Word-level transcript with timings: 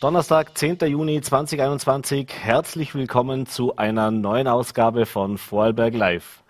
Donnerstag, 0.00 0.56
10. 0.56 0.78
Juni 0.86 1.20
2021. 1.20 2.26
Herzlich 2.32 2.94
willkommen 2.94 3.44
zu 3.44 3.76
einer 3.76 4.10
neuen 4.10 4.48
Ausgabe 4.48 5.04
von 5.04 5.36
Vorarlberg 5.36 5.92
Live. 5.92 6.42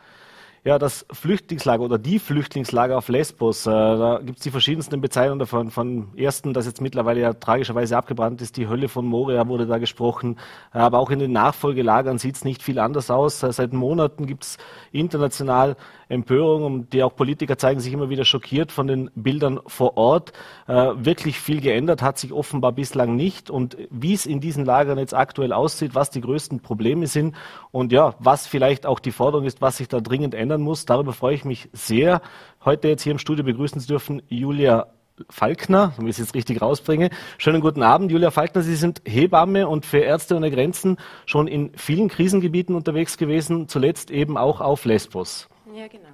Ja, 0.62 0.78
das 0.78 1.04
Flüchtlingslager 1.10 1.82
oder 1.82 1.98
die 1.98 2.20
Flüchtlingslager 2.20 2.96
auf 2.96 3.08
Lesbos, 3.08 3.66
äh, 3.66 3.70
da 3.70 4.20
gibt 4.22 4.38
es 4.38 4.44
die 4.44 4.52
verschiedensten 4.52 5.00
Bezeichnungen 5.00 5.40
davon. 5.40 5.72
Von 5.72 6.16
ersten, 6.16 6.52
das 6.52 6.66
jetzt 6.66 6.80
mittlerweile 6.80 7.22
ja 7.22 7.32
tragischerweise 7.32 7.96
abgebrannt 7.96 8.40
ist, 8.40 8.56
die 8.56 8.68
Hölle 8.68 8.88
von 8.88 9.04
Moria 9.04 9.48
wurde 9.48 9.66
da 9.66 9.78
gesprochen. 9.78 10.38
Aber 10.70 11.00
auch 11.00 11.10
in 11.10 11.18
den 11.18 11.32
Nachfolgelagern 11.32 12.18
sieht 12.18 12.36
es 12.36 12.44
nicht 12.44 12.62
viel 12.62 12.78
anders 12.78 13.10
aus. 13.10 13.40
Seit 13.40 13.72
Monaten 13.72 14.26
gibt 14.26 14.44
es 14.44 14.58
international 14.92 15.76
Empörung 16.10 16.64
und 16.64 16.92
die 16.92 17.02
auch 17.02 17.14
Politiker 17.14 17.56
zeigen 17.56 17.80
sich 17.80 17.92
immer 17.92 18.10
wieder 18.10 18.24
schockiert 18.24 18.72
von 18.72 18.86
den 18.86 19.10
Bildern 19.14 19.60
vor 19.66 19.96
Ort. 19.96 20.32
Äh, 20.66 20.92
wirklich 20.96 21.38
viel 21.38 21.60
geändert 21.60 22.02
hat 22.02 22.18
sich 22.18 22.32
offenbar 22.32 22.72
bislang 22.72 23.16
nicht 23.16 23.48
und 23.48 23.76
wie 23.90 24.12
es 24.12 24.26
in 24.26 24.40
diesen 24.40 24.64
Lagern 24.64 24.98
jetzt 24.98 25.14
aktuell 25.14 25.52
aussieht, 25.52 25.94
was 25.94 26.10
die 26.10 26.20
größten 26.20 26.60
Probleme 26.60 27.06
sind 27.06 27.36
und 27.70 27.92
ja, 27.92 28.14
was 28.18 28.46
vielleicht 28.46 28.86
auch 28.86 28.98
die 28.98 29.12
Forderung 29.12 29.46
ist, 29.46 29.60
was 29.60 29.76
sich 29.76 29.88
da 29.88 30.00
dringend 30.00 30.34
ändern 30.34 30.60
muss, 30.62 30.84
darüber 30.84 31.12
freue 31.12 31.34
ich 31.34 31.44
mich 31.44 31.68
sehr, 31.72 32.20
heute 32.64 32.88
jetzt 32.88 33.02
hier 33.02 33.12
im 33.12 33.18
Studio 33.18 33.44
begrüßen 33.44 33.80
zu 33.80 33.86
dürfen 33.86 34.22
Julia 34.28 34.88
Falkner, 35.28 35.92
wenn 35.98 36.06
ich 36.06 36.12
es 36.12 36.18
jetzt 36.18 36.34
richtig 36.34 36.62
rausbringe. 36.62 37.10
Schönen 37.36 37.60
guten 37.60 37.82
Abend, 37.82 38.10
Julia 38.10 38.30
Falkner. 38.30 38.62
Sie 38.62 38.74
sind 38.74 39.02
Hebamme 39.04 39.68
und 39.68 39.84
für 39.84 39.98
Ärzte 39.98 40.34
ohne 40.34 40.50
Grenzen 40.50 40.96
schon 41.26 41.46
in 41.46 41.72
vielen 41.76 42.08
Krisengebieten 42.08 42.74
unterwegs 42.74 43.18
gewesen, 43.18 43.68
zuletzt 43.68 44.10
eben 44.10 44.38
auch 44.38 44.62
auf 44.62 44.86
Lesbos. 44.86 45.49
Ja, 45.74 45.86
genau. 45.88 46.08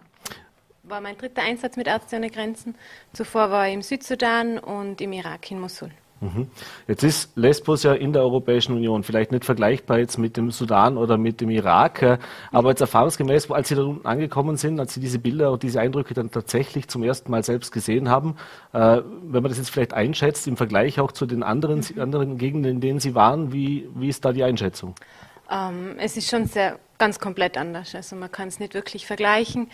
War 0.82 1.00
mein 1.00 1.16
dritter 1.16 1.42
Einsatz 1.42 1.76
mit 1.76 1.86
Ärzte 1.86 2.16
ohne 2.16 2.30
Grenzen. 2.30 2.74
Zuvor 3.12 3.50
war 3.50 3.66
ich 3.68 3.74
im 3.74 3.82
Südsudan 3.82 4.58
und 4.58 5.00
im 5.00 5.12
Irak 5.12 5.50
in 5.50 5.60
Mosul. 5.60 5.90
Mhm. 6.20 6.48
Jetzt 6.88 7.02
ist 7.02 7.36
Lesbos 7.36 7.82
ja 7.82 7.92
in 7.92 8.12
der 8.12 8.22
Europäischen 8.22 8.74
Union, 8.74 9.02
vielleicht 9.02 9.32
nicht 9.32 9.44
vergleichbar 9.44 9.98
jetzt 9.98 10.16
mit 10.16 10.36
dem 10.36 10.50
Sudan 10.50 10.96
oder 10.96 11.18
mit 11.18 11.42
dem 11.42 11.50
Irak, 11.50 12.20
aber 12.52 12.70
jetzt 12.70 12.80
erfahrungsgemäß, 12.80 13.50
als 13.50 13.68
Sie 13.68 13.74
da 13.74 13.82
unten 13.82 14.06
angekommen 14.06 14.56
sind, 14.56 14.80
als 14.80 14.94
Sie 14.94 15.00
diese 15.00 15.18
Bilder 15.18 15.52
und 15.52 15.62
diese 15.62 15.80
Eindrücke 15.80 16.14
dann 16.14 16.30
tatsächlich 16.30 16.88
zum 16.88 17.02
ersten 17.02 17.30
Mal 17.30 17.42
selbst 17.42 17.70
gesehen 17.70 18.08
haben, 18.08 18.36
äh, 18.72 19.02
wenn 19.24 19.42
man 19.42 19.50
das 19.50 19.58
jetzt 19.58 19.70
vielleicht 19.70 19.92
einschätzt, 19.92 20.46
im 20.48 20.56
Vergleich 20.56 21.00
auch 21.00 21.12
zu 21.12 21.26
den 21.26 21.42
anderen, 21.42 21.80
mhm. 21.80 22.00
anderen 22.00 22.38
Gegenden, 22.38 22.76
in 22.76 22.80
denen 22.80 23.00
Sie 23.00 23.14
waren, 23.14 23.52
wie, 23.52 23.88
wie 23.94 24.08
ist 24.08 24.24
da 24.24 24.32
die 24.32 24.42
Einschätzung? 24.42 24.94
Ähm, 25.50 25.96
es 25.98 26.16
ist 26.16 26.30
schon 26.30 26.46
sehr 26.46 26.78
ganz 26.98 27.18
komplett 27.18 27.56
anders. 27.56 27.94
Also 27.94 28.16
man 28.16 28.30
kann 28.30 28.48
es 28.48 28.60
nicht 28.60 28.74
wirklich 28.74 29.06
vergleichen. 29.06 29.70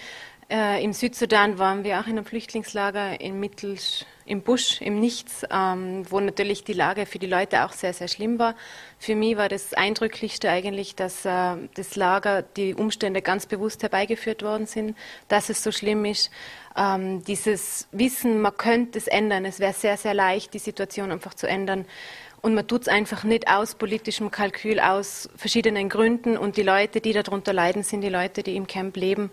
Äh, 0.53 0.85
Im 0.85 0.93
Südsudan 0.93 1.59
waren 1.59 1.83
wir 1.83 1.99
auch 1.99 2.07
in 2.07 2.13
einem 2.13 2.27
Flüchtlingslager 2.27 3.21
im 3.23 3.41
Mittel, 3.41 3.79
im 4.27 4.43
Busch, 4.43 4.83
im 4.83 5.01
Nichts, 5.01 5.47
ähm, 5.51 6.05
wo 6.11 6.21
natürlich 6.21 6.63
die 6.63 6.75
Lage 6.75 7.07
für 7.07 7.19
die 7.19 7.27
Leute 7.27 7.65
auch 7.65 7.73
sehr, 7.73 7.95
sehr 7.95 8.09
schlimm 8.09 8.39
war. 8.39 8.55
Für 8.99 9.15
mich 9.15 9.39
war 9.39 9.49
das 9.49 9.73
Eindrücklichste 9.73 10.51
eigentlich, 10.51 10.95
dass 10.95 11.25
äh, 11.25 11.57
das 11.75 11.97
Lager, 11.97 12.43
die 12.43 12.75
Umstände 12.75 13.23
ganz 13.23 13.47
bewusst 13.47 13.83
herbeigeführt 13.83 14.43
worden 14.43 14.67
sind, 14.67 14.95
dass 15.29 15.49
es 15.49 15.63
so 15.63 15.73
schlimm 15.73 16.05
ist. 16.05 16.31
Ähm, 16.77 17.25
dieses 17.25 17.89
Wissen, 17.93 18.43
man 18.43 18.57
könnte 18.57 18.99
es 18.99 19.07
ändern, 19.07 19.47
es 19.47 19.59
wäre 19.59 19.73
sehr, 19.73 19.97
sehr 19.97 20.13
leicht, 20.13 20.53
die 20.53 20.59
Situation 20.59 21.11
einfach 21.13 21.33
zu 21.33 21.47
ändern. 21.47 21.87
Und 22.45 22.55
man 22.55 22.67
tut 22.67 22.83
es 22.83 22.89
einfach 22.89 23.23
nicht 23.23 23.49
aus 23.49 23.77
politischem 23.77 24.33
Kalkül, 24.33 24.81
aus 24.81 25.31
verschiedenen 25.37 25.89
Gründen. 25.89 26.37
Und 26.37 26.57
die 26.57 26.65
Leute, 26.65 27.01
die 27.01 27.13
darunter 27.13 27.53
leiden, 27.53 27.85
sind 27.85 28.01
die 28.01 28.09
Leute, 28.09 28.43
die 28.43 28.57
im 28.57 28.67
Camp 28.67 28.97
leben. 28.97 29.31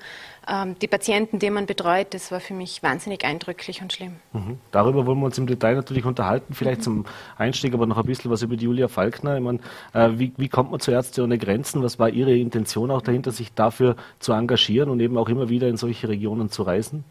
Ähm, 0.47 0.75
die 0.79 0.87
Patienten, 0.87 1.39
die 1.39 1.49
man 1.49 1.65
betreut, 1.65 2.13
das 2.13 2.31
war 2.31 2.39
für 2.39 2.53
mich 2.53 2.83
wahnsinnig 2.83 3.25
eindrücklich 3.25 3.81
und 3.81 3.93
schlimm. 3.93 4.17
Mhm. 4.33 4.59
Darüber 4.69 5.07
wollen 5.07 5.17
wir 5.17 5.25
uns 5.25 5.39
im 5.39 5.47
Detail 5.47 5.73
natürlich 5.73 6.05
unterhalten. 6.05 6.53
Vielleicht 6.53 6.81
mhm. 6.81 6.83
zum 6.83 7.05
Einstieg 7.35 7.73
aber 7.73 7.87
noch 7.87 7.97
ein 7.97 8.05
bisschen 8.05 8.29
was 8.29 8.43
über 8.43 8.55
die 8.55 8.65
Julia 8.65 8.87
Falkner. 8.87 9.37
Ich 9.37 9.43
meine, 9.43 9.57
äh, 9.93 10.09
wie, 10.13 10.31
wie 10.37 10.47
kommt 10.47 10.69
man 10.69 10.79
zu 10.79 10.91
Ärzte 10.91 11.23
ohne 11.23 11.39
Grenzen? 11.39 11.81
Was 11.81 11.97
war 11.97 12.09
Ihre 12.09 12.37
Intention 12.37 12.91
auch 12.91 13.01
dahinter, 13.01 13.31
sich 13.31 13.51
dafür 13.53 13.95
zu 14.19 14.33
engagieren 14.33 14.87
und 14.87 14.99
eben 14.99 15.17
auch 15.17 15.29
immer 15.29 15.49
wieder 15.49 15.67
in 15.67 15.77
solche 15.77 16.09
Regionen 16.09 16.51
zu 16.51 16.61
reisen? 16.61 17.03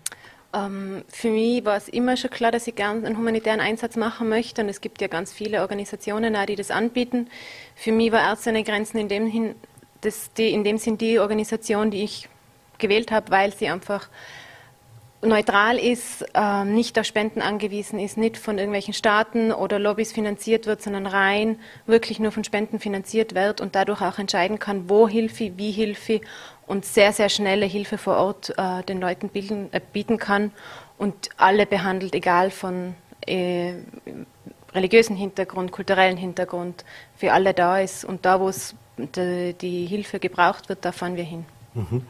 Ähm, 0.54 1.04
für 1.09 1.31
mich 1.31 1.64
war 1.64 1.76
es 1.76 1.88
immer 1.88 2.16
schon 2.16 2.31
klar, 2.31 2.50
dass 2.50 2.66
ich 2.66 2.75
gerne 2.75 3.06
einen 3.06 3.19
humanitären 3.19 3.60
Einsatz 3.60 3.97
machen 3.97 4.28
möchte. 4.28 4.62
Und 4.62 4.69
es 4.69 4.81
gibt 4.81 5.00
ja 5.00 5.09
ganz 5.09 5.32
viele 5.32 5.60
Organisationen, 5.60 6.36
auch, 6.36 6.47
die 6.47 6.56
das 6.56 6.70
anbieten. 6.70 7.28
Für 7.75 7.92
mich 7.92 8.12
war 8.12 8.20
Ärzte 8.20 8.50
ohne 8.50 8.64
Grenzen 8.64 8.98
in 8.98 9.09
dem, 9.09 9.26
hin, 9.26 9.54
das, 10.00 10.32
die, 10.34 10.50
in 10.50 10.64
dem 10.64 10.78
Sinn 10.78 10.98
die 10.98 11.19
Organisation, 11.19 11.91
die 11.91 12.04
ich 12.04 12.28
gewählt 12.78 13.10
habe, 13.10 13.31
weil 13.31 13.53
sie 13.53 13.69
einfach 13.69 14.09
neutral 15.20 15.78
ist, 15.78 16.25
äh, 16.34 16.65
nicht 16.65 16.98
auf 16.98 17.04
Spenden 17.04 17.42
angewiesen 17.42 17.98
ist, 17.98 18.16
nicht 18.16 18.36
von 18.36 18.56
irgendwelchen 18.56 18.94
Staaten 18.94 19.53
oder 19.53 19.78
Lobbys 19.80 20.12
finanziert 20.12 20.66
wird, 20.66 20.80
sondern 20.80 21.06
rein 21.06 21.59
wirklich 21.86 22.20
nur 22.20 22.30
von 22.30 22.44
Spenden 22.44 22.78
finanziert 22.78 23.34
wird 23.34 23.60
und 23.60 23.75
dadurch 23.75 24.00
auch 24.00 24.19
entscheiden 24.19 24.60
kann, 24.60 24.88
wo 24.88 25.09
Hilfe, 25.09 25.53
wie 25.56 25.72
Hilfe 25.72 26.20
und 26.69 26.84
sehr, 26.84 27.12
sehr 27.12 27.29
schnelle 27.29 27.67
Hilfe 27.67 27.99
vor 27.99 28.17
Ort 28.17 28.55
äh, 28.56 28.83
den 28.83 29.01
Leuten 29.01 29.31
bilden, 29.31 29.73
äh, 29.73 29.81
bieten 29.93 30.19
kann 30.19 30.53
und 30.99 31.31
alle 31.37 31.67
behandelt, 31.67 32.15
egal 32.15 32.51
von 32.51 32.95
äh, 33.27 33.75
religiösen 34.75 35.17
Hintergrund, 35.17 35.73
kulturellen 35.73 36.17
Hintergrund, 36.17 36.84
für 37.17 37.33
alle 37.33 37.55
da 37.55 37.78
ist. 37.78 38.05
Und 38.05 38.25
da, 38.25 38.39
wo 38.39 38.49
es 38.49 38.75
die, 38.97 39.55
die 39.55 39.87
Hilfe 39.87 40.21
gebraucht 40.21 40.69
wird, 40.69 40.84
da 40.84 40.93
fahren 40.93 41.17
wir 41.17 41.25
hin. 41.25 41.47
Mhm. 41.75 42.03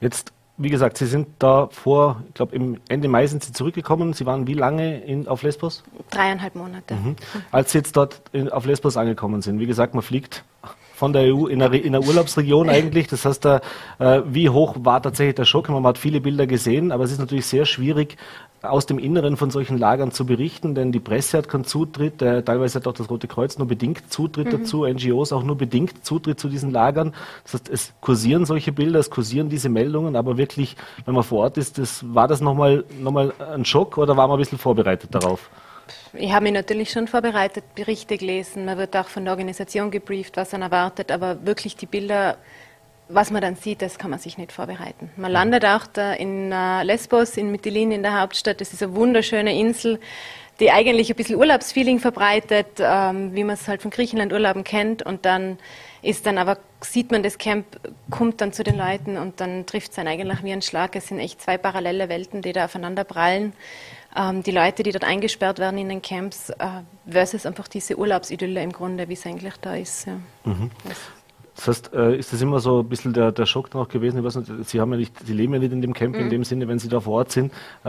Jetzt 0.00 0.32
wie 0.58 0.68
gesagt, 0.68 0.98
Sie 0.98 1.06
sind 1.06 1.28
da 1.38 1.68
vor, 1.68 2.22
ich 2.28 2.34
glaube, 2.34 2.54
im 2.54 2.78
Ende 2.88 3.08
Mai 3.08 3.26
sind 3.26 3.42
Sie 3.42 3.52
zurückgekommen. 3.52 4.12
Sie 4.12 4.26
waren 4.26 4.46
wie 4.46 4.54
lange 4.54 5.00
in, 5.00 5.26
auf 5.26 5.42
Lesbos? 5.42 5.82
Dreieinhalb 6.10 6.54
Monate. 6.54 6.94
Mhm. 6.94 7.16
Als 7.50 7.72
Sie 7.72 7.78
jetzt 7.78 7.96
dort 7.96 8.20
in, 8.32 8.50
auf 8.50 8.66
Lesbos 8.66 8.96
angekommen 8.96 9.42
sind, 9.42 9.58
wie 9.58 9.66
gesagt, 9.66 9.94
man 9.94 10.02
fliegt 10.02 10.44
von 10.94 11.12
der 11.12 11.34
EU 11.34 11.46
in 11.46 11.62
einer, 11.62 11.74
in 11.74 11.94
einer 11.94 12.06
Urlaubsregion 12.06 12.68
eigentlich. 12.68 13.08
Das 13.08 13.24
heißt, 13.24 13.44
da, 13.44 13.60
äh, 13.98 14.22
wie 14.26 14.48
hoch 14.48 14.76
war 14.80 15.02
tatsächlich 15.02 15.36
der 15.36 15.44
Schock? 15.44 15.68
Man 15.68 15.84
hat 15.84 15.98
viele 15.98 16.20
Bilder 16.20 16.46
gesehen, 16.46 16.92
aber 16.92 17.04
es 17.04 17.12
ist 17.12 17.18
natürlich 17.18 17.46
sehr 17.46 17.64
schwierig, 17.64 18.16
aus 18.62 18.86
dem 18.86 18.98
Inneren 18.98 19.36
von 19.36 19.50
solchen 19.50 19.76
Lagern 19.76 20.12
zu 20.12 20.24
berichten, 20.24 20.74
denn 20.74 20.92
die 20.92 21.00
Presse 21.00 21.38
hat 21.38 21.48
keinen 21.48 21.64
Zutritt, 21.64 22.22
äh, 22.22 22.42
teilweise 22.42 22.78
hat 22.78 22.86
auch 22.86 22.92
das 22.92 23.10
Rote 23.10 23.26
Kreuz 23.26 23.58
nur 23.58 23.66
bedingt 23.66 24.12
Zutritt 24.12 24.46
mhm. 24.46 24.62
dazu, 24.62 24.86
NGOs 24.86 25.32
auch 25.32 25.42
nur 25.42 25.56
bedingt 25.56 26.04
Zutritt 26.04 26.38
zu 26.38 26.48
diesen 26.48 26.70
Lagern. 26.70 27.12
Das 27.42 27.54
heißt, 27.54 27.68
es 27.68 27.92
kursieren 28.00 28.46
solche 28.46 28.72
Bilder, 28.72 29.00
es 29.00 29.10
kursieren 29.10 29.48
diese 29.48 29.68
Meldungen, 29.68 30.14
aber 30.14 30.38
wirklich, 30.38 30.76
wenn 31.04 31.14
man 31.14 31.24
vor 31.24 31.40
Ort 31.40 31.58
ist, 31.58 31.78
das, 31.78 32.04
war 32.14 32.28
das 32.28 32.40
nochmal 32.40 32.84
noch 33.00 33.12
mal 33.12 33.32
ein 33.52 33.64
Schock 33.64 33.98
oder 33.98 34.16
war 34.16 34.28
man 34.28 34.36
ein 34.36 34.40
bisschen 34.40 34.58
vorbereitet 34.58 35.12
darauf? 35.12 35.50
Ich 36.14 36.32
habe 36.32 36.44
mich 36.44 36.52
natürlich 36.52 36.90
schon 36.90 37.08
vorbereitet, 37.08 37.64
Berichte 37.74 38.16
gelesen, 38.18 38.64
man 38.64 38.78
wird 38.78 38.96
auch 38.96 39.08
von 39.08 39.24
der 39.24 39.32
Organisation 39.32 39.90
gebrieft, 39.90 40.36
was 40.36 40.52
man 40.52 40.62
erwartet, 40.62 41.10
aber 41.10 41.44
wirklich 41.46 41.76
die 41.76 41.86
Bilder, 41.86 42.36
was 43.08 43.30
man 43.30 43.42
dann 43.42 43.56
sieht, 43.56 43.82
das 43.82 43.98
kann 43.98 44.10
man 44.10 44.18
sich 44.18 44.38
nicht 44.38 44.52
vorbereiten. 44.52 45.10
Man 45.16 45.32
landet 45.32 45.64
auch 45.64 45.86
da 45.86 46.12
in 46.12 46.52
äh, 46.52 46.82
Lesbos, 46.82 47.36
in 47.36 47.50
Mytilin, 47.50 47.92
in 47.92 48.02
der 48.02 48.20
Hauptstadt. 48.20 48.60
Das 48.60 48.72
ist 48.72 48.82
eine 48.82 48.94
wunderschöne 48.94 49.58
Insel, 49.58 50.00
die 50.60 50.70
eigentlich 50.70 51.10
ein 51.10 51.16
bisschen 51.16 51.36
Urlaubsfeeling 51.36 51.98
verbreitet, 51.98 52.78
ähm, 52.78 53.34
wie 53.34 53.44
man 53.44 53.54
es 53.54 53.68
halt 53.68 53.82
von 53.82 53.90
Griechenland 53.90 54.32
Urlauben 54.32 54.64
kennt. 54.64 55.02
Und 55.02 55.24
dann 55.24 55.58
ist 56.02 56.26
dann 56.26 56.38
aber, 56.38 56.58
sieht 56.80 57.10
man 57.10 57.22
das 57.22 57.38
Camp, 57.38 57.66
kommt 58.10 58.40
dann 58.40 58.52
zu 58.52 58.62
den 58.62 58.76
Leuten 58.76 59.16
und 59.16 59.40
dann 59.40 59.66
trifft 59.66 59.90
es 59.90 59.96
dann 59.96 60.06
eigentlich 60.06 60.42
wie 60.42 60.52
ein 60.52 60.62
Schlag. 60.62 60.94
Es 60.96 61.08
sind 61.08 61.18
echt 61.18 61.40
zwei 61.42 61.58
parallele 61.58 62.08
Welten, 62.08 62.42
die 62.42 62.52
da 62.52 62.66
aufeinander 62.66 63.04
prallen 63.04 63.52
ähm, 64.16 64.42
die 64.42 64.50
Leute, 64.50 64.82
die 64.82 64.92
dort 64.92 65.04
eingesperrt 65.04 65.58
werden 65.58 65.78
in 65.78 65.88
den 65.88 66.02
Camps, 66.02 66.50
äh, 66.50 66.82
versus 67.08 67.46
einfach 67.46 67.68
diese 67.68 67.98
Urlaubsidylle 67.98 68.62
im 68.62 68.72
Grunde, 68.72 69.08
wie 69.08 69.14
es 69.14 69.26
eigentlich 69.26 69.56
da 69.60 69.74
ist. 69.74 70.06
Ja. 70.06 70.18
Mhm. 70.44 70.70
Das 71.54 71.68
heißt, 71.68 71.92
äh, 71.92 72.16
ist 72.16 72.32
das 72.32 72.40
immer 72.40 72.60
so 72.60 72.80
ein 72.80 72.88
bisschen 72.88 73.12
der, 73.12 73.30
der 73.30 73.46
Schock 73.46 73.70
dann 73.70 73.82
auch 73.82 73.88
gewesen? 73.88 74.18
Ich 74.18 74.24
weiß 74.24 74.36
nicht, 74.36 74.68
Sie 74.68 74.80
haben 74.80 74.90
ja 74.92 74.98
nicht, 74.98 75.14
Sie 75.26 75.34
leben 75.34 75.52
ja 75.52 75.60
nicht 75.60 75.72
in 75.72 75.82
dem 75.82 75.92
Camp 75.92 76.14
mhm. 76.14 76.22
in 76.22 76.30
dem 76.30 76.44
Sinne, 76.44 76.66
wenn 76.66 76.78
Sie 76.78 76.88
da 76.88 77.00
vor 77.00 77.14
Ort 77.14 77.32
sind. 77.32 77.52
Äh, 77.84 77.88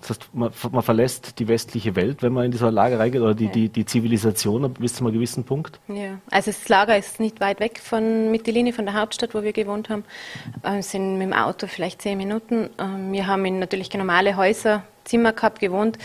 das 0.00 0.10
heißt, 0.10 0.30
man, 0.32 0.50
man, 0.72 0.82
verlässt 0.82 1.38
die 1.38 1.48
westliche 1.48 1.94
Welt, 1.94 2.22
wenn 2.22 2.32
man 2.32 2.46
in 2.46 2.50
dieser 2.50 2.70
Lager 2.70 2.98
reingeht, 2.98 3.20
oder 3.20 3.34
die, 3.34 3.46
ja. 3.46 3.50
die, 3.50 3.68
die 3.68 3.84
Zivilisation 3.84 4.72
bis 4.74 4.94
zu 4.94 5.04
einem 5.04 5.12
gewissen 5.12 5.44
Punkt? 5.44 5.78
Ja, 5.88 6.18
also 6.30 6.50
das 6.50 6.68
Lager 6.68 6.96
ist 6.96 7.20
nicht 7.20 7.40
weit 7.40 7.60
weg 7.60 7.80
von 7.80 8.30
Mytilini, 8.30 8.72
von 8.72 8.86
der 8.86 8.94
Hauptstadt, 8.94 9.34
wo 9.34 9.42
wir 9.42 9.52
gewohnt 9.52 9.90
haben. 9.90 10.04
Wir 10.62 10.78
äh, 10.78 10.82
sind 10.82 11.18
mit 11.18 11.28
dem 11.28 11.32
Auto 11.34 11.66
vielleicht 11.66 12.00
zehn 12.00 12.16
Minuten. 12.16 12.70
Ähm, 12.78 13.12
wir 13.12 13.26
haben 13.26 13.44
in 13.44 13.58
natürlich 13.58 13.92
normale 13.92 14.36
Häuser, 14.36 14.84
Zimmer 15.04 15.32
gehabt, 15.32 15.60
gewohnt, 15.60 15.98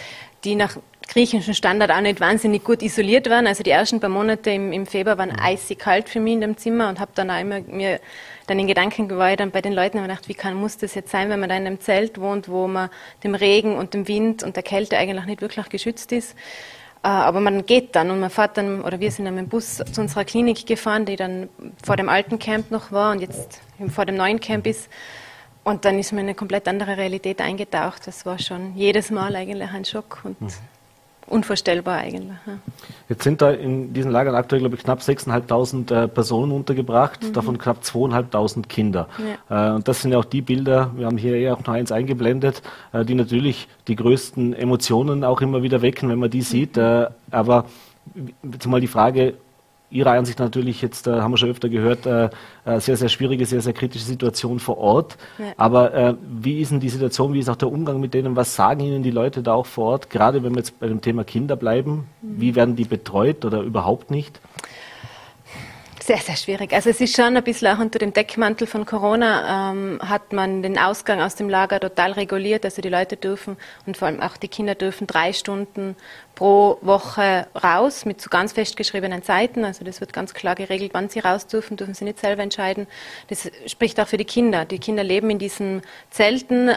die 0.44 0.56
nach 0.56 0.78
griechischen 1.08 1.54
Standard 1.54 1.92
auch 1.92 2.02
nicht 2.02 2.20
wahnsinnig 2.20 2.64
gut 2.64 2.82
isoliert 2.82 3.30
waren. 3.30 3.48
Also 3.48 3.64
die 3.64 3.72
ersten 3.72 4.00
paar 4.00 4.10
Monate 4.10 4.52
im, 4.52 4.72
im 4.72 4.86
Februar 4.86 5.18
waren 5.18 5.32
eisig 5.32 5.80
kalt 5.80 6.10
für 6.10 6.20
mich 6.20 6.34
in 6.34 6.42
dem 6.42 6.58
Zimmer 6.58 6.90
und 6.90 7.00
habe 7.00 7.12
dann 7.16 7.30
auch 7.30 7.40
immer 7.40 7.62
mir 7.62 8.00
dann 8.48 8.60
in 8.60 8.68
Gedanken 8.68 9.10
war 9.10 9.36
dann 9.36 9.52
bei 9.52 9.62
den 9.62 9.74
Leuten 9.74 9.98
und 9.98 10.04
gedacht, 10.04 10.28
wie 10.28 10.36
kann, 10.36 10.54
muss 10.54 10.78
das 10.78 10.94
jetzt 10.94 11.12
sein, 11.12 11.30
wenn 11.30 11.40
man 11.40 11.50
da 11.50 11.58
in 11.58 11.66
einem 11.66 11.80
Zelt 11.80 12.20
wohnt, 12.20 12.48
wo 12.48 12.68
man 12.68 12.90
dem 13.24 13.34
Regen 13.34 13.76
und 13.76 13.94
dem 13.94 14.08
Wind 14.08 14.44
und 14.44 14.56
der 14.56 14.64
Kälte 14.64 14.98
eigentlich 14.98 15.26
nicht 15.26 15.42
wirklich 15.42 15.68
geschützt 15.70 16.12
ist. 16.12 16.36
Äh, 17.04 17.08
aber 17.08 17.40
man 17.40 17.66
geht 17.66 17.96
dann 17.96 18.12
und 18.12 18.20
man 18.20 18.30
fährt 18.30 18.58
dann, 18.58 18.82
oder 18.82 19.00
wir 19.00 19.12
sind 19.12 19.26
dann 19.26 19.36
mit 19.36 19.46
dem 19.46 19.50
Bus 19.50 19.78
zu 19.78 20.02
unserer 20.02 20.26
Klinik 20.26 20.66
gefahren, 20.68 21.06
die 21.06 21.16
dann 21.16 21.50
vor 21.84 21.96
dem 21.96 22.10
alten 22.10 22.38
Camp 22.38 22.70
noch 22.70 22.92
war 22.92 23.12
und 23.12 23.22
jetzt 23.22 23.62
vor 23.90 24.06
dem 24.06 24.16
neuen 24.16 24.40
Camp 24.40 24.68
ist. 24.68 24.90
Und 25.64 25.86
dann 25.86 25.98
ist 25.98 26.12
mir 26.12 26.20
eine 26.20 26.36
komplett 26.36 26.68
andere 26.68 26.98
Realität 26.98 27.42
eingetaucht. 27.42 28.06
Das 28.06 28.28
war 28.28 28.38
schon 28.38 28.76
jedes 28.76 29.10
Mal 29.10 29.36
eigentlich 29.36 29.72
ein 29.72 29.86
Schock. 29.86 30.22
Und 30.24 30.40
mhm 30.40 30.52
unvorstellbar 31.28 31.98
eigentlich. 31.98 32.38
Ja. 32.46 32.58
Jetzt 33.10 33.24
sind 33.24 33.42
da 33.42 33.52
in 33.52 33.94
diesen 33.94 34.12
Lagern 34.12 34.36
aktuell, 34.36 34.62
glaube 34.62 34.76
ich, 34.76 34.84
knapp 34.84 35.00
6.500 35.00 36.04
äh, 36.04 36.08
Personen 36.08 36.52
untergebracht, 36.52 37.24
mhm. 37.24 37.34
davon 37.34 37.58
knapp 37.58 37.82
2.500 37.84 38.68
Kinder. 38.68 39.08
Ja. 39.50 39.72
Äh, 39.72 39.76
und 39.76 39.88
das 39.88 40.02
sind 40.02 40.12
ja 40.12 40.20
auch 40.20 40.26
die 40.26 40.42
Bilder, 40.42 40.92
wir 40.96 41.06
haben 41.06 41.18
hier 41.18 41.40
ja 41.40 41.54
auch 41.54 41.60
noch 41.60 41.74
eins 41.74 41.92
eingeblendet, 41.92 42.62
äh, 42.94 43.04
die 43.06 43.16
natürlich 43.16 43.68
die 43.88 43.96
größten 43.96 44.54
Emotionen 44.54 45.24
auch 45.24 45.42
immer 45.42 45.64
wieder 45.64 45.82
wecken, 45.82 46.10
wenn 46.10 46.20
man 46.20 46.30
die 46.30 46.42
sieht. 46.42 46.76
Mhm. 46.76 47.08
aber 47.32 47.66
jetzt 48.44 48.68
mal 48.68 48.82
die 48.82 48.88
Frage, 48.88 49.36
Ihrer 49.92 50.12
Ansicht 50.12 50.40
natürlich 50.40 50.82
jetzt, 50.82 51.08
äh, 51.08 51.22
haben 51.22 51.32
wir 51.32 51.38
schon 51.38 51.50
öfter 51.50 51.70
gehört, 51.70 52.06
äh, 52.06 52.30
äh, 52.66 52.80
sehr, 52.80 52.98
sehr 52.98 53.10
schwierige, 53.10 53.46
sehr, 53.46 53.62
sehr 53.62 53.74
kritische 53.74 54.06
Situation 54.06 54.60
vor 54.60 54.78
Ort. 54.78 55.18
Ja. 55.38 55.46
Aber 55.58 55.94
äh, 55.94 56.16
wie 56.22 56.60
ist 56.60 56.72
denn 56.72 56.80
die 56.80 56.90
Situation, 56.90 57.34
wie 57.34 57.40
ist 57.40 57.50
auch 57.50 57.56
der 57.56 57.72
Umgang 57.72 58.00
mit 58.00 58.14
denen? 58.14 58.36
Was 58.36 58.56
sagen 58.56 58.82
Ihnen 58.82 59.04
die 59.04 59.12
Leute 59.12 59.44
da 59.44 59.54
auch 59.54 59.66
vor 59.66 59.92
Ort? 59.92 60.10
Gerade 60.10 60.44
wenn 60.44 60.54
wir 60.54 60.60
jetzt 60.60 60.80
bei 60.80 60.88
dem 60.88 61.02
Thema 61.02 61.24
Kinder 61.24 61.56
bleiben, 61.56 62.08
mhm. 62.22 62.42
wie 62.42 62.56
werden 62.56 62.76
die 62.76 62.86
betreut 62.86 63.46
oder 63.46 63.62
überhaupt 63.62 64.12
nicht? 64.12 64.40
Sehr, 66.06 66.18
sehr 66.18 66.36
schwierig. 66.36 66.72
Also 66.72 66.92
es 66.92 67.02
ist 67.02 67.16
schon 67.16 67.36
ein 67.36 67.44
bisschen 67.44 67.68
auch 67.70 67.80
unter 67.80 67.98
dem 67.98 68.14
Deckmantel 68.14 68.68
von 68.68 68.86
Corona 68.86 69.72
ähm, 69.72 70.00
hat 70.08 70.34
man 70.34 70.62
den 70.62 70.78
Ausgang 70.78 71.20
aus 71.20 71.34
dem 71.34 71.50
Lager 71.50 71.80
total 71.80 72.12
reguliert. 72.12 72.64
Also 72.64 72.84
die 72.84 72.90
Leute 72.90 73.18
dürfen 73.18 73.58
und 73.88 73.98
vor 73.98 74.08
allem 74.08 74.22
auch 74.22 74.38
die 74.38 74.48
Kinder 74.48 74.76
dürfen 74.76 75.08
drei 75.08 75.34
Stunden 75.34 75.96
pro 76.36 76.78
Woche 76.82 77.48
raus 77.56 78.06
mit 78.06 78.22
so 78.22 78.30
ganz 78.30 78.54
festgeschriebenen 78.54 79.24
Zeiten. 79.24 79.66
Also 79.66 79.84
das 79.84 80.00
wird 80.00 80.14
ganz 80.14 80.36
klar 80.36 80.54
geregelt, 80.54 80.92
wann 80.94 81.10
sie 81.10 81.22
raus 81.22 81.48
dürfen, 81.48 81.76
dürfen 81.76 81.96
sie 81.96 82.06
nicht 82.06 82.20
selber 82.20 82.44
entscheiden. 82.44 82.86
Das 83.30 83.50
spricht 83.66 84.00
auch 84.00 84.08
für 84.08 84.18
die 84.18 84.26
Kinder. 84.26 84.66
Die 84.66 84.78
Kinder 84.78 85.04
leben 85.04 85.32
in 85.32 85.40
diesen 85.40 85.82
Zelten 86.12 86.70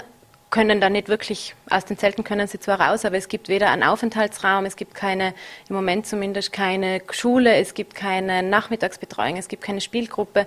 können 0.50 0.80
da 0.80 0.88
nicht 0.88 1.08
wirklich, 1.08 1.54
aus 1.68 1.84
den 1.84 1.98
Zelten 1.98 2.24
können 2.24 2.46
sie 2.46 2.58
zwar 2.58 2.80
raus, 2.80 3.04
aber 3.04 3.16
es 3.16 3.28
gibt 3.28 3.48
weder 3.48 3.70
einen 3.70 3.82
Aufenthaltsraum, 3.82 4.64
es 4.64 4.76
gibt 4.76 4.94
keine, 4.94 5.34
im 5.68 5.76
Moment 5.76 6.06
zumindest 6.06 6.52
keine 6.52 7.02
Schule, 7.10 7.56
es 7.56 7.74
gibt 7.74 7.94
keine 7.94 8.42
Nachmittagsbetreuung, 8.42 9.36
es 9.36 9.48
gibt 9.48 9.62
keine 9.62 9.80
Spielgruppe. 9.80 10.46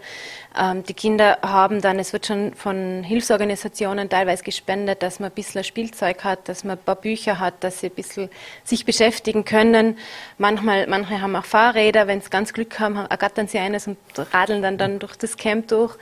Ähm, 0.57 0.83
die 0.83 0.93
Kinder 0.93 1.37
haben 1.41 1.81
dann, 1.81 1.97
es 1.99 2.11
wird 2.11 2.25
schon 2.25 2.53
von 2.55 3.03
Hilfsorganisationen 3.03 4.09
teilweise 4.09 4.43
gespendet, 4.43 5.01
dass 5.01 5.19
man 5.19 5.29
ein 5.29 5.35
bisschen 5.35 5.63
Spielzeug 5.63 6.23
hat, 6.23 6.49
dass 6.49 6.63
man 6.63 6.77
ein 6.77 6.83
paar 6.83 6.97
Bücher 6.97 7.39
hat, 7.39 7.63
dass 7.63 7.79
sie 7.79 7.87
ein 7.87 7.95
bisschen 7.95 8.29
sich 8.63 8.85
beschäftigen 8.85 9.45
können. 9.45 9.97
Manchmal, 10.37 10.87
manche 10.87 11.21
haben 11.21 11.35
auch 11.35 11.45
Fahrräder, 11.45 12.07
wenn 12.07 12.21
sie 12.21 12.29
ganz 12.29 12.51
Glück 12.51 12.79
haben, 12.79 12.97
ergattern 12.97 13.47
sie 13.47 13.59
eines 13.59 13.87
und 13.87 13.97
radeln 14.33 14.61
dann, 14.61 14.77
dann 14.77 14.99
durch 14.99 15.15
das 15.15 15.37
Camp 15.37 15.69
durch. 15.69 15.95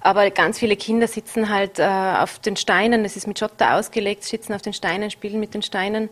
Aber 0.00 0.28
ganz 0.30 0.58
viele 0.58 0.76
Kinder 0.76 1.06
sitzen 1.06 1.48
halt 1.48 1.78
äh, 1.78 1.84
auf 1.84 2.40
den 2.40 2.56
Steinen, 2.56 3.04
es 3.04 3.16
ist 3.16 3.28
mit 3.28 3.38
Schotter 3.38 3.76
ausgelegt, 3.76 4.24
sitzen 4.24 4.52
auf 4.52 4.62
den 4.62 4.72
Steinen, 4.72 5.10
spielen 5.10 5.38
mit 5.38 5.54
den 5.54 5.62
Steinen, 5.62 6.08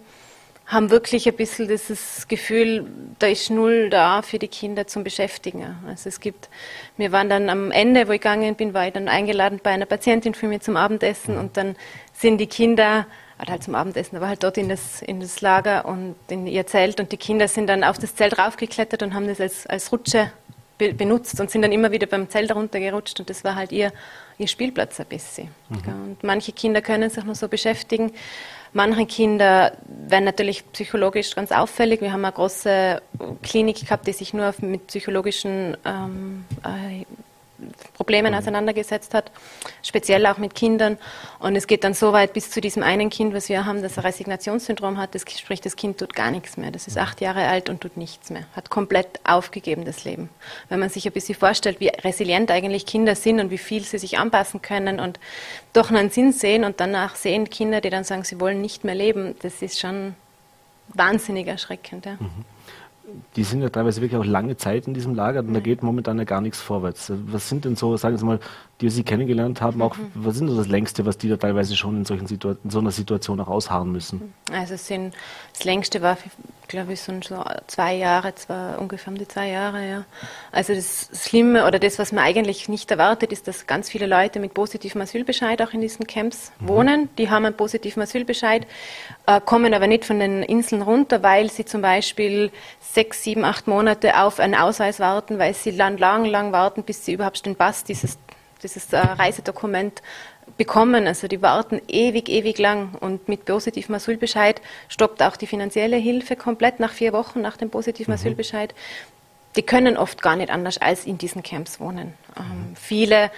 haben 0.71 0.91
wirklich 0.91 1.27
ein 1.27 1.35
bisschen 1.35 1.67
dieses 1.67 2.29
Gefühl, 2.29 2.87
da 3.19 3.27
ist 3.27 3.51
null 3.51 3.91
da 3.91 4.23
für 4.23 4.39
die 4.39 4.47
Kinder 4.47 4.87
zum 4.87 5.03
Beschäftigen. 5.03 5.77
Also 5.87 6.09
es 6.09 6.21
gibt, 6.21 6.49
wir 6.97 7.11
waren 7.11 7.29
dann 7.29 7.49
am 7.51 7.73
Ende, 7.73 8.07
wo 8.07 8.13
ich 8.13 8.21
gegangen 8.21 8.55
bin, 8.55 8.73
war 8.73 8.87
ich 8.87 8.93
dann 8.93 9.09
eingeladen 9.09 9.59
bei 9.61 9.71
einer 9.71 9.87
Patientin 9.87 10.33
für 10.33 10.47
mich 10.47 10.61
zum 10.61 10.77
Abendessen 10.77 11.37
und 11.37 11.57
dann 11.57 11.75
sind 12.13 12.39
die 12.39 12.47
Kinder, 12.47 13.07
halt 13.49 13.65
zum 13.65 13.75
Abendessen, 13.75 14.17
aber 14.17 14.29
halt 14.29 14.45
dort 14.45 14.59
in 14.59 14.69
das, 14.69 15.03
in 15.03 15.19
das 15.19 15.41
Lager 15.41 15.87
und 15.87 16.15
in 16.29 16.47
ihr 16.47 16.67
Zelt 16.67 17.01
und 17.01 17.11
die 17.11 17.17
Kinder 17.17 17.49
sind 17.49 17.67
dann 17.67 17.83
auf 17.83 17.99
das 17.99 18.15
Zelt 18.15 18.39
raufgeklettert 18.39 19.03
und 19.03 19.13
haben 19.13 19.27
das 19.27 19.41
als, 19.41 19.67
als 19.67 19.91
Rutsche 19.91 20.31
be 20.79 20.95
benutzt 20.95 21.41
und 21.41 21.51
sind 21.51 21.63
dann 21.63 21.73
immer 21.73 21.91
wieder 21.91 22.07
beim 22.07 22.29
Zelt 22.31 22.55
runtergerutscht 22.55 23.19
und 23.19 23.29
das 23.29 23.43
war 23.43 23.57
halt 23.57 23.73
ihr, 23.73 23.93
ihr 24.39 24.47
Spielplatz 24.47 25.01
ein 25.01 25.07
bisschen. 25.07 25.49
Mhm. 25.69 26.03
Und 26.05 26.23
manche 26.23 26.53
Kinder 26.53 26.81
können 26.81 27.11
sich 27.11 27.25
noch 27.25 27.35
so 27.35 27.49
beschäftigen. 27.49 28.13
Manche 28.73 29.07
Kinder 29.07 29.73
werden 29.87 30.25
natürlich 30.25 30.65
psychologisch 30.73 31.35
ganz 31.35 31.51
auffällig. 31.51 32.01
Wir 32.01 32.13
haben 32.13 32.25
eine 32.25 32.33
große 32.33 33.03
Klinik 33.43 33.81
gehabt, 33.81 34.07
die 34.07 34.13
sich 34.13 34.33
nur 34.33 34.55
mit 34.61 34.87
psychologischen 34.87 35.77
ähm, 35.85 36.45
äh, 36.65 37.05
Problemen 37.95 38.33
mhm. 38.33 38.39
auseinandergesetzt 38.39 39.15
hat, 39.15 39.31
speziell 39.83 40.27
auch 40.27 40.39
mit 40.39 40.55
Kindern. 40.55 40.99
Und 41.39 41.57
es 41.57 41.67
geht 41.67 41.85
dann 41.85 41.95
so 41.95 42.13
weit 42.13 42.33
bis 42.33 42.51
zu 42.51 42.61
diesem 42.61 42.83
einen 42.83 43.11
Kind, 43.11 43.35
was 43.35 43.49
wir 43.49 43.65
haben, 43.65 43.83
das 43.83 43.99
ein 43.99 44.05
Resignationssyndrom 44.05 44.99
hat. 44.99 45.15
Das, 45.15 45.23
sprich, 45.23 45.61
das 45.61 45.77
Kind 45.77 45.99
tut 45.99 46.15
gar 46.15 46.31
nichts 46.31 46.57
mehr. 46.57 46.71
Das 46.71 46.87
ist 46.87 46.99
acht 46.99 47.21
Jahre 47.21 47.47
alt 47.47 47.69
und 47.69 47.81
tut 47.81 47.97
nichts 47.97 48.31
mehr. 48.31 48.45
Hat 48.55 48.71
komplett 48.71 49.21
aufgegeben, 49.25 49.85
das 49.85 50.05
Leben. 50.05 50.29
Wenn 50.69 50.81
man 50.81 50.89
sich 50.89 51.07
ein 51.07 51.13
bisschen 51.13 51.35
vorstellt, 51.35 51.81
wie 51.81 51.89
resilient 51.89 52.51
eigentlich 52.51 52.87
Kinder 52.87 53.15
sind 53.15 53.41
und 53.41 53.51
wie 53.51 53.59
viel 53.59 53.85
sie 53.85 53.99
sich 53.99 54.19
anpassen 54.19 54.63
können 54.63 55.01
und 55.01 55.21
doch 55.73 55.91
einen 55.91 56.11
Sinn 56.11 56.33
sehen 56.33 56.65
und 56.65 56.81
danach 56.81 57.17
sehen 57.17 57.51
Kinder, 57.51 57.81
die 57.81 57.91
dann 57.91 58.05
sagen, 58.05 58.25
sie 58.25 58.41
wollen 58.41 58.61
nicht 58.61 58.85
mehr 58.85 58.95
leben, 58.95 59.37
das 59.43 59.63
ist 59.63 59.79
schon 59.79 60.15
wahnsinnig 60.89 61.47
erschreckend. 61.47 62.07
Ja. 62.07 62.17
Mhm 62.19 62.45
die 63.37 63.45
sind 63.45 63.63
ja 63.63 63.69
teilweise 63.69 64.01
wirklich 64.01 64.21
auch 64.21 64.25
lange 64.25 64.57
Zeit 64.57 64.87
in 64.87 64.95
diesem 64.95 65.15
Lager 65.15 65.41
und 65.41 65.55
da 65.55 65.61
geht 65.61 65.83
momentan 65.83 66.19
ja 66.19 66.25
gar 66.25 66.41
nichts 66.41 66.61
vorwärts. 66.61 67.13
Was 67.27 67.49
sind 67.49 67.65
denn 67.65 67.77
so, 67.77 67.97
sagen 67.97 68.17
Sie 68.17 68.25
mal, 68.25 68.41
die 68.81 68.89
Sie 68.89 69.03
kennengelernt 69.03 69.61
haben, 69.61 69.83
auch, 69.83 69.97
mhm. 69.97 70.11
was 70.15 70.37
sind 70.37 70.57
das 70.57 70.69
Längste, 70.69 71.05
was 71.05 71.19
die 71.19 71.29
da 71.29 71.37
teilweise 71.37 71.77
schon 71.77 71.99
in, 71.99 72.05
solchen 72.05 72.27
Situa 72.27 72.57
in 72.65 72.71
so 72.71 72.79
einer 72.79 72.91
Situation 72.91 73.39
auch 73.41 73.49
ausharren 73.49 73.93
müssen? 73.93 74.33
Also 74.53 74.75
es 74.75 74.87
sind, 74.87 75.15
das 75.53 75.65
Längste 75.65 76.01
war, 76.01 76.17
glaube 76.67 76.95
ich, 76.95 77.01
so 77.03 77.13
zwei 77.67 77.95
Jahre, 77.97 78.35
zwei, 78.35 78.77
ungefähr 78.77 79.13
um 79.13 79.19
die 79.19 79.29
zwei 79.29 79.49
Jahre, 79.49 79.87
ja. 79.87 80.05
Also 80.51 80.75
das 80.75 81.11
Schlimme 81.13 81.67
oder 81.67 81.79
das, 81.79 81.99
was 81.99 82.13
man 82.13 82.25
eigentlich 82.25 82.69
nicht 82.69 82.91
erwartet, 82.91 83.33
ist, 83.33 83.49
dass 83.49 83.67
ganz 83.67 83.91
viele 83.91 84.07
Leute 84.07 84.41
mit 84.41 84.55
positivem 84.55 85.03
Asylbescheid 85.03 85.61
auch 85.61 85.73
in 85.73 85.83
diesen 85.83 86.07
Camps 86.07 86.51
mhm. 86.61 86.69
wohnen. 86.69 87.09
Die 87.19 87.29
haben 87.29 87.45
einen 87.45 87.57
positiven 87.57 88.03
Asylbescheid, 88.03 88.67
äh, 89.27 89.41
kommen 89.45 89.75
aber 89.75 89.89
nicht 89.89 90.07
von 90.07 90.19
den 90.21 90.43
Inseln 90.43 90.81
runter, 90.81 91.23
weil 91.23 91.51
sie 91.51 91.67
zum 91.67 91.83
Beispiel 91.83 92.51
sechs, 93.01 93.23
sieben, 93.23 93.45
acht 93.45 93.67
Monate 93.67 94.21
auf 94.21 94.41
einen 94.41 94.55
Ausweis 94.55 95.01
warten, 95.01 95.39
weil 95.39 95.55
sie 95.55 95.71
lang, 95.71 95.97
lang, 95.97 96.27
lang 96.27 96.53
warten, 96.53 96.83
bis 96.83 97.05
sie 97.05 97.15
überhaupt 97.15 97.47
den 97.47 97.57
Pass, 97.57 97.83
dieses 97.83 98.19
dieses 98.63 98.93
äh, 98.93 98.99
Reisedokument 98.99 100.03
bekommen. 100.57 101.07
Also 101.07 101.29
die 101.29 101.41
warten 101.41 101.81
ewig, 101.89 102.29
ewig 102.29 102.59
lang. 102.59 102.95
Und 103.01 103.29
mit 103.29 103.47
positivem 103.47 103.95
Asylbescheid 103.95 104.61
stoppt 104.89 105.23
auch 105.23 105.37
die 105.37 105.47
finanzielle 105.47 105.97
Hilfe 105.97 106.37
komplett 106.37 106.79
nach 106.79 106.93
vier 106.93 107.13
Wochen 107.13 107.41
nach 107.41 107.57
dem 107.57 107.71
positiven 107.71 108.13
mhm. 108.13 108.21
Asylbescheid. 108.21 108.75
Die 109.57 109.63
können 109.63 109.97
oft 109.97 110.21
gar 110.21 110.37
nicht 110.37 110.51
anders 110.51 110.79
als 110.79 111.07
in 111.07 111.17
diesen 111.17 111.43
Camps 111.43 111.81
wohnen. 111.81 112.15
Ähm, 112.39 112.75
viele 112.77 113.31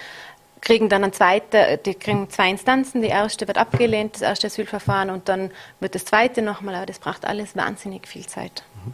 kriegen 0.61 0.87
dann 0.87 1.03
ein 1.03 1.13
zweite, 1.13 1.79
die 1.85 1.95
kriegen 1.95 2.29
zwei 2.29 2.49
Instanzen. 2.49 3.01
Die 3.01 3.07
erste 3.07 3.47
wird 3.47 3.57
abgelehnt, 3.57 4.15
das 4.15 4.21
erste 4.21 4.47
Asylverfahren, 4.47 5.09
und 5.09 5.27
dann 5.27 5.51
wird 5.79 5.95
das 5.95 6.05
zweite 6.05 6.41
nochmal. 6.41 6.75
Aber 6.75 6.85
das 6.85 6.99
braucht 6.99 7.25
alles 7.25 7.55
wahnsinnig 7.55 8.07
viel 8.07 8.25
Zeit. 8.25 8.63
Mhm. 8.85 8.93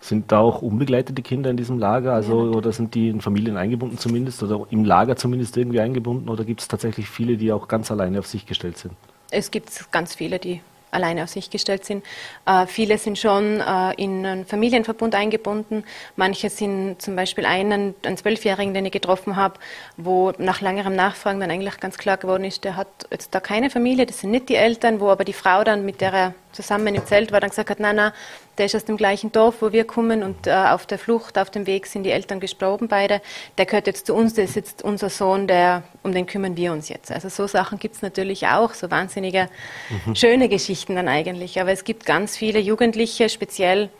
Sind 0.00 0.30
da 0.30 0.38
auch 0.38 0.62
unbegleitete 0.62 1.22
Kinder 1.22 1.50
in 1.50 1.56
diesem 1.56 1.78
Lager? 1.78 2.12
Also, 2.12 2.50
ja, 2.50 2.56
oder 2.56 2.72
sind 2.72 2.94
die 2.94 3.08
in 3.08 3.20
Familien 3.20 3.56
eingebunden 3.56 3.98
zumindest 3.98 4.42
oder 4.42 4.66
im 4.70 4.84
Lager 4.84 5.16
zumindest 5.16 5.56
irgendwie 5.56 5.80
eingebunden? 5.80 6.28
Oder 6.28 6.44
gibt 6.44 6.60
es 6.60 6.68
tatsächlich 6.68 7.08
viele, 7.08 7.36
die 7.36 7.52
auch 7.52 7.68
ganz 7.68 7.90
alleine 7.90 8.20
auf 8.20 8.26
sich 8.26 8.46
gestellt 8.46 8.78
sind? 8.78 8.94
Es 9.30 9.50
gibt 9.50 9.90
ganz 9.90 10.14
viele, 10.14 10.38
die 10.38 10.60
alleine 10.90 11.24
auf 11.24 11.28
sich 11.28 11.50
gestellt 11.50 11.84
sind. 11.84 12.04
Äh, 12.46 12.66
viele 12.66 12.98
sind 12.98 13.18
schon 13.18 13.60
äh, 13.60 13.92
in 13.96 14.24
einen 14.24 14.46
Familienverbund 14.46 15.14
eingebunden. 15.14 15.84
Manche 16.16 16.50
sind 16.50 17.00
zum 17.00 17.16
Beispiel 17.16 17.44
einen, 17.46 17.94
einen 18.04 18.16
Zwölfjährigen, 18.16 18.74
den 18.74 18.86
ich 18.86 18.92
getroffen 18.92 19.36
habe, 19.36 19.54
wo 19.96 20.32
nach 20.38 20.60
längerem 20.60 20.94
Nachfragen 20.94 21.40
dann 21.40 21.50
eigentlich 21.50 21.78
ganz 21.80 21.98
klar 21.98 22.16
geworden 22.16 22.44
ist, 22.44 22.64
der 22.64 22.76
hat 22.76 22.88
jetzt 23.10 23.34
da 23.34 23.40
keine 23.40 23.70
Familie, 23.70 24.06
das 24.06 24.20
sind 24.20 24.30
nicht 24.30 24.48
die 24.48 24.56
Eltern, 24.56 25.00
wo 25.00 25.08
aber 25.10 25.24
die 25.24 25.32
Frau 25.32 25.64
dann, 25.64 25.84
mit 25.84 26.00
der 26.00 26.12
er 26.12 26.34
zusammen 26.52 26.94
im 26.94 27.04
Zelt 27.06 27.32
war, 27.32 27.40
dann 27.40 27.50
gesagt 27.50 27.70
hat, 27.70 27.80
nein, 27.80 27.96
nein, 27.96 28.12
der 28.58 28.66
ist 28.66 28.74
aus 28.74 28.84
dem 28.84 28.96
gleichen 28.96 29.32
Dorf, 29.32 29.56
wo 29.60 29.72
wir 29.72 29.84
kommen 29.84 30.22
und 30.22 30.46
äh, 30.46 30.52
auf 30.52 30.86
der 30.86 30.98
Flucht, 30.98 31.38
auf 31.38 31.50
dem 31.50 31.66
Weg 31.66 31.86
sind 31.86 32.02
die 32.02 32.10
Eltern 32.10 32.40
gestorben 32.40 32.88
beide. 32.88 33.20
Der 33.56 33.66
gehört 33.66 33.86
jetzt 33.86 34.06
zu 34.06 34.14
uns, 34.14 34.34
der 34.34 34.44
ist 34.44 34.56
jetzt 34.56 34.82
unser 34.82 35.10
Sohn, 35.10 35.46
der, 35.46 35.84
um 36.02 36.12
den 36.12 36.26
kümmern 36.26 36.56
wir 36.56 36.72
uns 36.72 36.88
jetzt. 36.88 37.10
Also 37.10 37.28
so 37.28 37.46
Sachen 37.46 37.78
gibt 37.78 37.96
es 37.96 38.02
natürlich 38.02 38.46
auch, 38.48 38.74
so 38.74 38.90
wahnsinnige, 38.90 39.48
mhm. 40.06 40.14
schöne 40.14 40.48
Geschichten 40.48 40.96
dann 40.96 41.08
eigentlich. 41.08 41.60
Aber 41.60 41.70
es 41.70 41.84
gibt 41.84 42.04
ganz 42.04 42.36
viele 42.36 42.58
Jugendliche, 42.58 43.28
speziell 43.28 43.90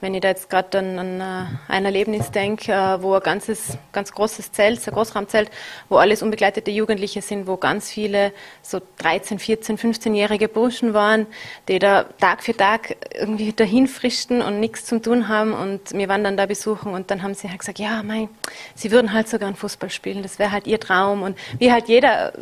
wenn 0.00 0.14
ich 0.14 0.20
da 0.20 0.28
jetzt 0.28 0.48
gerade 0.48 0.78
an, 0.78 0.98
an, 0.98 1.20
äh, 1.20 1.72
ein 1.72 1.84
Erlebnis 1.84 2.30
denke, 2.30 2.72
äh, 2.72 3.02
wo 3.02 3.14
ein 3.14 3.22
ganzes, 3.22 3.76
ganz 3.92 4.12
großes 4.12 4.52
Zelt, 4.52 4.86
ein 4.86 4.94
Großraumzelt, 4.94 5.50
wo 5.88 5.96
alles 5.96 6.22
unbegleitete 6.22 6.70
Jugendliche 6.70 7.22
sind, 7.22 7.46
wo 7.46 7.56
ganz 7.56 7.90
viele 7.90 8.32
so 8.62 8.80
13, 8.98 9.38
14, 9.38 9.78
15-jährige 9.78 10.48
Burschen 10.48 10.94
waren, 10.94 11.26
die 11.68 11.78
da 11.78 12.04
Tag 12.18 12.42
für 12.42 12.56
Tag 12.56 12.96
irgendwie 13.14 13.52
dahin 13.52 13.86
frischten 13.86 14.42
und 14.42 14.60
nichts 14.60 14.86
zum 14.86 15.02
tun 15.02 15.28
haben 15.28 15.52
und 15.52 15.92
wir 15.92 16.08
waren 16.08 16.24
dann 16.24 16.36
da 16.36 16.46
besuchen 16.46 16.92
und 16.92 17.10
dann 17.10 17.22
haben 17.22 17.34
sie 17.34 17.48
halt 17.48 17.58
gesagt, 17.58 17.78
ja, 17.78 18.02
mein, 18.02 18.28
sie 18.74 18.90
würden 18.90 19.12
halt 19.12 19.28
sogar 19.28 19.48
einen 19.48 19.56
Fußball 19.56 19.90
spielen, 19.90 20.22
das 20.22 20.38
wäre 20.38 20.52
halt 20.52 20.66
ihr 20.66 20.80
Traum 20.80 21.22
und 21.22 21.36
wie 21.58 21.70
halt 21.70 21.88
jeder 21.88 22.32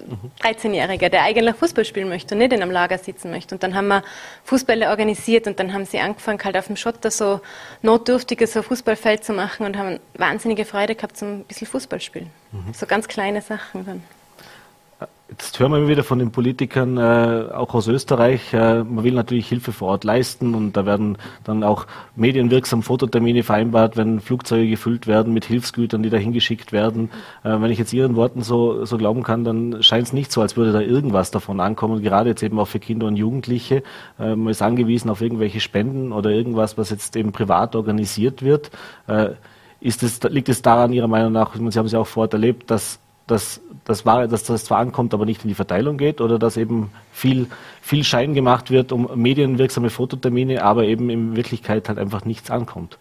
13-Jährige, 0.43 1.11
der 1.11 1.23
eigentlich 1.23 1.57
Fußball 1.57 1.85
spielen 1.85 2.09
möchte 2.09 2.35
und 2.35 2.39
nicht 2.39 2.53
in 2.53 2.63
einem 2.63 2.71
Lager 2.71 2.99
sitzen 2.99 3.31
möchte. 3.31 3.55
Und 3.55 3.63
dann 3.63 3.75
haben 3.75 3.89
wir 3.89 4.03
Fußbälle 4.45 4.89
organisiert 4.91 5.47
und 5.47 5.59
dann 5.59 5.73
haben 5.73 5.85
sie 5.85 5.99
angefangen 5.99 6.39
halt 6.45 6.57
auf 6.57 6.67
dem 6.67 6.77
Schotter 6.77 7.11
so 7.11 7.41
notdürftiges 7.83 8.53
so 8.53 8.63
Fußballfeld 8.63 9.25
zu 9.25 9.33
machen 9.33 9.67
und 9.67 9.77
haben 9.77 10.01
wahnsinnige 10.15 10.65
Freude 10.65 10.95
gehabt 10.95 11.17
zum 11.17 11.41
ein 11.41 11.45
bisschen 11.45 11.67
Fußball 11.67 12.01
spielen. 12.01 12.31
Mhm. 12.53 12.73
So 12.75 12.87
ganz 12.87 13.09
kleine 13.09 13.43
Sachen 13.43 13.87
dann. 13.87 14.03
Jetzt 15.31 15.61
hören 15.61 15.73
wir 15.73 15.87
wieder 15.89 16.05
von 16.05 16.19
den 16.19 16.33
Politikern, 16.33 16.97
äh, 16.97 17.53
auch 17.53 17.75
aus 17.75 17.87
Österreich, 17.87 18.55
äh, 18.55 18.83
man 18.83 19.05
will 19.05 19.13
natürlich 19.13 19.47
Hilfe 19.47 19.73
vor 19.73 19.89
Ort 19.89 20.05
leisten 20.05 20.55
und 20.55 20.73
da 20.73 20.87
werden 20.87 21.19
dann 21.45 21.63
auch 21.63 21.87
medienwirksam 22.17 22.83
Fototermine 22.83 23.43
vereinbart, 23.43 23.99
wenn 23.99 24.21
Flugzeuge 24.21 24.71
gefüllt 24.71 25.07
werden 25.07 25.35
mit 25.35 25.45
Hilfsgütern, 25.45 26.03
die 26.03 26.09
dahin 26.09 26.33
geschickt 26.33 26.73
werden. 26.73 27.11
Äh, 27.45 27.61
wenn 27.61 27.71
ich 27.71 27.79
jetzt 27.79 27.93
Ihren 27.93 28.17
Worten 28.17 28.43
so, 28.43 28.87
so 28.87 28.97
glauben 28.97 29.23
kann, 29.23 29.45
dann 29.45 29.83
scheint 29.83 30.07
es 30.07 30.13
nicht 30.15 30.33
so, 30.33 30.41
als 30.41 30.57
würde 30.57 30.73
da 30.73 30.81
irgendwas 30.81 31.31
davon 31.31 31.61
ankommen, 31.61 32.03
gerade 32.03 32.31
jetzt 32.31 32.43
eben 32.43 32.59
auch 32.59 32.69
für 32.69 32.81
Kinder 32.81 33.07
und 33.07 33.17
Jugendliche. 33.17 33.83
Äh, 34.19 34.35
man 34.35 34.49
ist 34.49 34.63
angewiesen 34.63 35.11
auf 35.11 35.21
irgendwelche 35.21 35.61
Spenden 35.61 36.11
oder 36.11 36.31
irgendwas, 36.31 36.79
was 36.79 36.89
jetzt 36.89 37.15
eben 37.17 37.33
privat 37.33 37.77
organisiert 37.77 38.43
wird. 38.43 38.71
Äh, 39.07 39.33
ist 39.81 40.03
es, 40.03 40.23
liegt 40.23 40.49
es 40.49 40.63
daran, 40.63 40.93
Ihrer 40.93 41.07
Meinung 41.07 41.33
nach, 41.33 41.55
Sie 41.55 41.61
haben 41.61 41.87
es 41.87 41.93
ja 41.93 42.01
auch 42.01 42.07
vor 42.07 42.23
Ort 42.23 42.33
erlebt, 42.33 42.71
dass 42.71 42.99
dass 43.31 43.61
das, 43.85 44.05
war, 44.05 44.27
dass 44.27 44.45
das 44.45 44.65
zwar 44.65 44.79
ankommt, 44.79 45.15
aber 45.15 45.25
nicht 45.25 45.45
in 45.45 45.49
die 45.49 45.55
Verteilung 45.55 45.97
geht 45.97 46.21
oder 46.21 46.39
dass 46.39 46.57
eben 46.57 46.91
viel, 47.13 47.47
viel 47.81 48.05
Schein 48.05 48.35
gemacht 48.35 48.71
wird 48.71 48.93
um 48.93 49.09
medienwirksame 49.15 49.91
Fototermine, 49.91 50.63
aber 50.63 50.85
eben 50.85 51.09
in 51.11 51.37
Wirklichkeit 51.37 51.89
halt 51.89 51.99
einfach 51.99 52.25
nichts 52.25 52.51
ankommt. 52.51 52.99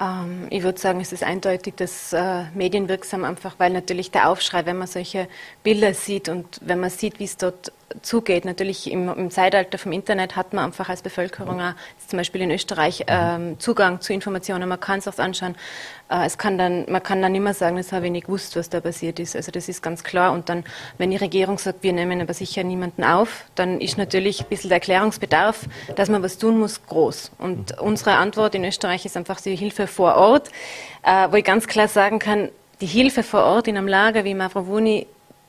Ähm, 0.00 0.46
ich 0.50 0.62
würde 0.62 0.78
sagen, 0.78 1.00
es 1.00 1.12
ist 1.12 1.24
eindeutig 1.24 1.74
dass 1.74 2.12
äh, 2.12 2.44
medienwirksam, 2.54 3.24
einfach 3.24 3.56
weil 3.58 3.72
natürlich 3.72 4.10
der 4.10 4.30
Aufschrei, 4.30 4.64
wenn 4.66 4.78
man 4.78 4.86
solche 4.86 5.28
Bilder 5.62 5.92
sieht 5.94 6.28
und 6.28 6.60
wenn 6.62 6.80
man 6.80 6.90
sieht, 6.90 7.18
wie 7.18 7.24
es 7.24 7.36
dort 7.36 7.72
zugeht. 8.02 8.44
Natürlich 8.44 8.90
im, 8.90 9.08
im, 9.08 9.30
Zeitalter 9.30 9.78
vom 9.78 9.92
Internet 9.92 10.36
hat 10.36 10.52
man 10.52 10.66
einfach 10.66 10.88
als 10.88 11.02
Bevölkerung 11.02 11.60
auch, 11.60 11.72
zum 12.06 12.18
Beispiel 12.18 12.42
in 12.42 12.50
Österreich, 12.50 13.04
ähm, 13.06 13.58
Zugang 13.58 14.00
zu 14.00 14.12
Informationen. 14.12 14.68
Man 14.68 14.78
kann 14.78 14.98
es 14.98 15.08
auch 15.08 15.18
anschauen. 15.18 15.56
Äh, 16.10 16.26
es 16.26 16.38
kann 16.38 16.58
dann, 16.58 16.86
man 16.88 17.02
kann 17.02 17.22
dann 17.22 17.34
immer 17.34 17.54
sagen, 17.54 17.76
das 17.76 17.92
habe 17.92 18.06
ich 18.06 18.12
nicht 18.12 18.26
gewusst, 18.26 18.56
was 18.56 18.68
da 18.70 18.80
passiert 18.80 19.18
ist. 19.18 19.36
Also 19.36 19.50
das 19.50 19.68
ist 19.68 19.82
ganz 19.82 20.04
klar. 20.04 20.32
Und 20.32 20.48
dann, 20.48 20.64
wenn 20.96 21.10
die 21.10 21.16
Regierung 21.16 21.58
sagt, 21.58 21.82
wir 21.82 21.92
nehmen 21.92 22.20
aber 22.20 22.34
sicher 22.34 22.64
niemanden 22.64 23.04
auf, 23.04 23.44
dann 23.54 23.80
ist 23.80 23.98
natürlich 23.98 24.40
ein 24.40 24.48
bisschen 24.48 24.68
der 24.68 24.76
Erklärungsbedarf, 24.76 25.66
dass 25.96 26.08
man 26.08 26.22
was 26.22 26.38
tun 26.38 26.58
muss, 26.58 26.84
groß. 26.86 27.32
Und 27.38 27.78
unsere 27.80 28.16
Antwort 28.16 28.54
in 28.54 28.64
Österreich 28.64 29.04
ist 29.04 29.16
einfach 29.16 29.40
die 29.40 29.56
Hilfe 29.56 29.86
vor 29.86 30.16
Ort, 30.16 30.48
äh, 31.02 31.28
wo 31.30 31.36
ich 31.36 31.44
ganz 31.44 31.66
klar 31.66 31.88
sagen 31.88 32.18
kann, 32.18 32.48
die 32.80 32.86
Hilfe 32.86 33.22
vor 33.22 33.42
Ort 33.42 33.68
in 33.68 33.76
einem 33.76 33.88
Lager 33.88 34.24
wie 34.24 34.34
Mavrovuni 34.34 35.06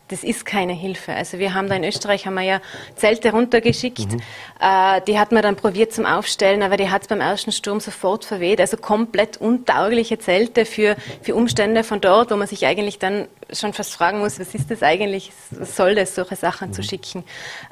das 0.10 0.24
ist 0.24 0.46
keine 0.46 0.74
Hilfe. 0.74 1.13
Also 1.13 1.39
wir 1.39 1.54
haben 1.54 1.70
da 1.70 1.75
in 1.75 1.84
Österreich 1.84 2.25
haben 2.25 2.34
wir 2.34 2.42
ja 2.42 2.62
Zelte 2.96 3.32
runtergeschickt. 3.32 4.12
Mhm. 4.12 4.22
Äh, 4.60 5.01
die 5.08 5.20
hat 5.20 5.32
man 5.32 5.44
dann 5.44 5.56
probiert 5.56 5.94
zum 5.94 6.06
Aufstellen, 6.06 6.63
aber 6.63 6.78
die 6.78 6.89
hat 6.89 7.04
es 7.04 7.08
beim 7.08 7.22
ersten 7.22 7.51
Sturm 7.51 7.80
sofort 7.80 8.25
verweht. 8.25 8.60
Also 8.60 8.78
komplett 8.78 9.38
untaugliche 9.38 10.18
Zelte 10.18 10.66
für, 10.66 10.96
für 11.22 11.36
Umstände 11.36 11.84
von 11.84 12.01
dort, 12.01 12.32
wo 12.32 12.36
man 12.36 12.48
sich 12.48 12.66
eigentlich 12.66 12.98
dann 12.98 13.28
schon 13.51 13.74
fast 13.74 13.94
fragen 13.94 14.20
muss, 14.20 14.39
was 14.39 14.54
ist 14.54 14.70
das 14.70 14.84
eigentlich? 14.84 15.32
Was 15.51 15.75
soll 15.75 15.96
das, 15.96 16.16
solche 16.16 16.36
Sachen 16.36 16.70
mhm. 16.70 16.74
zu 16.74 16.84
schicken? 16.84 17.24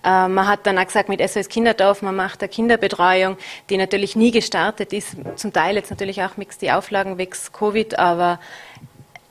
Äh, 0.04 0.28
man 0.28 0.48
hat 0.48 0.68
dann 0.68 0.78
auch 0.78 0.86
gesagt, 0.86 1.10
mit 1.10 1.28
SOS 1.28 1.50
Kinderdorf, 1.50 2.04
man 2.04 2.16
macht 2.16 2.42
eine 2.42 2.50
Kinderbetreuung, 2.50 3.38
die 3.70 3.78
natürlich 3.78 4.16
nie 4.16 4.32
gestartet 4.32 4.94
ist. 4.94 5.16
Zum 5.36 5.54
Teil 5.54 5.76
jetzt 5.76 5.90
natürlich 5.90 6.22
auch 6.22 6.38
mit 6.38 6.62
die 6.62 6.72
Auflagen 6.72 7.18
wegen 7.18 7.34
Covid, 7.52 7.98
aber 7.98 8.40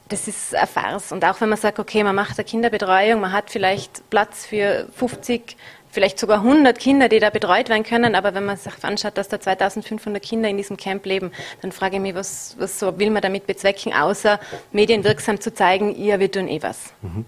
das 0.08 0.28
ist 0.28 0.54
eine 0.54 0.66
Farce. 0.66 1.12
Und 1.12 1.24
auch 1.24 1.40
wenn 1.40 1.48
man 1.48 1.58
sagt, 1.58 1.78
okay, 1.78 2.04
man 2.04 2.14
macht 2.14 2.38
eine 2.38 2.44
Kinderbetreuung, 2.44 3.20
man 3.20 3.32
hat 3.32 3.50
vielleicht 3.50 4.08
Platz 4.10 4.46
für 4.46 4.86
50, 4.94 5.56
vielleicht 5.90 6.18
sogar 6.18 6.38
100 6.38 6.78
Kinder, 6.78 7.08
die 7.08 7.18
da 7.18 7.30
betreut 7.30 7.68
werden 7.68 7.82
können, 7.82 8.14
aber 8.14 8.34
wenn 8.34 8.44
man 8.44 8.56
sich 8.56 8.72
anschaut, 8.82 9.16
dass 9.16 9.28
da 9.28 9.40
2500 9.40 10.22
Kinder 10.22 10.48
in 10.48 10.56
diesem 10.56 10.76
Camp 10.76 11.06
leben, 11.06 11.32
dann 11.62 11.72
frage 11.72 11.96
ich 11.96 12.02
mich, 12.02 12.14
was, 12.14 12.56
was 12.58 12.78
so 12.78 12.98
will 12.98 13.10
man 13.10 13.22
damit 13.22 13.46
bezwecken, 13.46 13.92
außer 13.92 14.38
medienwirksam 14.72 15.40
zu 15.40 15.52
zeigen, 15.52 15.94
ihr, 15.94 16.20
wir 16.20 16.30
tun 16.30 16.48
eh 16.48 16.62
was. 16.62 16.92
Mhm. 17.02 17.24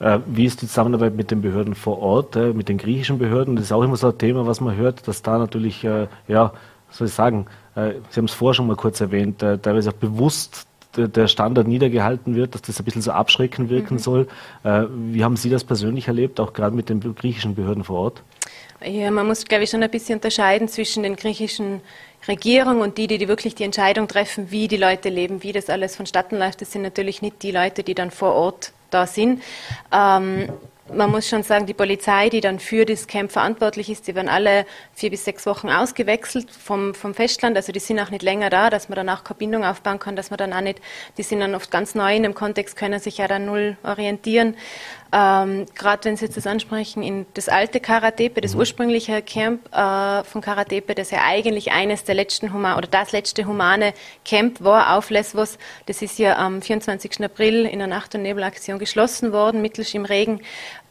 Äh, 0.00 0.18
wie 0.26 0.46
ist 0.46 0.62
die 0.62 0.66
Zusammenarbeit 0.66 1.14
mit 1.14 1.30
den 1.30 1.42
Behörden 1.42 1.74
vor 1.74 2.00
Ort, 2.00 2.34
äh, 2.34 2.52
mit 2.52 2.68
den 2.68 2.78
griechischen 2.78 3.18
Behörden? 3.18 3.54
Das 3.56 3.66
ist 3.66 3.72
auch 3.72 3.82
immer 3.82 3.96
so 3.96 4.08
ein 4.08 4.18
Thema, 4.18 4.46
was 4.46 4.60
man 4.60 4.74
hört, 4.74 5.06
dass 5.06 5.22
da 5.22 5.38
natürlich, 5.38 5.84
äh, 5.84 6.08
ja, 6.26 6.52
soll 6.90 7.06
ich 7.06 7.14
sagen, 7.14 7.46
Sie 7.76 8.16
haben 8.16 8.24
es 8.24 8.34
vorher 8.34 8.54
schon 8.54 8.66
mal 8.66 8.74
kurz 8.74 9.00
erwähnt, 9.00 9.38
teilweise 9.38 9.90
auch 9.90 9.94
bewusst 9.94 10.66
der 10.96 11.28
Standard 11.28 11.68
niedergehalten 11.68 12.34
wird, 12.34 12.54
dass 12.54 12.62
das 12.62 12.78
ein 12.78 12.84
bisschen 12.84 13.02
so 13.02 13.12
abschreckend 13.12 13.70
wirken 13.70 13.94
mhm. 13.94 13.98
soll. 13.98 14.28
Äh, 14.64 14.84
wie 14.90 15.24
haben 15.24 15.36
Sie 15.36 15.50
das 15.50 15.64
persönlich 15.64 16.08
erlebt, 16.08 16.40
auch 16.40 16.52
gerade 16.52 16.74
mit 16.74 16.88
den 16.88 17.00
griechischen 17.14 17.54
Behörden 17.54 17.84
vor 17.84 18.00
Ort? 18.00 18.22
Ja, 18.82 19.10
man 19.10 19.26
muss, 19.26 19.44
glaube 19.44 19.64
ich, 19.64 19.70
schon 19.70 19.82
ein 19.82 19.90
bisschen 19.90 20.16
unterscheiden 20.16 20.66
zwischen 20.66 21.02
den 21.02 21.16
griechischen 21.16 21.82
Regierungen 22.26 22.80
und 22.80 22.98
die, 22.98 23.06
die 23.06 23.28
wirklich 23.28 23.54
die 23.54 23.64
Entscheidung 23.64 24.08
treffen, 24.08 24.50
wie 24.50 24.68
die 24.68 24.76
Leute 24.76 25.10
leben, 25.10 25.42
wie 25.42 25.52
das 25.52 25.68
alles 25.68 25.96
vonstatten 25.96 26.38
läuft. 26.38 26.60
Das 26.62 26.72
sind 26.72 26.82
natürlich 26.82 27.22
nicht 27.22 27.42
die 27.42 27.50
Leute, 27.50 27.82
die 27.82 27.94
dann 27.94 28.10
vor 28.10 28.34
Ort 28.34 28.72
da 28.90 29.06
sind. 29.06 29.42
Ähm, 29.92 30.48
man 30.94 31.10
muss 31.10 31.28
schon 31.28 31.42
sagen, 31.42 31.66
die 31.66 31.74
Polizei, 31.74 32.28
die 32.28 32.40
dann 32.40 32.58
für 32.58 32.84
das 32.84 33.06
Camp 33.06 33.32
verantwortlich 33.32 33.90
ist, 33.90 34.08
die 34.08 34.14
werden 34.14 34.28
alle 34.28 34.66
vier 34.94 35.10
bis 35.10 35.24
sechs 35.24 35.46
Wochen 35.46 35.68
ausgewechselt 35.68 36.50
vom, 36.50 36.94
vom 36.94 37.14
Festland. 37.14 37.56
Also 37.56 37.72
die 37.72 37.80
sind 37.80 38.00
auch 38.00 38.10
nicht 38.10 38.22
länger 38.22 38.50
da, 38.50 38.70
dass 38.70 38.88
man 38.88 38.96
dann 38.96 39.08
auch 39.08 39.24
keine 39.24 39.38
Bindung 39.38 39.64
aufbauen 39.64 39.98
kann, 39.98 40.16
dass 40.16 40.30
man 40.30 40.38
dann 40.38 40.52
auch 40.52 40.60
nicht, 40.60 40.80
die 41.18 41.22
sind 41.22 41.40
dann 41.40 41.54
oft 41.54 41.70
ganz 41.70 41.94
neu 41.94 42.14
in 42.14 42.22
dem 42.22 42.34
Kontext, 42.34 42.76
können 42.76 43.00
sich 43.00 43.18
ja 43.18 43.28
dann 43.28 43.46
null 43.46 43.76
orientieren. 43.82 44.56
Ähm, 45.12 45.66
Gerade 45.74 46.04
wenn 46.04 46.16
Sie 46.16 46.24
jetzt 46.24 46.36
das 46.36 46.46
ansprechen, 46.46 47.02
in 47.02 47.26
das 47.34 47.48
alte 47.48 47.80
Karatepe, 47.80 48.40
das 48.40 48.54
mhm. 48.54 48.60
ursprüngliche 48.60 49.22
Camp 49.22 49.66
äh, 49.74 50.22
von 50.22 50.40
Karatepe, 50.40 50.94
das 50.94 51.10
ja 51.10 51.22
eigentlich 51.26 51.72
eines 51.72 52.04
der 52.04 52.14
letzten 52.14 52.52
Human 52.52 52.76
oder 52.76 52.86
das 52.86 53.10
letzte 53.10 53.44
humane 53.44 53.92
Camp 54.24 54.62
war 54.62 54.96
auf 54.96 55.10
Lesbos, 55.10 55.58
das 55.86 56.00
ist 56.00 56.18
ja 56.18 56.36
am 56.36 56.62
24. 56.62 57.24
April 57.24 57.66
in 57.66 57.80
der 57.80 57.88
Nacht- 57.88 58.14
und 58.14 58.22
Nebelaktion 58.22 58.78
geschlossen 58.78 59.32
worden, 59.32 59.62
mittels 59.62 59.94
im 59.94 60.04
Regen 60.04 60.40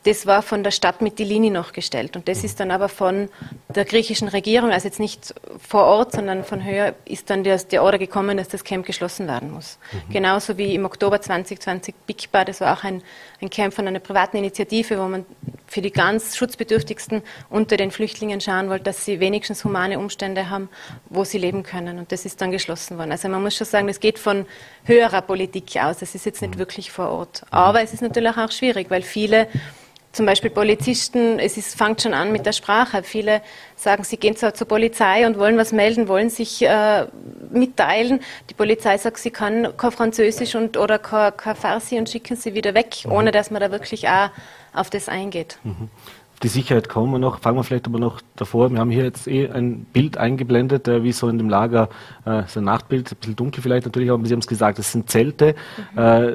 das 0.04 0.26
war 0.26 0.42
von 0.42 0.64
der 0.64 0.72
Stadt 0.72 1.02
Mytilini 1.02 1.50
noch 1.50 1.74
gestellt. 1.74 2.16
Und 2.16 2.30
das 2.30 2.46
ist 2.46 2.60
dann 2.62 2.72
aber 2.72 2.88
von 2.88 3.28
der 3.68 3.84
griechischen 3.84 4.30
Regierung, 4.30 4.72
also 4.72 4.88
jetzt 4.88 5.00
nicht 5.00 5.34
vor 5.60 5.84
Ort, 5.84 6.14
sondern 6.14 6.46
von 6.46 6.64
höher, 6.64 6.96
ist 7.04 7.30
dann 7.30 7.44
der, 7.44 7.58
der 7.58 7.84
Order 7.84 7.98
gekommen, 7.98 8.38
dass 8.38 8.48
das 8.48 8.64
Camp 8.64 8.86
geschlossen 8.86 9.28
werden 9.28 9.52
muss. 9.52 9.78
Mhm. 9.92 10.14
Genauso 10.14 10.58
wie 10.58 10.74
im 10.74 10.86
Oktober 10.86 11.20
2020 11.20 11.94
Bigba, 12.08 12.46
das 12.46 12.62
war 12.62 12.78
auch 12.78 12.86
ein, 12.86 13.04
ein 13.42 13.50
Camp 13.50 13.74
von 13.74 13.88
einer 13.88 14.00
privaten 14.00 14.38
Initiative, 14.38 14.98
wo 15.00 15.08
man 15.08 15.26
für 15.68 15.82
die 15.82 15.92
ganz 15.92 16.38
Schutzbedürftigsten 16.38 17.22
unter 17.50 17.76
den 17.76 17.92
Flüchtlingen 17.92 18.40
schauen 18.40 18.70
wollte, 18.70 18.86
dass 18.86 19.04
sie 19.04 19.20
wenigstens 19.20 19.66
humane 19.66 20.00
Umstände 20.00 20.50
haben, 20.50 20.70
wo 21.10 21.26
sie 21.26 21.38
leben 21.38 21.64
können. 21.64 22.00
Und 22.00 22.14
das 22.14 22.26
ist 22.26 22.40
dann 22.40 22.52
geschlossen 22.52 22.98
worden. 22.98 23.12
Also 23.12 23.28
man 23.28 23.44
muss 23.44 23.58
schon 23.58 23.68
sagen, 23.68 23.90
es 23.90 24.00
geht 24.00 24.18
von 24.18 24.46
höherer 24.86 25.22
Politik 25.22 25.76
aus. 25.76 25.98
Das 25.98 26.16
ist 26.16 26.26
jetzt 26.26 26.42
nicht 26.42 26.56
mhm. 26.56 26.60
wirklich 26.60 26.90
vor 26.90 27.10
Ort. 27.10 27.44
Aber 27.52 27.82
es 27.82 27.94
ist 27.94 28.02
natürlich 28.02 28.38
auch 28.38 28.52
schwierig, 28.52 28.90
weil 28.90 29.02
viele 29.02 29.48
zum 30.12 30.26
Beispiel 30.26 30.50
Polizisten, 30.50 31.38
es 31.40 31.58
ist, 31.58 31.78
fängt 31.78 32.02
schon 32.02 32.14
an 32.14 32.32
mit 32.32 32.46
der 32.46 32.52
Sprache. 32.52 33.04
Viele 33.04 33.42
sagen, 33.76 34.04
sie 34.04 34.18
gehen 34.18 34.36
zwar 34.36 34.54
zur 34.54 34.68
Polizei 34.68 35.28
und 35.28 35.38
wollen 35.38 35.58
was 35.58 35.72
melden, 35.72 36.08
wollen 36.08 36.30
sich 36.30 36.62
äh, 36.64 37.06
mitteilen. 37.52 38.20
Die 38.50 38.56
Polizei 38.56 38.98
sagt, 38.98 39.20
sie 39.20 39.30
kann 39.32 39.78
kein 39.78 39.92
Französisch 39.92 40.56
und, 40.56 40.78
oder 40.78 40.98
kein, 40.98 41.38
kein 41.38 41.56
Farsi 41.56 41.98
und 41.98 42.10
schicken 42.10 42.36
sie 42.36 42.56
wieder 42.56 42.74
weg, 42.74 43.06
mhm. 43.06 43.12
ohne 43.12 43.32
dass 43.32 43.52
man 43.52 43.62
da 43.62 43.72
wirklich 43.72 44.08
auch 44.10 44.32
auf 44.74 44.90
das 44.90 45.10
eingeht. 45.10 45.60
Mhm 45.64 45.90
die 46.44 46.48
Sicherheit 46.48 46.88
kommen 46.88 47.12
wir 47.12 47.20
noch. 47.20 47.40
Fangen 47.40 47.58
wir 47.58 47.64
vielleicht 47.64 47.88
aber 47.88 48.00
noch 48.00 48.22
davor. 48.36 48.72
Wir 48.72 48.80
haben 48.80 48.92
hier 48.92 49.04
jetzt 49.04 49.28
eh 49.28 49.50
ein 49.50 49.86
Bild 49.92 50.18
eingeblendet, 50.18 50.88
äh, 50.88 51.04
wie 51.04 51.12
so 51.12 51.28
in 51.28 51.38
dem 51.38 51.50
Lager, 51.50 51.90
äh, 52.26 52.44
so 52.48 52.62
ein 52.62 52.64
Nachtbild, 52.64 53.12
ein 53.12 53.18
bisschen 53.18 53.36
dunkel 53.36 53.62
vielleicht 53.62 53.86
natürlich, 53.86 54.10
aber 54.10 54.26
Sie 54.26 54.32
haben 54.32 54.40
es 54.40 54.48
gesagt, 54.48 54.80
es 54.80 54.92
sind 54.92 55.10
Zelte. 55.10 55.56
Mhm. 55.94 56.00
Äh, 56.00 56.32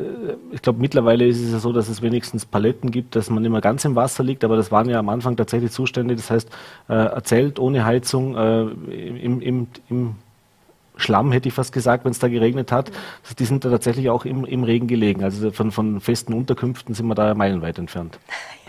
ich 0.53 0.63
glaube, 0.63 0.81
mittlerweile 0.81 1.27
ist 1.27 1.41
es 1.41 1.53
ja 1.53 1.59
so, 1.59 1.73
dass 1.73 1.89
es 1.89 2.03
wenigstens 2.03 2.45
Paletten 2.45 2.91
gibt, 2.91 3.17
dass 3.17 3.31
man 3.31 3.43
nicht 3.43 3.51
mehr 3.51 3.63
ganz 3.63 3.85
im 3.85 3.97
Wasser 3.97 4.23
liegt, 4.23 4.45
aber 4.45 4.57
das 4.57 4.71
waren 4.71 4.89
ja 4.91 4.99
am 4.99 5.09
Anfang 5.09 5.37
tatsächlich 5.37 5.71
Zustände. 5.71 6.17
Das 6.17 6.31
heißt, 6.31 6.51
äh, 6.89 6.93
ein 6.93 7.25
Zelt 7.25 7.59
ohne 7.59 7.87
Heizung 7.87 8.37
äh, 8.37 8.63
im, 8.63 9.41
im, 9.41 9.67
im 9.89 10.17
Schlamm, 10.97 11.33
hätte 11.33 11.49
ich 11.49 11.55
fast 11.55 11.73
gesagt, 11.73 12.05
wenn 12.05 12.13
es 12.13 12.19
da 12.19 12.29
geregnet 12.29 12.73
hat. 12.73 12.91
Mhm. 12.91 13.37
Die 13.39 13.45
sind 13.47 13.65
da 13.65 13.71
tatsächlich 13.71 14.11
auch 14.11 14.27
im, 14.27 14.45
im 14.45 14.65
Regen 14.65 14.87
gelegen. 14.87 15.25
Also 15.25 15.51
von, 15.51 15.73
von 15.73 16.01
festen 16.01 16.35
Unterkünften 16.35 16.95
sind 16.95 17.07
wir 17.07 17.15
da 17.15 17.35
meilenweit 17.35 17.79
entfernt. 17.79 18.19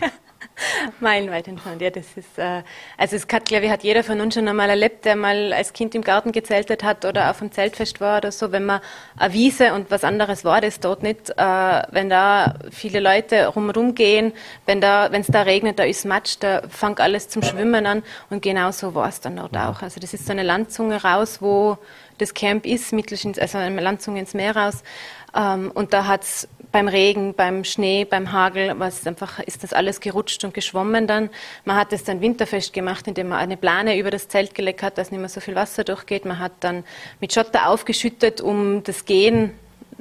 Ja. 0.00 0.08
Meilenweit 1.00 1.48
entfernt, 1.48 1.82
ja, 1.82 1.90
das 1.90 2.06
ist, 2.16 2.38
äh, 2.38 2.62
also 2.96 3.16
es 3.16 3.26
hat, 3.30 3.44
glaube 3.44 3.66
ich, 3.66 3.70
hat 3.70 3.82
jeder 3.82 4.02
von 4.02 4.20
uns 4.20 4.34
schon 4.34 4.48
einmal 4.48 4.70
erlebt, 4.70 5.04
der 5.04 5.16
mal 5.16 5.52
als 5.52 5.72
Kind 5.72 5.94
im 5.94 6.02
Garten 6.02 6.32
gezeltet 6.32 6.82
hat 6.82 7.04
oder 7.04 7.30
auf 7.30 7.40
einem 7.40 7.52
Zeltfest 7.52 8.00
war 8.00 8.18
oder 8.18 8.32
so, 8.32 8.52
wenn 8.52 8.64
man 8.64 8.80
eine 9.16 9.34
Wiese 9.34 9.74
und 9.74 9.90
was 9.90 10.04
anderes 10.04 10.44
war 10.44 10.60
das 10.60 10.80
dort 10.80 11.02
nicht, 11.02 11.30
äh, 11.30 11.82
wenn 11.90 12.08
da 12.08 12.54
viele 12.70 13.00
Leute 13.00 13.48
rumrum 13.48 13.94
gehen, 13.94 14.32
wenn 14.64 14.80
da, 14.80 15.12
wenn 15.12 15.20
es 15.20 15.26
da 15.26 15.42
regnet, 15.42 15.78
da 15.78 15.84
ist 15.84 16.04
Matsch, 16.04 16.36
da 16.40 16.62
fängt 16.68 17.00
alles 17.00 17.28
zum 17.28 17.42
Schwimmen 17.42 17.86
an. 17.86 18.02
Und 18.30 18.42
genau 18.42 18.70
so 18.70 18.94
war 18.94 19.08
es 19.08 19.20
dann 19.20 19.36
dort 19.36 19.56
auch. 19.56 19.82
Also 19.82 20.00
das 20.00 20.14
ist 20.14 20.26
so 20.26 20.32
eine 20.32 20.42
Landzunge 20.42 21.02
raus, 21.02 21.42
wo 21.42 21.78
das 22.18 22.32
Camp 22.32 22.64
ist, 22.64 22.92
mittel, 22.94 23.18
also 23.38 23.58
eine 23.58 23.80
Landzunge 23.80 24.20
ins 24.20 24.32
Meer 24.32 24.56
raus, 24.56 24.82
ähm, 25.36 25.70
und 25.74 25.92
da 25.92 26.06
hat 26.06 26.22
es 26.22 26.48
beim 26.76 26.88
Regen, 26.88 27.32
beim 27.32 27.64
Schnee, 27.64 28.04
beim 28.04 28.32
Hagel, 28.32 28.74
was 28.76 29.06
einfach 29.06 29.38
ist 29.38 29.62
das 29.62 29.72
alles 29.72 29.98
gerutscht 30.00 30.44
und 30.44 30.52
geschwommen 30.52 31.06
dann. 31.06 31.30
Man 31.64 31.74
hat 31.74 31.90
es 31.94 32.04
dann 32.04 32.20
winterfest 32.20 32.74
gemacht, 32.74 33.08
indem 33.08 33.28
man 33.30 33.38
eine 33.38 33.56
Plane 33.56 33.98
über 33.98 34.10
das 34.10 34.28
Zelt 34.28 34.54
gelegt 34.54 34.82
hat, 34.82 34.98
dass 34.98 35.10
nicht 35.10 35.20
mehr 35.20 35.30
so 35.30 35.40
viel 35.40 35.54
Wasser 35.54 35.84
durchgeht. 35.84 36.26
Man 36.26 36.38
hat 36.38 36.52
dann 36.60 36.84
mit 37.18 37.32
Schotter 37.32 37.70
aufgeschüttet, 37.70 38.42
um 38.42 38.82
das 38.82 39.06
Gehen 39.06 39.52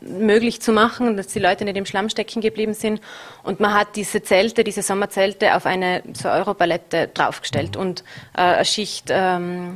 möglich 0.02 0.62
zu 0.62 0.74
machen, 0.74 1.16
dass 1.16 1.28
die 1.28 1.40
Leute 1.40 1.64
nicht 1.64 1.78
im 1.78 1.86
Schlamm 1.86 2.10
stecken 2.10 2.42
geblieben 2.42 2.74
sind. 2.74 3.00
Und 3.44 3.62
man 3.62 3.74
hat 3.74 3.96
diese 3.96 4.22
Zelte, 4.22 4.66
diese 4.66 4.82
Sommerzelte 4.82 5.56
auf 5.56 5.66
eine 5.66 6.04
so 6.12 6.28
Europalette 6.28 7.08
draufgestellt 7.08 7.78
und 7.78 8.04
äh, 8.36 8.42
eine 8.42 8.66
Schicht 8.66 9.06
ähm, 9.12 9.76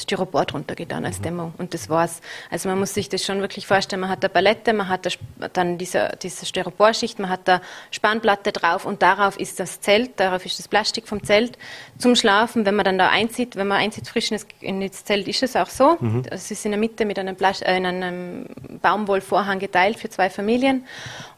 Styropor 0.00 0.44
drunter 0.44 0.74
getan 0.74 1.04
als 1.04 1.18
mhm. 1.18 1.22
Dämmung 1.22 1.54
und 1.58 1.74
das 1.74 1.88
war's. 1.88 2.20
Also 2.50 2.68
man 2.68 2.78
muss 2.78 2.94
sich 2.94 3.08
das 3.08 3.24
schon 3.24 3.40
wirklich 3.40 3.66
vorstellen. 3.66 4.00
Man 4.00 4.10
hat 4.10 4.24
eine 4.24 4.28
Palette, 4.28 4.72
man 4.72 4.88
hat 4.88 5.18
dann 5.52 5.78
diese, 5.78 6.16
diese 6.22 6.46
Styroporschicht, 6.46 7.18
man 7.18 7.30
hat 7.30 7.46
da 7.46 7.60
Spanplatte 7.90 8.52
drauf 8.52 8.84
und 8.84 9.02
darauf 9.02 9.38
ist 9.38 9.60
das 9.60 9.80
Zelt, 9.80 10.18
darauf 10.18 10.44
ist 10.44 10.58
das 10.58 10.68
Plastik 10.68 11.08
vom 11.08 11.22
Zelt 11.22 11.58
zum 11.98 12.16
Schlafen. 12.16 12.66
Wenn 12.66 12.74
man 12.74 12.84
dann 12.84 12.98
da 12.98 13.08
einzieht, 13.08 13.56
wenn 13.56 13.68
man 13.68 13.78
einzieht 13.78 14.08
frisch 14.08 14.30
in 14.60 14.80
das 14.80 15.04
Zelt, 15.04 15.28
ist 15.28 15.42
es 15.42 15.56
auch 15.56 15.68
so. 15.68 15.96
Mhm. 16.00 16.22
Es 16.30 16.50
ist 16.50 16.64
in 16.64 16.72
der 16.72 16.80
Mitte 16.80 17.04
mit 17.04 17.18
einem, 17.18 17.36
Plas 17.36 17.62
äh, 17.62 17.76
in 17.76 17.86
einem 17.86 18.46
Baumwollvorhang 18.82 19.58
geteilt 19.58 19.98
für 19.98 20.08
zwei 20.08 20.30
Familien 20.30 20.86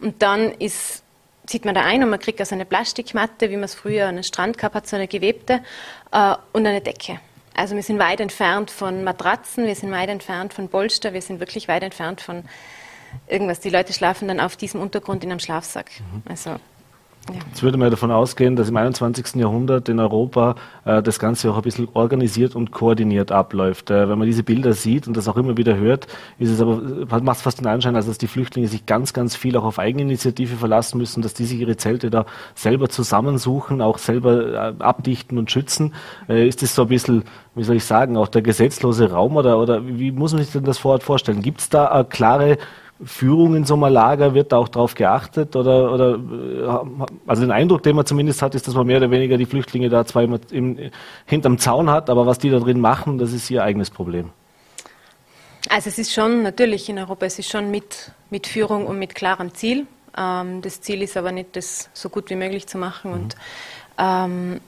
und 0.00 0.22
dann 0.22 0.52
ist 0.52 1.02
zieht 1.46 1.64
man 1.64 1.74
da 1.74 1.82
ein 1.82 2.02
und 2.02 2.10
man 2.10 2.20
kriegt 2.20 2.40
also 2.40 2.54
eine 2.54 2.64
Plastikmatte, 2.64 3.50
wie 3.50 3.56
man 3.56 3.64
es 3.64 3.74
früher 3.74 4.04
an 4.04 4.10
einem 4.10 4.22
Strand 4.22 4.58
gehabt 4.58 4.74
hat, 4.74 4.86
so 4.86 4.96
eine 4.96 5.08
gewebte 5.08 5.60
äh, 6.12 6.34
und 6.52 6.66
eine 6.66 6.80
Decke. 6.80 7.20
Also 7.54 7.74
wir 7.76 7.82
sind 7.82 7.98
weit 7.98 8.20
entfernt 8.20 8.70
von 8.70 9.04
Matratzen, 9.04 9.66
wir 9.66 9.74
sind 9.74 9.90
weit 9.90 10.08
entfernt 10.08 10.54
von 10.54 10.68
Polster, 10.68 11.12
wir 11.12 11.22
sind 11.22 11.40
wirklich 11.40 11.68
weit 11.68 11.82
entfernt 11.82 12.20
von 12.20 12.44
irgendwas. 13.26 13.60
Die 13.60 13.70
Leute 13.70 13.92
schlafen 13.92 14.28
dann 14.28 14.40
auf 14.40 14.56
diesem 14.56 14.80
Untergrund 14.80 15.22
in 15.24 15.30
einem 15.30 15.40
Schlafsack. 15.40 15.90
Mhm. 16.00 16.22
Also 16.28 16.56
Jetzt 17.48 17.62
würde 17.62 17.78
man 17.78 17.88
davon 17.90 18.10
ausgehen, 18.10 18.56
dass 18.56 18.68
im 18.68 18.76
21. 18.76 19.36
Jahrhundert 19.36 19.88
in 19.88 20.00
Europa 20.00 20.56
äh, 20.84 21.02
das 21.02 21.20
Ganze 21.20 21.52
auch 21.52 21.56
ein 21.56 21.62
bisschen 21.62 21.88
organisiert 21.92 22.56
und 22.56 22.72
koordiniert 22.72 23.30
abläuft. 23.30 23.92
Äh, 23.92 24.08
wenn 24.08 24.18
man 24.18 24.26
diese 24.26 24.42
Bilder 24.42 24.72
sieht 24.72 25.06
und 25.06 25.16
das 25.16 25.28
auch 25.28 25.36
immer 25.36 25.56
wieder 25.56 25.76
hört, 25.76 26.08
ist 26.40 26.50
es 26.50 26.60
aber, 26.60 26.80
macht 27.20 27.36
es 27.36 27.42
fast 27.42 27.60
den 27.60 27.68
Anschein, 27.68 27.94
dass 27.94 28.18
die 28.18 28.26
Flüchtlinge 28.26 28.66
sich 28.66 28.86
ganz, 28.86 29.12
ganz 29.12 29.36
viel 29.36 29.56
auch 29.56 29.62
auf 29.62 29.78
Eigeninitiative 29.78 30.56
verlassen 30.56 30.98
müssen, 30.98 31.22
dass 31.22 31.32
die 31.32 31.44
sich 31.44 31.60
ihre 31.60 31.76
Zelte 31.76 32.10
da 32.10 32.26
selber 32.56 32.88
zusammensuchen, 32.88 33.82
auch 33.82 33.98
selber 33.98 34.72
äh, 34.80 34.82
abdichten 34.82 35.38
und 35.38 35.48
schützen. 35.48 35.94
Äh, 36.28 36.48
ist 36.48 36.62
das 36.62 36.74
so 36.74 36.82
ein 36.82 36.88
bisschen, 36.88 37.22
wie 37.54 37.62
soll 37.62 37.76
ich 37.76 37.84
sagen, 37.84 38.16
auch 38.16 38.28
der 38.28 38.42
gesetzlose 38.42 39.12
Raum 39.12 39.36
oder, 39.36 39.60
oder 39.60 39.86
wie 39.86 40.10
muss 40.10 40.32
man 40.32 40.42
sich 40.42 40.52
denn 40.52 40.64
das 40.64 40.78
vor 40.78 40.92
Ort 40.92 41.04
vorstellen? 41.04 41.40
Gibt 41.40 41.60
es 41.60 41.68
da 41.68 41.86
eine 41.86 42.04
klare 42.04 42.58
Führung 43.04 43.56
in 43.56 43.64
so 43.64 43.74
einem 43.74 43.92
Lager, 43.92 44.34
wird 44.34 44.52
da 44.52 44.58
auch 44.58 44.68
darauf 44.68 44.94
geachtet? 44.94 45.56
Oder, 45.56 45.92
oder 45.92 46.14
äh, 46.14 47.06
also 47.26 47.42
den 47.42 47.50
Eindruck, 47.50 47.82
den 47.82 47.96
man 47.96 48.06
zumindest 48.06 48.42
hat, 48.42 48.54
ist, 48.54 48.68
dass 48.68 48.74
man 48.74 48.86
mehr 48.86 48.98
oder 48.98 49.10
weniger 49.10 49.36
die 49.36 49.46
Flüchtlinge 49.46 49.88
da 49.88 50.04
zwar 50.04 50.22
immer 50.22 50.38
im, 50.50 50.78
hinterm 51.26 51.58
Zaun 51.58 51.90
hat, 51.90 52.10
aber 52.10 52.26
was 52.26 52.38
die 52.38 52.50
da 52.50 52.58
drin 52.58 52.80
machen, 52.80 53.18
das 53.18 53.32
ist 53.32 53.50
ihr 53.50 53.62
eigenes 53.62 53.90
Problem. 53.90 54.30
Also 55.68 55.88
es 55.88 55.98
ist 55.98 56.12
schon 56.12 56.42
natürlich 56.42 56.88
in 56.88 56.98
Europa, 56.98 57.26
es 57.26 57.38
ist 57.38 57.50
schon 57.50 57.70
mit, 57.70 58.12
mit 58.30 58.46
Führung 58.46 58.86
und 58.86 58.98
mit 58.98 59.14
klarem 59.14 59.54
Ziel. 59.54 59.86
Ähm, 60.16 60.62
das 60.62 60.80
Ziel 60.80 61.02
ist 61.02 61.16
aber 61.16 61.32
nicht, 61.32 61.56
das 61.56 61.88
so 61.94 62.08
gut 62.08 62.30
wie 62.30 62.36
möglich 62.36 62.66
zu 62.66 62.78
machen. 62.78 63.10
Mhm. 63.10 63.16
Und 63.16 63.36
ähm, 63.98 64.60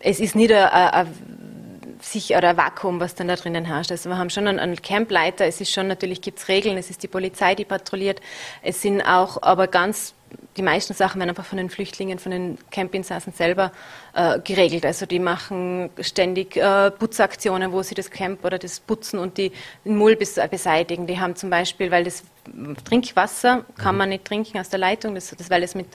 es 0.00 0.20
ist 0.20 0.34
nicht 0.34 0.52
ein 0.52 1.06
sich 2.04 2.34
oder 2.36 2.56
Vakuum, 2.56 3.00
was 3.00 3.14
dann 3.14 3.28
da 3.28 3.36
drinnen 3.36 3.64
herrscht. 3.64 3.90
Also 3.90 4.08
wir 4.08 4.18
haben 4.18 4.30
schon 4.30 4.46
einen, 4.46 4.58
einen 4.58 4.80
Campleiter, 4.80 5.46
es 5.46 5.60
ist 5.60 5.72
schon 5.72 5.88
natürlich 5.88 6.20
gibt 6.20 6.38
es 6.38 6.48
Regeln, 6.48 6.76
es 6.76 6.90
ist 6.90 7.02
die 7.02 7.08
Polizei, 7.08 7.54
die 7.54 7.64
patrouilliert. 7.64 8.20
Es 8.62 8.82
sind 8.82 9.02
auch 9.02 9.42
aber 9.42 9.66
ganz 9.68 10.14
die 10.56 10.62
meisten 10.62 10.94
Sachen 10.94 11.18
werden 11.20 11.30
einfach 11.30 11.44
von 11.44 11.58
den 11.58 11.70
Flüchtlingen, 11.70 12.18
von 12.18 12.32
den 12.32 12.58
Campinsassen 12.70 13.32
selber 13.32 13.72
äh, 14.14 14.38
geregelt. 14.40 14.84
Also 14.84 15.06
die 15.06 15.18
machen 15.18 15.90
ständig 16.00 16.56
äh, 16.56 16.90
Putzaktionen, 16.90 17.72
wo 17.72 17.82
sie 17.82 17.94
das 17.94 18.10
Camp 18.10 18.44
oder 18.44 18.58
das 18.58 18.80
Putzen 18.80 19.18
und 19.18 19.38
die, 19.38 19.52
den 19.84 19.96
Müll 19.96 20.16
beseitigen. 20.16 21.06
Die 21.06 21.18
haben 21.18 21.36
zum 21.36 21.50
Beispiel, 21.50 21.90
weil 21.90 22.04
das 22.04 22.24
Trinkwasser 22.84 23.64
kann 23.78 23.96
man 23.96 24.08
nicht 24.08 24.24
trinken 24.24 24.58
aus 24.58 24.68
der 24.68 24.80
Leitung, 24.80 25.14
das, 25.14 25.30
das 25.30 25.48
weil 25.48 25.62
es 25.62 25.76
mit 25.76 25.86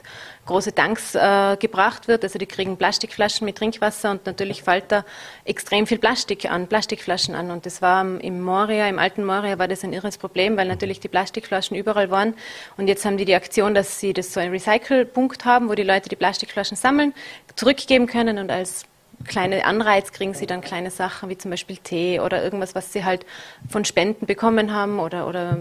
große 0.46 0.74
Tanks 0.74 1.14
äh, 1.14 1.56
gebracht 1.60 2.08
wird. 2.08 2.24
Also 2.24 2.38
die 2.38 2.46
kriegen 2.46 2.78
Plastikflaschen 2.78 3.44
mit 3.44 3.56
Trinkwasser 3.56 4.10
und 4.10 4.24
natürlich 4.24 4.62
fällt 4.62 4.90
da 4.90 5.04
extrem 5.44 5.86
viel 5.86 5.98
Plastik 5.98 6.50
an, 6.50 6.66
Plastikflaschen 6.66 7.34
an. 7.34 7.50
Und 7.50 7.66
das 7.66 7.82
war 7.82 8.02
im 8.02 8.40
Moria, 8.40 8.88
im 8.88 8.98
alten 8.98 9.26
Moria 9.26 9.58
war 9.58 9.68
das 9.68 9.84
ein 9.84 9.92
irres 9.92 10.16
Problem, 10.16 10.56
weil 10.56 10.68
natürlich 10.68 11.00
die 11.00 11.08
Plastikflaschen 11.08 11.76
überall 11.76 12.10
waren. 12.10 12.34
Und 12.78 12.88
jetzt 12.88 13.04
haben 13.04 13.18
die 13.18 13.26
die 13.26 13.34
Aktion, 13.34 13.74
dass 13.74 14.00
sie 14.00 14.14
das 14.14 14.27
so 14.32 14.40
ein 14.40 14.50
Recycle-Punkt 14.50 15.44
haben, 15.44 15.68
wo 15.68 15.74
die 15.74 15.82
Leute 15.82 16.08
die 16.08 16.16
Plastikflaschen 16.16 16.76
sammeln, 16.76 17.14
zurückgeben 17.56 18.06
können 18.06 18.38
und 18.38 18.50
als 18.50 18.84
kleine 19.26 19.64
Anreiz 19.64 20.12
kriegen 20.12 20.34
sie 20.34 20.46
dann 20.46 20.60
kleine 20.60 20.90
Sachen 20.90 21.28
wie 21.28 21.38
zum 21.38 21.50
Beispiel 21.50 21.76
Tee 21.76 22.20
oder 22.20 22.42
irgendwas, 22.42 22.74
was 22.74 22.92
sie 22.92 23.04
halt 23.04 23.26
von 23.68 23.84
Spenden 23.84 24.26
bekommen 24.26 24.72
haben 24.72 25.00
oder, 25.00 25.26
oder 25.26 25.58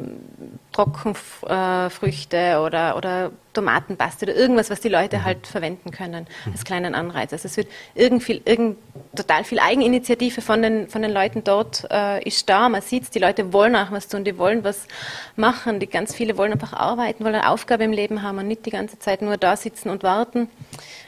Trockenfrüchte 0.74 2.62
oder, 2.64 2.96
oder 2.98 3.32
Tomatenpaste 3.58 4.26
oder 4.26 4.36
irgendwas, 4.36 4.70
was 4.70 4.82
die 4.82 4.90
Leute 4.90 5.24
halt 5.24 5.48
verwenden 5.48 5.90
können 5.90 6.28
als 6.52 6.64
kleinen 6.64 6.94
Anreiz. 6.94 7.34
Also 7.34 7.48
es 7.48 7.58
wird 7.58 7.68
irgend 7.96 8.22
viel, 8.22 8.40
irgend, 8.46 8.78
total 9.16 9.44
viel 9.44 9.60
Eigeninitiative 9.60 10.42
von 10.42 10.62
den, 10.62 10.88
von 10.90 11.02
den 11.02 11.12
Leuten 11.12 11.44
dort 11.44 11.88
äh, 11.90 12.24
ist 12.24 12.48
da. 12.48 12.70
Man 12.70 12.82
sieht 12.82 13.04
es, 13.04 13.10
die 13.10 13.18
Leute 13.18 13.52
wollen 13.54 13.76
auch 13.76 13.92
was 13.92 14.08
tun, 14.08 14.24
die 14.24 14.38
wollen 14.38 14.64
was 14.64 14.88
machen. 15.36 15.80
Die 15.80 15.88
ganz 15.88 16.14
viele 16.14 16.38
wollen 16.38 16.52
einfach 16.52 16.74
arbeiten, 16.74 17.24
wollen 17.24 17.34
eine 17.34 17.50
Aufgabe 17.50 17.84
im 17.84 17.94
Leben 17.94 18.22
haben 18.22 18.38
und 18.38 18.48
nicht 18.48 18.66
die 18.68 18.72
ganze 18.72 19.00
Zeit 19.00 19.24
nur 19.24 19.38
da 19.38 19.58
sitzen 19.58 19.90
und 19.90 20.04
warten. 20.04 20.50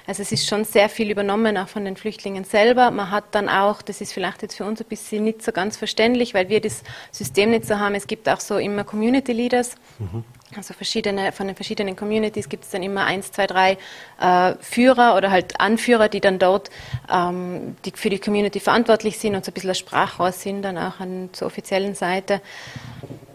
Also 0.08 0.24
es 0.24 0.32
ist 0.32 0.48
schon 0.48 0.64
sehr 0.66 0.90
viel 0.90 1.12
übernommen, 1.12 1.56
auch 1.56 1.68
von 1.68 1.86
den 1.86 1.96
Flüchtlingen 1.96 2.44
selber. 2.44 2.90
Man 2.90 3.12
hat 3.12 3.26
dann 3.32 3.48
auch, 3.48 3.84
das 3.84 4.02
ist 4.02 4.12
vielleicht 4.12 4.42
jetzt 4.42 4.56
für 4.56 4.66
uns 4.66 4.82
ein 4.82 4.88
bisschen 4.88 5.24
nicht 5.24 5.44
so 5.44 5.52
ganz 5.52 5.78
verständlich, 5.78 6.34
weil 6.34 6.50
wir 6.50 6.62
das 6.62 6.82
System 7.12 7.52
nicht 7.52 7.68
so 7.68 7.78
haben. 7.78 7.94
Es 7.94 8.08
gibt 8.08 8.28
auch 8.28 8.40
so 8.40 8.58
immer 8.58 8.84
Community 8.84 9.34
Leaders. 9.34 9.76
Mhm. 10.00 10.24
Also 10.56 10.74
verschiedene, 10.74 11.32
von 11.32 11.46
den 11.46 11.56
verschiedenen 11.56 11.96
Communities 11.96 12.50
gibt 12.50 12.64
es 12.64 12.72
dann 12.72 12.82
immer 12.82 13.06
eins, 13.06 13.32
zwei, 13.32 13.46
drei 13.46 13.78
äh, 14.20 14.56
Führer 14.60 15.16
oder 15.16 15.30
halt 15.30 15.60
Anführer, 15.60 16.10
die 16.10 16.22
dann 16.22 16.40
dort 16.40 16.72
ähm, 17.12 17.76
die 17.86 17.92
für 17.96 18.10
die 18.10 18.18
Community 18.20 18.60
verantwortlich 18.60 19.20
sind 19.20 19.36
und 19.36 19.46
so 19.46 19.52
ein 19.52 19.54
bisschen 19.54 19.70
ein 19.70 19.76
Sprachrohr 19.76 20.32
sind, 20.32 20.64
dann 20.64 20.78
auch 20.78 21.00
an, 21.00 21.30
zur 21.34 21.48
offiziellen 21.48 21.94
Seite. 21.94 22.42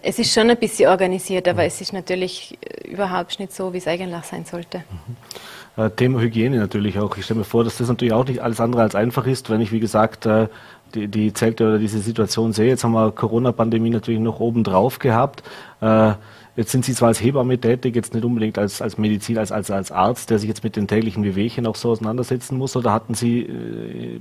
Es 0.03 0.19
ist 0.19 0.35
schon 0.35 0.51
ein 0.51 0.57
bisschen 0.57 0.91
organisiert, 0.91 1.47
aber 1.47 1.65
es 1.65 1.81
ist 1.81 1.93
natürlich 1.93 2.59
äh, 2.61 2.89
überhaupt 2.89 3.39
nicht 3.39 3.53
so, 3.53 3.73
wie 3.73 3.79
es 3.79 3.87
eigentlich 3.87 4.25
sein 4.25 4.45
sollte. 4.45 4.79
Mhm. 4.79 5.17
Äh, 5.85 5.91
Thema 5.91 6.21
Hygiene 6.21 6.59
natürlich 6.59 6.99
auch. 6.99 7.17
Ich 7.17 7.25
stelle 7.25 7.39
mir 7.39 7.45
vor, 7.45 7.65
dass 7.65 7.79
das 7.79 7.89
natürlich 7.89 8.13
auch 8.13 8.27
nicht 8.27 8.41
alles 8.41 8.61
andere 8.61 8.83
als 8.83 8.95
einfach 8.95 9.27
ist, 9.27 9.51
wenn 9.51 9.61
ich, 9.61 9.73
wie 9.73 9.81
gesagt, 9.81 10.27
äh, 10.27 10.49
die, 10.95 11.09
die 11.09 11.33
Zelte 11.33 11.67
oder 11.67 11.79
diese 11.79 12.01
Situation 12.01 12.53
sehe. 12.53 12.69
Jetzt 12.69 12.85
haben 12.85 12.93
wir 12.93 13.13
Corona-Pandemie 13.13 13.91
natürlich 13.91 14.21
noch 14.21 14.41
oben 14.41 14.65
drauf 14.65 14.99
gehabt. 14.99 15.43
Äh, 15.81 16.13
jetzt 16.57 16.71
sind 16.71 16.85
Sie 16.85 16.95
zwar 16.95 17.09
als 17.09 17.21
Hebamme 17.21 17.59
tätig, 17.59 17.95
jetzt 17.95 18.15
nicht 18.15 18.25
unbedingt 18.25 18.59
als, 18.59 18.81
als 18.83 18.99
Medizin, 18.99 19.39
als, 19.39 19.53
als, 19.53 19.71
als 19.71 19.91
Arzt, 19.91 20.31
der 20.31 20.39
sich 20.39 20.49
jetzt 20.49 20.65
mit 20.65 20.77
den 20.77 20.87
täglichen 20.87 21.25
Wehwehchen 21.25 21.67
auch 21.67 21.77
so 21.77 21.91
auseinandersetzen 21.91 22.59
muss, 22.59 22.77
oder 22.77 22.93
hatten 22.93 23.15
Sie, 23.15 24.21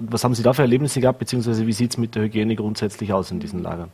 was 0.00 0.24
haben 0.24 0.34
Sie 0.34 0.42
da 0.42 0.52
für 0.52 0.62
Erlebnisse 0.62 1.00
gehabt, 1.00 1.18
beziehungsweise 1.18 1.66
wie 1.66 1.72
sieht 1.72 1.92
es 1.92 1.98
mit 1.98 2.14
der 2.14 2.24
Hygiene 2.24 2.56
grundsätzlich 2.56 3.12
aus 3.12 3.30
in 3.30 3.40
diesen 3.40 3.62
Lagern? 3.62 3.90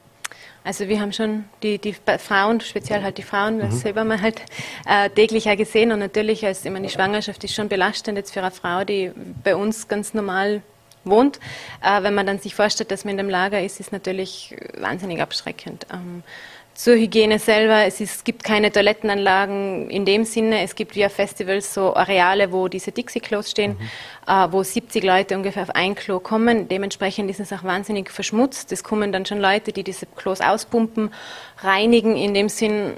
Also 0.67 0.89
wir 0.89 1.01
haben 1.01 1.13
schon 1.13 1.45
die, 1.63 1.79
die 1.79 1.95
Frauen, 2.19 2.61
speziell 2.61 3.05
halt 3.05 3.19
die 3.19 3.23
Frauen, 3.23 3.61
das 3.61 3.75
mhm. 3.75 3.79
selber 3.79 4.03
mal 4.03 4.21
halt 4.21 4.43
äh, 4.85 5.09
täglich 5.11 5.45
ja 5.45 5.55
gesehen 5.55 5.93
und 5.93 6.01
natürlich 6.01 6.43
ist 6.43 6.67
immer 6.67 6.81
die 6.81 6.89
Schwangerschaft 6.89 7.45
ist 7.45 7.55
schon 7.55 7.69
belastend 7.69 8.19
jetzt 8.19 8.35
für 8.35 8.41
eine 8.41 8.51
Frau, 8.51 8.83
die 8.83 9.13
bei 9.45 9.55
uns 9.55 9.87
ganz 9.87 10.13
normal 10.13 10.63
wohnt. 11.05 11.39
Äh, 11.85 12.03
wenn 12.03 12.15
man 12.15 12.27
dann 12.27 12.41
sich 12.41 12.57
vorstellt, 12.57 12.91
dass 12.91 13.05
man 13.05 13.13
in 13.13 13.19
dem 13.19 13.31
Lager 13.31 13.63
ist, 13.63 13.79
ist 13.79 13.93
natürlich 13.93 14.57
wahnsinnig 14.77 15.23
abschreckend. 15.23 15.87
Ähm, 15.93 16.25
zur 16.77 16.95
Hygiene 16.95 17.39
selber, 17.39 17.87
es, 17.87 18.01
ist, 18.01 18.17
es, 18.17 18.25
gibt 18.25 18.45
keine 18.45 18.71
Toilettenanlagen 18.71 19.89
in 19.89 20.05
dem 20.05 20.25
Sinne. 20.25 20.61
Es 20.61 20.75
gibt 20.75 20.95
wie 20.95 21.07
auf 21.07 21.13
Festivals 21.13 21.73
so 21.73 21.97
Areale, 21.97 22.53
wo 22.53 22.69
diese 22.69 22.93
Dixie-Klos 22.93 23.51
stehen, 23.51 23.79
mhm. 23.79 23.81
äh, 24.27 24.53
wo 24.53 24.63
70 24.63 25.03
Leute 25.03 25.37
ungefähr 25.37 25.63
auf 25.63 25.71
ein 25.71 25.95
Klo 25.95 26.21
kommen. 26.21 26.69
Dementsprechend 26.69 27.31
ist 27.31 27.41
es 27.41 27.51
auch 27.53 27.65
wahnsinnig 27.65 28.11
verschmutzt. 28.11 28.73
Es 28.73 28.85
kommen 28.85 29.11
dann 29.11 29.25
schon 29.25 29.41
Leute, 29.41 29.73
die 29.73 29.85
diese 29.85 30.05
Klos 30.05 30.43
auspumpen, 30.43 31.13
reinigen 31.63 32.15
in 32.15 32.35
dem 32.35 32.51
Sinn 32.51 32.93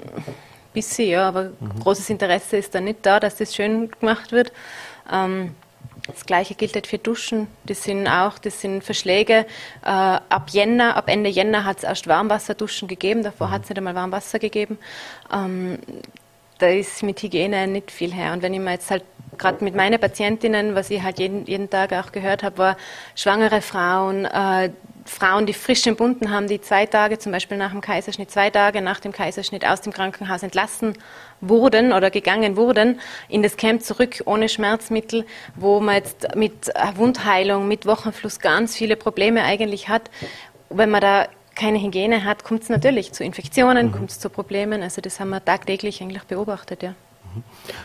bisschen, 0.73 1.09
ja, 1.09 1.27
aber 1.27 1.51
mhm. 1.59 1.79
großes 1.81 2.09
Interesse 2.09 2.57
ist 2.57 2.75
da 2.75 2.81
nicht 2.81 3.05
da, 3.05 3.19
dass 3.19 3.37
das 3.37 3.55
schön 3.55 3.89
gemacht 3.91 4.31
wird. 4.33 4.51
Ähm, 5.11 5.55
das 6.11 6.25
gleiche 6.25 6.55
gilt 6.55 6.75
halt 6.75 6.87
für 6.87 6.97
Duschen. 6.97 7.47
Das 7.65 7.83
sind 7.83 8.07
auch, 8.07 8.37
das 8.37 8.61
sind 8.61 8.83
Verschläge. 8.83 9.45
Äh, 9.83 9.87
ab 9.89 10.49
Jänner, 10.51 10.95
ab 10.95 11.05
Ende 11.07 11.29
Jänner 11.29 11.65
hat 11.65 11.77
es 11.77 11.83
erst 11.83 12.07
Warmwasserduschen 12.07 12.87
gegeben. 12.87 13.23
Davor 13.23 13.47
mhm. 13.47 13.51
hat 13.51 13.63
es 13.63 13.69
nicht 13.69 13.77
einmal 13.77 13.95
Warmwasser 13.95 14.39
gegeben. 14.39 14.77
Ähm, 15.33 15.79
da 16.59 16.67
ist 16.67 17.03
mit 17.03 17.21
Hygiene 17.21 17.67
nicht 17.67 17.91
viel 17.91 18.13
her. 18.13 18.33
Und 18.33 18.41
wenn 18.41 18.53
ich 18.53 18.59
mir 18.59 18.71
jetzt 18.71 18.91
halt 18.91 19.03
gerade 19.37 19.63
mit 19.63 19.75
meinen 19.75 19.99
Patientinnen, 19.99 20.75
was 20.75 20.89
ich 20.89 21.01
halt 21.01 21.19
jeden, 21.19 21.45
jeden 21.45 21.69
Tag 21.69 21.93
auch 21.93 22.11
gehört 22.11 22.43
habe, 22.43 22.57
war 22.57 22.77
schwangere 23.15 23.61
Frauen, 23.61 24.25
äh, 24.25 24.71
Frauen, 25.09 25.45
die 25.45 25.53
frisch 25.53 25.85
entbunden 25.87 26.31
haben, 26.31 26.47
die 26.47 26.61
zwei 26.61 26.85
Tage, 26.85 27.17
zum 27.17 27.31
Beispiel 27.31 27.57
nach 27.57 27.71
dem 27.71 27.81
Kaiserschnitt, 27.81 28.31
zwei 28.31 28.49
Tage 28.49 28.81
nach 28.81 28.99
dem 28.99 29.11
Kaiserschnitt 29.11 29.65
aus 29.65 29.81
dem 29.81 29.91
Krankenhaus 29.91 30.43
entlassen 30.43 30.93
wurden 31.41 31.93
oder 31.93 32.11
gegangen 32.11 32.55
wurden, 32.55 32.99
in 33.27 33.41
das 33.41 33.57
Camp 33.57 33.81
zurück 33.81 34.21
ohne 34.25 34.49
Schmerzmittel, 34.49 35.25
wo 35.55 35.79
man 35.79 35.95
jetzt 35.95 36.35
mit 36.35 36.71
Wundheilung, 36.95 37.67
mit 37.67 37.85
Wochenfluss 37.85 38.39
ganz 38.39 38.75
viele 38.75 38.95
Probleme 38.95 39.43
eigentlich 39.43 39.89
hat. 39.89 40.09
Wenn 40.69 40.89
man 40.89 41.01
da 41.01 41.27
keine 41.55 41.81
Hygiene 41.81 42.23
hat, 42.23 42.43
kommt 42.43 42.63
es 42.63 42.69
natürlich 42.69 43.11
zu 43.11 43.23
Infektionen, 43.23 43.87
mhm. 43.87 43.91
kommt 43.91 44.11
es 44.11 44.19
zu 44.19 44.29
Problemen. 44.29 44.83
Also 44.83 45.01
das 45.01 45.19
haben 45.19 45.29
wir 45.29 45.43
tagtäglich 45.43 46.01
eigentlich 46.01 46.23
beobachtet, 46.23 46.83
ja. 46.83 46.93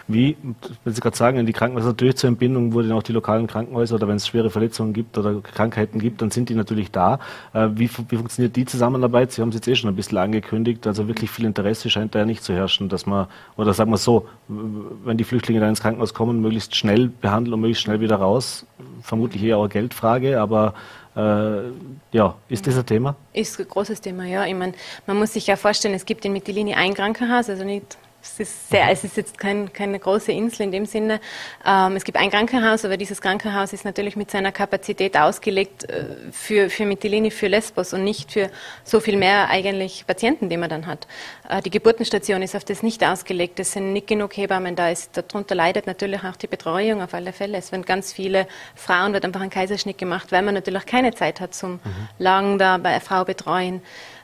Wie, 0.09 0.37
wenn 0.85 0.95
Sie 0.95 1.01
gerade 1.01 1.17
sagen, 1.17 1.39
in 1.39 1.47
die 1.47 1.53
Krankenhäuser 1.53 1.89
natürlich 1.89 2.17
zur 2.17 2.29
Entbindung 2.29 2.73
wurden 2.73 2.93
auch 2.93 3.03
die 3.03 3.13
lokalen 3.13 3.47
Krankenhäuser 3.47 3.97
oder 3.97 4.09
wenn 4.09 4.17
es 4.17 4.27
schwere 4.27 4.51
Verletzungen 4.51 4.93
gibt 4.93 5.17
oder 5.19 5.41
Krankheiten 5.41 5.99
gibt, 5.99 6.23
dann 6.23 6.31
sind 6.31 6.49
die 6.49 6.55
natürlich 6.55 6.91
da. 6.91 7.19
Äh, 7.53 7.69
wie, 7.75 7.91
wie 8.09 8.17
funktioniert 8.17 8.57
die 8.57 8.65
Zusammenarbeit? 8.65 9.33
Sie 9.33 9.43
haben 9.43 9.51
es 9.51 9.57
jetzt 9.57 9.69
eh 9.69 9.75
schon 9.75 9.91
ein 9.91 9.97
bisschen 9.97 10.19
angekündigt, 10.19 10.87
also 10.87 11.09
wirklich 11.09 11.31
viel 11.31 11.45
Interesse 11.45 11.91
scheint 11.91 12.15
da 12.15 12.21
ja 12.21 12.25
nicht 12.25 12.43
zu 12.43 12.53
herrschen, 12.53 12.89
dass 12.89 13.07
man, 13.07 13.27
oder 13.57 13.75
sagen 13.75 13.91
wir 13.91 13.99
so, 13.99 14.27
wenn 14.49 15.17
die 15.17 15.25
Flüchtlinge 15.25 15.61
dann 15.61 15.71
ins 15.71 15.81
Krankenhaus 15.81 16.15
kommen, 16.15 16.41
möglichst 16.41 16.77
schnell 16.77 17.09
behandeln 17.09 17.55
und 17.55 17.61
möglichst 17.61 17.83
schnell 17.83 18.01
wieder 18.01 18.17
raus. 18.17 18.67
Vermutlich 19.03 19.43
eher 19.43 19.59
auch 19.59 19.63
eine 19.63 19.69
Geldfrage, 19.71 20.41
aber 20.41 20.75
äh, 21.17 21.71
ja, 22.13 22.35
ist 22.49 22.67
das 22.67 22.77
ein 22.77 22.87
Thema? 22.87 23.17
Ist 23.33 23.59
ein 23.61 23.69
großes 23.69 24.01
Thema, 24.01 24.25
ja. 24.25 24.45
Ich 24.47 24.55
meine, 24.55 24.73
man 25.07 25.19
muss 25.19 25.33
sich 25.33 25.47
ja 25.47 25.57
vorstellen, 25.57 25.95
es 25.95 26.07
gibt 26.07 26.25
in 26.25 26.33
Mittellinie 26.33 26.77
ein 26.77 26.95
Krankenhaus, 26.95 27.49
also 27.49 27.65
nicht 27.65 27.97
es 28.25 28.41
ist, 28.41 28.71
sehr, 28.71 28.91
es 28.91 29.05
ist 29.05 29.17
jetzt 29.17 29.39
kein, 29.39 29.73
keine 29.73 29.99
große 29.99 30.33
Insel 30.33 30.63
in 30.63 30.73
dem 30.73 30.87
Sinne. 30.87 31.21
Ähm, 31.65 31.95
es 31.97 32.05
gibt 32.05 32.17
ein 32.17 32.31
Krankenhaus, 32.31 32.85
aber 32.85 32.97
dieses 32.97 33.21
Krankenhaus 33.21 33.73
ist 33.73 33.85
natürlich 33.85 34.17
mit 34.17 34.31
seiner 34.31 34.51
Kapazität 34.51 35.17
ausgelegt 35.17 35.85
äh, 35.85 36.07
für, 36.33 36.71
für 36.71 36.87
Mytilini, 36.87 37.31
für 37.31 37.49
Lesbos 37.49 37.93
und 37.93 38.03
nicht 38.03 38.33
für 38.33 38.51
so 38.83 39.01
viel 39.01 39.17
mehr 39.17 39.51
eigentlich 39.51 40.07
Patienten, 40.07 40.49
die 40.49 40.57
man 40.57 40.71
dann 40.71 40.87
hat. 40.87 41.07
Äh, 41.49 41.61
die 41.61 41.71
Geburtenstation 41.71 42.41
ist 42.43 42.57
auf 42.57 42.65
das 42.65 42.83
nicht 42.83 43.05
ausgelegt. 43.05 43.61
Es 43.61 43.73
sind 43.73 43.93
nicht 43.93 44.07
genug 44.07 44.37
Hebammen 44.37 44.75
da. 44.75 44.89
Ist, 44.89 45.17
darunter 45.17 45.55
leidet 45.55 45.87
natürlich 45.87 46.25
auch 46.25 46.37
die 46.37 46.47
Betreuung 46.47 47.03
auf 47.03 47.13
alle 47.13 47.33
Fälle. 47.33 47.59
Es 47.59 47.73
werden 47.73 47.85
ganz 47.85 48.13
viele 48.13 48.49
Frauen, 48.75 49.13
wird 49.13 49.25
einfach 49.25 49.43
ein 49.43 49.51
Kaiserschnitt 49.51 49.99
gemacht, 49.99 50.33
weil 50.33 50.43
man 50.43 50.55
natürlich 50.55 50.83
auch 50.83 50.87
keine 50.87 51.15
Zeit 51.15 51.41
hat 51.41 51.55
zum 51.55 51.73
mhm. 51.73 51.81
lang 52.19 52.59
da 52.59 52.79
bei 52.79 52.89
einer 52.91 53.01
Frau 53.01 53.25
betreuen. 53.25 53.83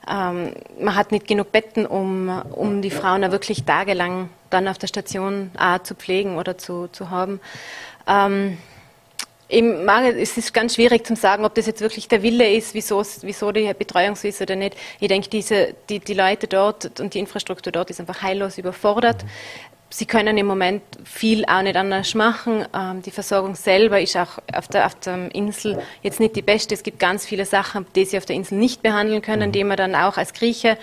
Ähm, 0.09 0.55
man 0.79 0.95
hat 0.95 1.13
nicht 1.13 1.27
genug 1.27 1.53
Betten, 1.53 1.87
um, 1.87 2.29
um 2.53 2.83
die 2.83 2.91
Frauen 2.91 3.23
da 3.23 3.33
wirklich 3.33 3.65
tagelang 3.65 4.29
dann 4.51 4.69
auf 4.69 4.79
der 4.79 4.87
Station 4.87 5.51
auch 5.59 5.83
zu 5.83 5.95
pflegen 5.95 6.37
oder 6.37 6.59
zu, 6.59 6.89
zu 6.89 7.11
haben. 7.11 7.41
Ähm, 8.07 8.59
es 9.53 10.37
ist 10.37 10.55
ganz 10.55 10.77
schwierig 10.77 11.05
zu 11.05 11.17
sagen, 11.17 11.45
ob 11.45 11.55
das 11.55 11.67
jetzt 11.67 11.81
wirklich 11.81 12.07
der 12.07 12.23
Wille 12.23 12.49
ist, 12.53 12.73
wieso, 12.73 13.03
wieso 13.23 13.51
die 13.51 13.73
Betreuung 13.75 14.15
so 14.15 14.29
ist 14.29 14.41
oder 14.41 14.55
nicht. 14.55 14.77
Ich 15.01 15.09
denke, 15.09 15.29
diese, 15.29 15.75
die, 15.89 15.99
die 15.99 16.15
Leute 16.15 16.47
dort 16.47 17.01
und 17.01 17.15
die 17.15 17.19
Infrastruktur 17.19 17.73
dort 17.73 17.91
ist 17.91 17.99
einfach 17.99 18.23
heillos 18.23 18.59
überfordert. 18.59 19.25
Sie 19.93 20.07
können 20.07 20.39
im 20.39 20.47
Moment 20.47 20.83
viel 21.03 21.45
auch 21.47 21.63
nicht 21.63 21.75
anders 21.75 22.15
machen. 22.15 22.65
Ähm, 22.73 23.03
die 23.03 23.11
Versorgung 23.11 23.57
selber 23.57 24.01
ist 24.01 24.17
auch 24.17 24.39
auf 24.55 24.69
der, 24.69 24.87
auf 24.87 24.95
der 24.95 25.35
Insel 25.35 25.83
jetzt 26.03 26.21
nicht 26.21 26.37
die 26.37 26.43
beste. 26.43 26.75
Es 26.75 26.85
gibt 26.85 27.01
ganz 27.01 27.27
viele 27.27 27.45
Sachen, 27.45 27.85
die 27.97 28.05
sie 28.05 28.17
auf 28.17 28.25
der 28.25 28.37
Insel 28.37 28.57
nicht 28.57 28.83
behandeln 28.83 29.21
können, 29.21 29.49
mhm. 29.49 29.53
die 29.53 29.65
man 29.65 29.77
dann 29.77 29.97
auch 29.97 30.17
als 30.17 30.33
Grieche, 30.33 30.79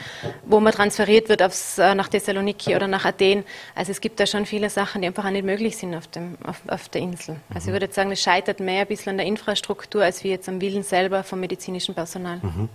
wo 0.45 0.59
man 0.59 0.73
transferiert 0.73 1.29
wird 1.29 1.41
aufs, 1.41 1.77
äh, 1.77 1.95
nach 1.95 2.09
Thessaloniki 2.09 2.75
oder 2.75 2.89
nach 2.89 3.05
Athen. 3.05 3.45
Also 3.75 3.91
es 3.91 4.01
gibt 4.01 4.19
da 4.19 4.25
schon 4.25 4.45
viele 4.45 4.69
Sachen, 4.69 5.01
die 5.01 5.07
einfach 5.07 5.23
auch 5.23 5.31
nicht 5.31 5.45
möglich 5.45 5.77
sind 5.77 5.95
auf, 5.95 6.07
dem, 6.07 6.37
auf, 6.43 6.61
auf 6.67 6.89
der 6.89 6.99
Insel. 6.99 7.37
Also 7.53 7.69
ich 7.69 7.73
würde 7.73 7.87
sagen, 7.89 8.11
es 8.11 8.21
scheitert 8.21 8.59
mehr 8.59 8.81
ein 8.81 8.87
bisschen 8.87 9.11
an 9.11 9.17
der 9.17 9.25
Infrastruktur, 9.27 10.03
als 10.03 10.25
wie 10.25 10.31
jetzt 10.31 10.49
am 10.49 10.59
Willen 10.59 10.83
selber 10.83 11.23
vom 11.23 11.39
medizinischen 11.39 11.95
Personal. 11.95 12.39
Mhm. 12.41 12.67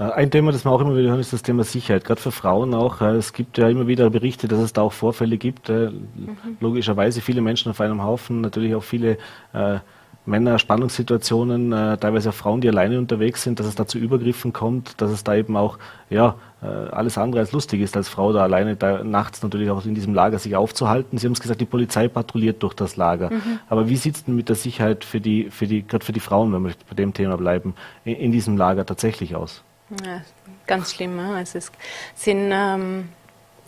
Äh, 0.00 0.12
ein 0.12 0.30
Thema, 0.30 0.50
das 0.50 0.64
wir 0.64 0.72
auch 0.72 0.80
immer 0.80 0.96
wieder 0.96 1.10
hören, 1.10 1.20
ist 1.20 1.32
das 1.32 1.42
Thema 1.42 1.62
Sicherheit, 1.62 2.04
gerade 2.04 2.20
für 2.20 2.32
Frauen 2.32 2.74
auch. 2.74 3.02
Äh, 3.02 3.16
es 3.16 3.32
gibt 3.34 3.58
ja 3.58 3.68
immer 3.68 3.86
wieder 3.86 4.08
Berichte, 4.08 4.48
dass 4.48 4.58
es 4.58 4.72
da 4.72 4.82
auch 4.82 4.92
Vorfälle 4.92 5.36
gibt. 5.36 5.68
Äh, 5.68 5.90
mhm. 5.90 6.36
Logischerweise 6.60 7.20
viele 7.20 7.42
Menschen 7.42 7.70
auf 7.70 7.80
einem 7.80 8.02
Haufen, 8.02 8.40
natürlich 8.40 8.74
auch 8.74 8.82
viele 8.82 9.18
äh, 9.52 9.78
Männer, 10.26 10.58
Spannungssituationen, 10.58 11.72
äh, 11.72 11.98
teilweise 11.98 12.30
auch 12.30 12.34
Frauen, 12.34 12.60
die 12.60 12.68
alleine 12.68 12.98
unterwegs 12.98 13.42
sind, 13.42 13.58
dass 13.58 13.66
es 13.66 13.74
da 13.74 13.86
zu 13.86 13.98
Übergriffen 13.98 14.52
kommt, 14.52 15.00
dass 15.00 15.10
es 15.10 15.24
da 15.24 15.34
eben 15.34 15.56
auch 15.56 15.78
ja, 16.08 16.36
äh, 16.62 16.66
alles 16.66 17.18
andere 17.18 17.40
als 17.40 17.52
lustig 17.52 17.80
ist, 17.80 17.96
als 17.96 18.08
Frau 18.08 18.32
da 18.32 18.42
alleine 18.42 18.76
da 18.76 19.02
nachts 19.02 19.42
natürlich 19.42 19.70
auch 19.70 19.84
in 19.84 19.94
diesem 19.94 20.14
Lager 20.14 20.38
sich 20.38 20.56
aufzuhalten. 20.56 21.18
Sie 21.18 21.26
haben 21.26 21.32
es 21.32 21.40
gesagt, 21.40 21.60
die 21.60 21.66
Polizei 21.66 22.08
patrouilliert 22.08 22.62
durch 22.62 22.74
das 22.74 22.96
Lager. 22.96 23.30
Mhm. 23.30 23.60
Aber 23.68 23.88
wie 23.88 23.96
sieht 23.96 24.16
es 24.16 24.24
denn 24.24 24.36
mit 24.36 24.48
der 24.48 24.56
Sicherheit 24.56 25.04
für 25.04 25.20
die, 25.20 25.50
für 25.50 25.66
die, 25.66 25.86
gerade 25.86 26.04
für 26.04 26.12
die 26.12 26.20
Frauen, 26.20 26.52
wenn 26.52 26.64
wir 26.64 26.72
bei 26.88 26.94
dem 26.94 27.12
Thema 27.12 27.36
bleiben, 27.36 27.74
in, 28.04 28.16
in 28.16 28.32
diesem 28.32 28.56
Lager 28.56 28.84
tatsächlich 28.86 29.36
aus? 29.36 29.64
Ja, 30.04 30.22
ganz 30.66 30.92
schlimm. 30.92 31.18
Also 31.18 31.58
es 31.58 31.72
sind 32.14 32.50
ähm, 32.52 33.08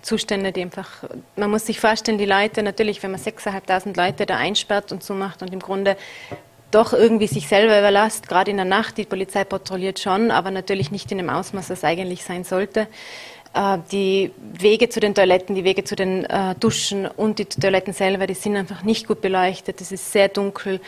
Zustände, 0.03 0.53
die 0.53 0.63
einfach, 0.63 1.05
man 1.37 1.51
muss 1.51 1.67
sich 1.67 1.81
vorstellen, 1.81 2.19
die 2.19 2.27
Leute, 2.27 2.63
natürlich, 2.63 3.03
wenn 3.03 3.13
man 3.13 3.21
6.500 3.21 3.97
Leute 3.97 4.27
da 4.27 4.37
einsperrt 4.37 4.93
und 4.93 5.03
zumacht 5.03 5.43
und 5.43 5.53
im 5.53 5.61
Grunde 5.61 5.97
doch 6.71 6.93
irgendwie 6.93 7.27
sich 7.27 7.49
selber 7.49 7.79
überlasst, 7.79 8.29
gerade 8.29 8.51
in 8.51 8.57
der 8.57 8.67
Nacht, 8.67 8.97
die 8.97 9.05
Polizei 9.05 9.45
patrouilliert 9.45 10.01
schon, 10.01 10.31
aber 10.31 10.51
natürlich 10.51 10.91
nicht 10.91 11.11
in 11.13 11.19
dem 11.19 11.29
Ausmaß, 11.29 11.69
das 11.69 11.85
eigentlich 11.85 12.25
sein 12.25 12.45
sollte. 12.45 12.89
Äh, 13.55 13.79
die 13.91 14.33
Wege 14.39 14.89
zu 14.89 15.01
den 15.01 15.15
Toiletten, 15.15 15.55
die 15.55 15.65
Wege 15.65 15.85
zu 15.85 15.95
den 15.95 16.25
äh, 16.25 16.55
Duschen 16.55 17.07
und 17.07 17.39
die 17.39 17.45
Toiletten 17.45 17.93
selber, 17.93 18.27
die 18.27 18.35
sind 18.35 18.57
einfach 18.57 18.83
nicht 18.83 19.07
gut 19.07 19.21
beleuchtet. 19.21 19.81
Es 19.81 19.93
ist 19.93 20.11
sehr 20.11 20.29
dunkel. 20.29 20.81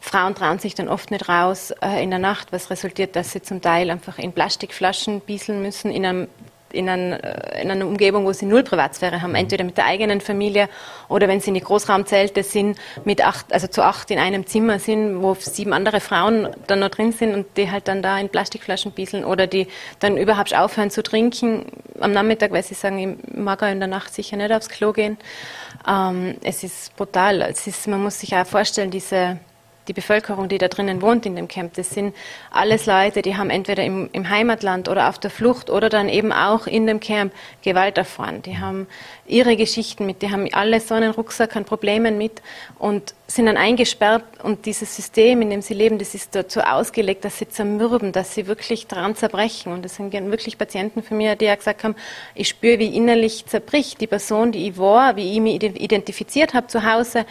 Frauen 0.00 0.34
trauen 0.34 0.58
sich 0.60 0.74
dann 0.74 0.88
oft 0.88 1.10
nicht 1.10 1.28
raus 1.28 1.72
äh, 1.82 2.02
in 2.02 2.10
der 2.10 2.20
Nacht, 2.20 2.52
was 2.52 2.70
resultiert, 2.70 3.16
dass 3.16 3.32
sie 3.32 3.42
zum 3.42 3.60
Teil 3.60 3.90
einfach 3.90 4.18
in 4.18 4.32
Plastikflaschen 4.32 5.20
bieseln 5.20 5.62
müssen, 5.62 5.90
in 5.90 6.06
einem 6.06 6.28
in, 6.72 6.88
ein, 6.88 7.12
in, 7.12 7.70
einer 7.70 7.86
Umgebung, 7.86 8.24
wo 8.24 8.32
sie 8.32 8.46
null 8.46 8.62
Privatsphäre 8.62 9.22
haben, 9.22 9.30
mhm. 9.30 9.36
entweder 9.36 9.64
mit 9.64 9.76
der 9.76 9.86
eigenen 9.86 10.20
Familie 10.20 10.68
oder 11.08 11.28
wenn 11.28 11.40
sie 11.40 11.48
in 11.48 11.54
die 11.54 11.60
Großraumzelte 11.60 12.42
sind, 12.42 12.78
mit 13.04 13.24
acht, 13.24 13.52
also 13.52 13.66
zu 13.66 13.82
acht 13.82 14.10
in 14.10 14.18
einem 14.18 14.46
Zimmer 14.46 14.78
sind, 14.78 15.22
wo 15.22 15.34
sieben 15.34 15.72
andere 15.72 16.00
Frauen 16.00 16.48
dann 16.66 16.80
noch 16.80 16.90
drin 16.90 17.12
sind 17.12 17.34
und 17.34 17.46
die 17.56 17.70
halt 17.70 17.88
dann 17.88 18.02
da 18.02 18.18
in 18.18 18.28
Plastikflaschen 18.28 18.92
bieseln 18.92 19.24
oder 19.24 19.46
die 19.46 19.68
dann 20.00 20.16
überhaupt 20.16 20.56
aufhören 20.56 20.90
zu 20.90 21.02
trinken 21.02 21.66
am 22.00 22.12
Nachmittag, 22.12 22.52
weil 22.52 22.62
sie 22.62 22.74
sagen, 22.74 22.98
ich 22.98 23.36
mag 23.36 23.62
auch 23.62 23.70
in 23.70 23.78
der 23.78 23.88
Nacht 23.88 24.12
sicher 24.14 24.36
nicht 24.36 24.52
aufs 24.52 24.68
Klo 24.68 24.92
gehen. 24.92 25.18
Ähm, 25.88 26.36
es 26.42 26.64
ist 26.64 26.96
brutal. 26.96 27.42
Es 27.42 27.66
ist, 27.66 27.86
man 27.88 28.02
muss 28.02 28.20
sich 28.20 28.34
auch 28.34 28.46
vorstellen, 28.46 28.90
diese 28.90 29.38
die 29.88 29.92
Bevölkerung, 29.92 30.48
die 30.48 30.58
da 30.58 30.68
drinnen 30.68 31.02
wohnt 31.02 31.26
in 31.26 31.36
dem 31.36 31.48
Camp, 31.48 31.74
das 31.74 31.90
sind 31.90 32.14
alles 32.50 32.86
Leute, 32.86 33.22
die 33.22 33.36
haben 33.36 33.50
entweder 33.50 33.84
im, 33.84 34.08
im, 34.12 34.28
Heimatland 34.28 34.88
oder 34.88 35.08
auf 35.08 35.18
der 35.18 35.30
Flucht 35.30 35.70
oder 35.70 35.88
dann 35.88 36.08
eben 36.08 36.32
auch 36.32 36.66
in 36.66 36.86
dem 36.86 37.00
Camp 37.00 37.32
Gewalt 37.62 37.98
erfahren. 37.98 38.42
Die 38.42 38.58
haben 38.58 38.86
ihre 39.26 39.56
Geschichten 39.56 40.06
mit, 40.06 40.22
die 40.22 40.30
haben 40.30 40.48
alle 40.52 40.80
so 40.80 40.94
einen 40.94 41.10
Rucksack 41.10 41.56
an 41.56 41.64
Problemen 41.64 42.18
mit 42.18 42.42
und 42.78 43.14
sind 43.26 43.46
dann 43.46 43.56
eingesperrt 43.56 44.24
und 44.42 44.66
dieses 44.66 44.94
System, 44.94 45.40
in 45.42 45.50
dem 45.50 45.62
sie 45.62 45.74
leben, 45.74 45.98
das 45.98 46.14
ist 46.14 46.34
dazu 46.34 46.60
ausgelegt, 46.60 47.24
dass 47.24 47.38
sie 47.38 47.48
zermürben, 47.48 48.12
dass 48.12 48.34
sie 48.34 48.46
wirklich 48.46 48.86
dran 48.86 49.16
zerbrechen. 49.16 49.72
Und 49.72 49.84
das 49.84 49.96
sind 49.96 50.12
wirklich 50.12 50.58
Patienten 50.58 51.02
von 51.02 51.16
mir, 51.16 51.34
die 51.34 51.46
ja 51.46 51.54
gesagt 51.54 51.82
haben, 51.82 51.94
ich 52.34 52.48
spüre, 52.48 52.78
wie 52.78 52.94
innerlich 52.94 53.46
zerbricht 53.46 54.00
die 54.00 54.06
Person, 54.06 54.52
die 54.52 54.68
ich 54.68 54.76
war, 54.76 55.16
wie 55.16 55.32
ich 55.32 55.40
mich 55.40 55.62
identifiziert 55.62 56.52
habe 56.52 56.66
zu 56.66 56.84
Hause. 56.84 57.24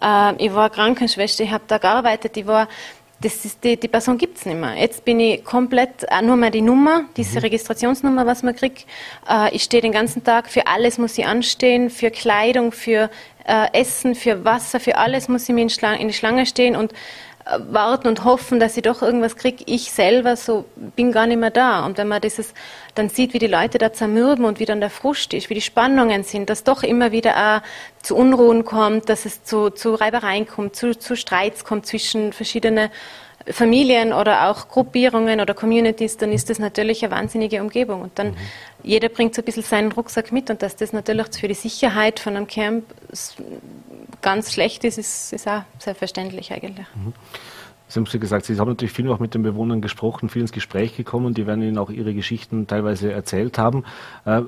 Äh, 0.00 0.34
ich 0.36 0.54
war 0.54 0.70
Krankenschwester, 0.70 1.42
ich 1.44 1.50
habe 1.50 1.64
da 1.66 1.78
gearbeitet, 2.02 2.36
ich 2.36 2.46
war 2.46 2.68
das 3.20 3.44
ist 3.44 3.64
die, 3.64 3.76
die 3.76 3.88
Person 3.88 4.16
gibt 4.16 4.38
es 4.38 4.46
nicht 4.46 4.58
mehr. 4.58 4.76
Jetzt 4.76 5.04
bin 5.04 5.18
ich 5.18 5.44
komplett 5.44 6.04
äh, 6.04 6.22
nur 6.22 6.36
mehr 6.36 6.50
die 6.50 6.60
Nummer, 6.60 7.02
diese 7.16 7.38
mhm. 7.38 7.46
Registrationsnummer, 7.46 8.26
was 8.26 8.44
man 8.44 8.54
kriegt. 8.54 8.86
Äh, 9.28 9.52
ich 9.54 9.64
stehe 9.64 9.82
den 9.82 9.90
ganzen 9.90 10.22
Tag, 10.22 10.48
für 10.48 10.68
alles 10.68 10.98
muss 10.98 11.18
ich 11.18 11.26
anstehen, 11.26 11.90
für 11.90 12.12
Kleidung, 12.12 12.70
für 12.70 13.10
äh, 13.44 13.66
Essen, 13.72 14.14
für 14.14 14.44
Wasser, 14.44 14.78
für 14.78 14.96
alles 14.98 15.26
muss 15.26 15.48
ich 15.48 15.54
mir 15.54 15.62
in, 15.62 15.70
Schlange, 15.70 16.00
in 16.00 16.06
die 16.06 16.14
Schlange 16.14 16.46
stehen 16.46 16.76
und 16.76 16.92
warten 17.56 18.08
und 18.08 18.24
hoffen, 18.24 18.60
dass 18.60 18.76
ich 18.76 18.82
doch 18.82 19.00
irgendwas 19.00 19.36
kriege. 19.36 19.64
Ich 19.66 19.90
selber 19.90 20.36
so 20.36 20.66
bin 20.96 21.12
gar 21.12 21.26
nicht 21.26 21.38
mehr 21.38 21.50
da. 21.50 21.84
Und 21.86 21.96
wenn 21.96 22.08
man 22.08 22.20
dieses 22.20 22.52
dann 22.94 23.08
sieht, 23.08 23.32
wie 23.32 23.38
die 23.38 23.46
Leute 23.46 23.78
da 23.78 23.92
zermürben 23.92 24.44
und 24.44 24.58
wie 24.60 24.66
dann 24.66 24.80
der 24.80 24.90
Frust 24.90 25.32
ist, 25.32 25.48
wie 25.48 25.54
die 25.54 25.60
Spannungen 25.60 26.24
sind, 26.24 26.50
dass 26.50 26.64
doch 26.64 26.82
immer 26.82 27.12
wieder 27.12 27.36
auch 27.36 28.02
zu 28.02 28.16
Unruhen 28.16 28.64
kommt, 28.64 29.08
dass 29.08 29.24
es 29.24 29.44
zu, 29.44 29.70
zu 29.70 29.94
Reibereien 29.94 30.46
kommt, 30.46 30.76
zu, 30.76 30.98
zu 30.98 31.16
Streits 31.16 31.64
kommt 31.64 31.86
zwischen 31.86 32.32
verschiedenen 32.32 32.90
Familien 33.50 34.12
oder 34.12 34.50
auch 34.50 34.68
Gruppierungen 34.68 35.40
oder 35.40 35.54
Communities, 35.54 36.18
dann 36.18 36.32
ist 36.32 36.50
das 36.50 36.58
natürlich 36.58 37.02
eine 37.02 37.14
wahnsinnige 37.14 37.62
Umgebung. 37.62 38.02
Und 38.02 38.18
dann 38.18 38.36
jeder 38.82 39.08
bringt 39.08 39.34
so 39.34 39.42
ein 39.42 39.44
bisschen 39.44 39.62
seinen 39.62 39.92
Rucksack 39.92 40.32
mit 40.32 40.50
und 40.50 40.62
dass 40.62 40.76
das 40.76 40.92
natürlich 40.92 41.28
für 41.28 41.48
die 41.48 41.54
Sicherheit 41.54 42.20
von 42.20 42.36
einem 42.36 42.46
Camp 42.46 42.84
ganz 44.22 44.52
schlecht 44.52 44.84
ist, 44.84 44.98
ist, 44.98 45.32
ist 45.32 45.48
auch 45.48 45.62
selbstverständlich 45.78 46.52
eigentlich. 46.52 46.86
Mhm. 46.94 47.12
Sie 47.90 47.98
haben 47.98 48.06
schon 48.06 48.20
gesagt, 48.20 48.44
Sie 48.44 48.58
haben 48.58 48.68
natürlich 48.68 48.92
viel 48.92 49.10
auch 49.10 49.18
mit 49.18 49.32
den 49.32 49.42
Bewohnern 49.42 49.80
gesprochen, 49.80 50.28
viel 50.28 50.42
ins 50.42 50.52
Gespräch 50.52 50.94
gekommen 50.96 51.32
die 51.32 51.46
werden 51.46 51.62
Ihnen 51.62 51.78
auch 51.78 51.88
Ihre 51.88 52.12
Geschichten 52.12 52.66
teilweise 52.66 53.10
erzählt 53.12 53.56
haben. 53.58 53.84
Äh, 54.26 54.42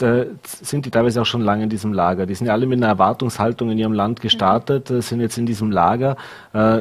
äh, 0.00 0.26
sind 0.42 0.86
die 0.86 0.90
teilweise 0.90 1.20
auch 1.22 1.26
schon 1.26 1.42
lange 1.42 1.64
in 1.64 1.68
diesem 1.68 1.92
Lager. 1.92 2.26
Die 2.26 2.34
sind 2.34 2.46
ja 2.46 2.54
alle 2.54 2.66
mit 2.66 2.78
einer 2.78 2.88
Erwartungshaltung 2.88 3.70
in 3.70 3.78
ihrem 3.78 3.92
Land 3.92 4.20
gestartet, 4.20 4.90
mhm. 4.90 5.00
sind 5.00 5.20
jetzt 5.20 5.38
in 5.38 5.46
diesem 5.46 5.70
Lager. 5.70 6.16
Äh, 6.52 6.80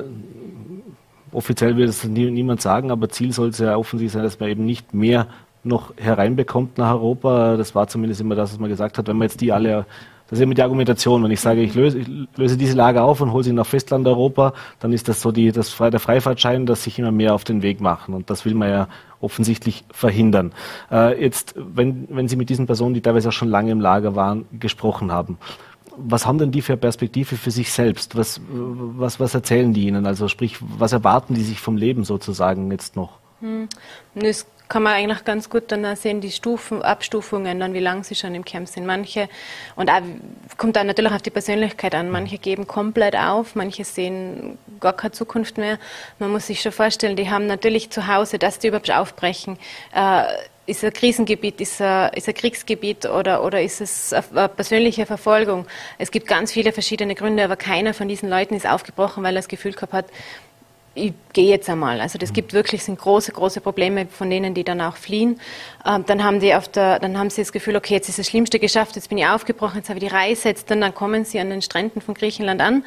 offiziell 1.31 1.77
wird 1.77 1.89
es 1.89 2.03
nie, 2.03 2.31
niemand 2.31 2.61
sagen, 2.61 2.91
aber 2.91 3.09
Ziel 3.09 3.31
soll 3.31 3.49
es 3.49 3.59
ja 3.59 3.75
offensichtlich 3.75 4.13
sein, 4.13 4.23
dass 4.23 4.39
man 4.39 4.49
eben 4.49 4.65
nicht 4.65 4.93
mehr 4.93 5.27
noch 5.63 5.93
hereinbekommt 5.97 6.77
nach 6.77 6.93
Europa. 6.93 7.57
Das 7.57 7.75
war 7.75 7.87
zumindest 7.87 8.21
immer 8.21 8.35
das, 8.35 8.53
was 8.53 8.59
man 8.59 8.69
gesagt 8.69 8.97
hat. 8.97 9.07
Wenn 9.07 9.17
man 9.17 9.27
jetzt 9.27 9.41
die 9.41 9.51
alle 9.51 9.85
das 10.27 10.39
ist 10.39 10.43
immer 10.43 10.55
die 10.55 10.63
Argumentation. 10.63 11.23
Wenn 11.23 11.31
ich 11.31 11.39
sage, 11.39 11.61
ich 11.61 11.75
löse, 11.75 11.99
ich 11.99 12.07
löse 12.35 12.57
diese 12.57 12.75
Lager 12.75 13.03
auf 13.03 13.21
und 13.21 13.31
hole 13.31 13.43
sie 13.43 13.53
nach 13.53 13.65
Festlandeuropa, 13.65 14.53
dann 14.79 14.91
ist 14.91 15.07
das 15.07 15.21
so 15.21 15.31
die, 15.31 15.51
das, 15.51 15.77
der 15.77 15.99
Freifahrtschein, 15.99 16.65
dass 16.65 16.83
sich 16.83 16.97
immer 16.97 17.11
mehr 17.11 17.33
auf 17.35 17.43
den 17.43 17.61
Weg 17.61 17.79
machen. 17.79 18.13
Und 18.13 18.29
das 18.29 18.45
will 18.45 18.55
man 18.55 18.69
ja 18.69 18.87
offensichtlich 19.21 19.83
verhindern. 19.91 20.51
Äh, 20.91 21.21
jetzt, 21.23 21.53
wenn, 21.57 22.07
wenn 22.09 22.27
Sie 22.27 22.35
mit 22.35 22.49
diesen 22.49 22.65
Personen, 22.65 22.93
die 22.93 23.01
teilweise 23.01 23.29
auch 23.29 23.33
schon 23.33 23.49
lange 23.49 23.71
im 23.71 23.79
Lager 23.79 24.15
waren, 24.15 24.45
gesprochen 24.59 25.11
haben, 25.11 25.37
was 25.97 26.25
haben 26.25 26.37
denn 26.37 26.51
die 26.51 26.61
für 26.61 26.75
Perspektive 26.75 27.35
für 27.37 27.51
sich 27.51 27.71
selbst? 27.71 28.17
Was, 28.17 28.41
was, 28.49 29.19
was 29.19 29.33
erzählen 29.33 29.73
die 29.73 29.87
Ihnen? 29.87 30.05
Also 30.05 30.27
sprich, 30.27 30.57
was 30.59 30.91
erwarten 30.91 31.35
die 31.35 31.43
sich 31.43 31.59
vom 31.59 31.77
Leben 31.77 32.03
sozusagen 32.03 32.69
jetzt 32.71 32.95
noch? 32.95 33.19
Hm. 33.41 33.67
Kann 34.67 34.83
man 34.83 34.93
eigentlich 34.93 35.23
ganz 35.25 35.49
gut 35.49 35.71
dann 35.71 35.95
sehen, 35.95 36.21
die 36.21 36.31
Stufen, 36.31 36.81
Abstufungen, 36.81 37.59
dann 37.59 37.73
wie 37.73 37.79
lange 37.79 38.03
sie 38.03 38.15
schon 38.15 38.33
im 38.35 38.45
Camp 38.45 38.67
sind. 38.67 38.85
Manche, 38.85 39.29
und 39.75 39.89
auch, 39.89 40.01
kommt 40.57 40.75
dann 40.75 40.87
natürlich 40.87 41.11
auf 41.11 41.21
die 41.21 41.29
Persönlichkeit 41.29 41.93
an, 41.95 42.09
manche 42.09 42.37
geben 42.37 42.67
komplett 42.67 43.15
auf, 43.15 43.55
manche 43.55 43.83
sehen 43.83 44.57
gar 44.79 44.93
keine 44.93 45.11
Zukunft 45.11 45.57
mehr. 45.57 45.77
Man 46.19 46.31
muss 46.31 46.47
sich 46.47 46.61
schon 46.61 46.71
vorstellen, 46.71 47.15
die 47.15 47.29
haben 47.29 47.47
natürlich 47.47 47.89
zu 47.89 48.07
Hause, 48.07 48.39
dass 48.39 48.59
die 48.59 48.67
überhaupt 48.67 48.91
aufbrechen, 48.91 49.57
äh, 49.93 50.23
ist 50.67 50.83
ein 50.83 50.93
Krisengebiet, 50.93 51.61
ist 51.61 51.81
ein, 51.81 52.11
ist 52.13 52.27
ein 52.27 52.33
Kriegsgebiet 52.33 53.05
oder, 53.05 53.43
oder 53.43 53.61
ist 53.61 53.81
es 53.81 54.13
eine 54.13 54.49
persönliche 54.49 55.05
Verfolgung? 55.05 55.67
Es 55.97 56.11
gibt 56.11 56.27
ganz 56.27 56.51
viele 56.51 56.71
verschiedene 56.71 57.15
Gründe, 57.15 57.43
aber 57.43 57.55
keiner 57.55 57.93
von 57.93 58.07
diesen 58.07 58.29
Leuten 58.29 58.55
ist 58.55 58.67
aufgebrochen, 58.67 59.23
weil 59.23 59.35
er 59.35 59.39
das 59.39 59.47
Gefühl 59.47 59.73
gehabt 59.73 59.93
hat, 59.93 60.05
ich 60.95 61.13
gehe 61.33 61.49
jetzt 61.49 61.69
einmal. 61.69 61.99
Also 61.99 62.17
das 62.17 62.33
gibt 62.33 62.53
wirklich 62.53 62.83
sind 62.83 62.97
große, 62.97 63.33
große 63.33 63.61
Probleme 63.61 64.07
von 64.07 64.29
denen, 64.29 64.53
die 64.53 64.63
dann 64.63 64.81
auch 64.81 64.95
fliehen. 64.95 65.39
Ähm, 65.85 66.05
dann 66.07 66.23
haben 66.23 66.39
die 66.39 66.55
auf 66.55 66.69
der, 66.69 66.99
dann 66.99 67.19
haben 67.19 67.29
sie 67.29 67.41
das 67.41 67.51
Gefühl, 67.51 67.75
okay, 67.75 67.93
jetzt 67.95 68.09
ist 68.09 68.17
das 68.17 68.27
Schlimmste 68.27 68.59
geschafft, 68.59 68.95
jetzt 68.95 69.09
bin 69.09 69.17
ich 69.17 69.27
aufgebrochen, 69.27 69.77
jetzt 69.77 69.89
habe 69.89 69.99
ich 69.99 70.05
die 70.05 70.11
Reise, 70.11 70.49
jetzt 70.49 70.71
dann, 70.71 70.81
dann 70.81 70.95
kommen 70.95 71.25
sie 71.25 71.39
an 71.39 71.49
den 71.49 71.61
Stränden 71.61 72.01
von 72.01 72.15
Griechenland 72.15 72.61
an 72.61 72.85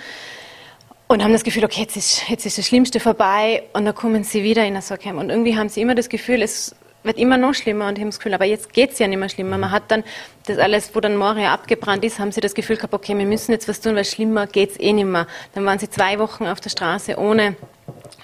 und 1.07 1.23
haben 1.23 1.33
das 1.33 1.45
Gefühl, 1.45 1.65
okay, 1.65 1.83
jetzt 1.83 1.97
ist, 1.97 2.29
jetzt 2.29 2.47
ist 2.47 2.59
das 2.59 2.67
Schlimmste 2.67 2.99
vorbei 2.99 3.65
und 3.75 3.85
dann 3.85 3.95
kommen 3.95 4.25
sie 4.25 4.43
wieder 4.43 4.65
in 4.65 4.75
das 4.75 4.89
Camp. 4.89 5.19
Und 5.19 5.31
irgendwie 5.31 5.57
haben 5.57 5.69
sie 5.69 5.83
immer 5.83 5.95
das 5.95 6.09
Gefühl, 6.09 6.43
es 6.43 6.75
wird 7.03 7.19
immer 7.19 7.37
noch 7.37 7.55
schlimmer 7.55 7.89
und 7.89 7.97
ich 7.97 8.01
habe 8.01 8.11
das 8.11 8.19
Gefühl, 8.19 8.35
aber 8.35 8.45
jetzt 8.45 8.73
geht 8.73 8.93
es 8.93 8.99
ja 8.99 9.07
nicht 9.07 9.19
mehr 9.19 9.29
schlimmer. 9.29 9.57
Man 9.59 9.71
hat 9.71 9.85
dann 9.89 10.05
das 10.47 10.59
alles, 10.59 10.95
wo 10.95 11.01
dann 11.01 11.17
Moria 11.17 11.53
abgebrannt 11.53 12.05
ist, 12.05 12.19
haben 12.19 12.33
sie 12.33 12.41
das 12.41 12.55
Gefühl 12.55 12.77
gehabt, 12.77 12.95
okay, 12.95 13.17
wir 13.17 13.27
müssen 13.27 13.53
jetzt 13.53 13.69
was 13.69 13.81
tun, 13.81 13.95
weil 13.95 14.05
schlimmer 14.05 14.47
geht 14.47 14.73
es 14.73 14.81
eh 14.81 14.93
nicht 14.93 15.07
mehr. 15.07 15.27
Dann 15.55 15.65
waren 15.65 15.79
sie 15.79 15.89
zwei 15.89 16.19
Wochen 16.19 16.47
auf 16.47 16.61
der 16.61 16.71
Straße 16.71 17.17
ohne 17.19 17.57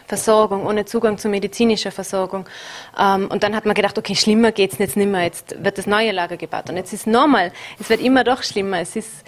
Versorgung, 0.07 0.67
ohne 0.67 0.85
Zugang 0.85 1.19
zu 1.19 1.29
medizinischer 1.29 1.91
Versorgung. 1.91 2.47
Ähm, 2.99 3.29
und 3.31 3.43
dann 3.43 3.57
hat 3.57 3.65
man 3.65 3.75
gedacht, 3.75 3.97
okay, 3.97 4.15
schlimmer 4.15 4.53
geht 4.53 4.73
es 4.73 4.79
jetzt 4.79 4.97
nicht 4.97 5.11
mehr, 5.11 5.23
jetzt 5.23 5.63
wird 5.65 5.79
das 5.79 5.87
neue 5.87 6.13
Lager 6.13 6.37
gebaut. 6.37 6.69
Und 6.69 6.77
jetzt 6.77 6.93
ist 6.93 7.07
normal, 7.07 7.53
es 7.81 7.89
wird 7.89 8.01
immer 8.01 8.25
doch 8.25 8.43
schlimmer. 8.43 8.81
Es 8.81 8.97
ist, 8.97 9.25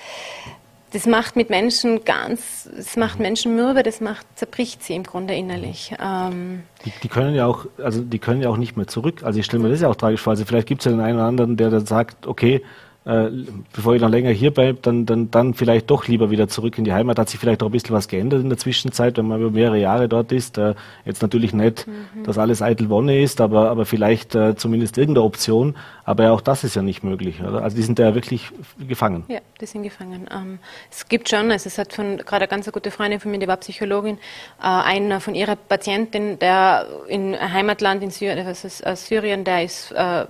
das 0.97 1.05
macht 1.05 1.37
mit 1.37 1.51
Menschen 1.51 2.07
ganz, 2.07 2.71
es 2.79 2.97
macht 2.97 3.21
Menschen 3.21 3.55
mürbe, 3.55 3.83
das 3.83 4.01
macht, 4.01 4.27
zerbricht 4.35 4.83
sie 4.83 4.95
im 4.95 5.03
Grunde 5.03 5.35
innerlich. 5.35 5.95
Ähm 6.03 6.63
die, 6.87 6.93
die, 7.03 7.09
können 7.09 7.35
ja 7.35 7.45
auch, 7.45 7.67
also 7.77 8.01
die 8.01 8.19
können 8.19 8.41
ja 8.41 8.49
auch 8.49 8.57
nicht 8.57 8.79
mehr 8.79 8.87
zurück. 8.87 9.23
Also 9.23 9.39
ich 9.39 9.45
stelle 9.45 9.63
mir 9.63 9.69
das 9.69 9.83
ja 9.83 9.89
auch 9.89 9.97
tragisch 9.97 10.23
vor. 10.23 10.31
Also 10.31 10.47
vielleicht 10.47 10.69
gibt 10.69 10.81
es 10.81 10.87
ja 10.87 10.93
den 10.93 11.03
einen 11.03 11.19
oder 11.19 11.27
anderen, 11.27 11.59
der 11.59 11.69
dann 11.69 11.85
sagt, 11.85 12.27
okay, 12.27 12.63
äh, 13.07 13.31
bevor 13.73 13.95
ich 13.95 14.03
noch 14.03 14.11
länger 14.11 14.31
hier 14.31 14.51
bleibe, 14.51 14.81
dann, 14.83 15.07
dann, 15.07 15.31
dann 15.31 15.55
vielleicht 15.55 15.91
doch 15.91 16.09
lieber 16.09 16.31
wieder 16.33 16.49
zurück 16.49 16.77
in 16.77 16.85
die 16.85 16.93
Heimat. 16.93 17.21
Hat 17.21 17.29
sich 17.29 17.39
vielleicht 17.39 17.63
auch 17.63 17.67
ein 17.67 17.73
bisschen 17.73 17.95
was 17.95 18.09
geändert 18.09 18.43
in 18.43 18.49
der 18.49 18.59
Zwischenzeit, 18.59 19.17
wenn 19.17 19.29
man 19.29 19.41
über 19.41 19.53
mehrere 19.53 19.79
Jahre 19.79 20.09
dort 20.09 20.33
ist. 20.33 20.59
Äh, 20.59 20.75
jetzt 21.05 21.23
natürlich 21.23 21.53
nicht, 21.53 21.87
mhm. 21.87 22.25
dass 22.25 22.37
alles 22.37 22.63
eitel 22.63 22.89
Wonne 22.91 23.23
ist, 23.23 23.41
aber, 23.41 23.71
aber 23.71 23.87
vielleicht 23.87 24.35
äh, 24.35 24.57
zumindest 24.57 24.99
irgendeine 24.99 25.25
Option. 25.25 25.77
Aber 26.05 26.33
auch 26.33 26.41
das 26.41 26.65
ist 26.65 26.75
ja 26.75 26.83
nicht 26.83 27.05
möglich. 27.05 27.41
Oder? 27.41 27.63
Also 27.63 27.77
die 27.77 27.85
sind 27.85 28.01
ja 28.01 28.17
wirklich 28.17 28.51
gefangen. 28.89 29.23
Ja, 29.29 29.39
die 29.61 29.67
sind 29.67 29.85
gefangen. 29.85 30.27
Ähm, 30.35 30.59
es 30.91 31.07
gibt 31.07 31.29
schon, 31.29 31.53
also 31.53 31.69
es 31.69 31.79
hat 31.79 31.93
von 31.93 32.17
gerade 32.17 32.43
eine 32.43 32.49
ganz 32.49 32.71
gute 32.73 32.91
Freundin 32.91 33.21
von 33.21 33.31
mir, 33.31 33.39
die 33.39 33.47
war 33.47 33.57
Psychologin, 33.59 34.17
äh, 34.61 34.67
einer 34.67 35.21
von 35.21 35.37
ihrer 35.37 35.55
Patientin, 35.55 36.41
der 36.41 36.87
in 37.07 37.37
Heimatland 37.39 38.03
in 38.03 38.11
Syrien, 38.11 38.45
also 38.45 38.69
Syrien, 38.97 39.45
der 39.45 39.63
ist 39.63 39.93
äh, 39.93 40.27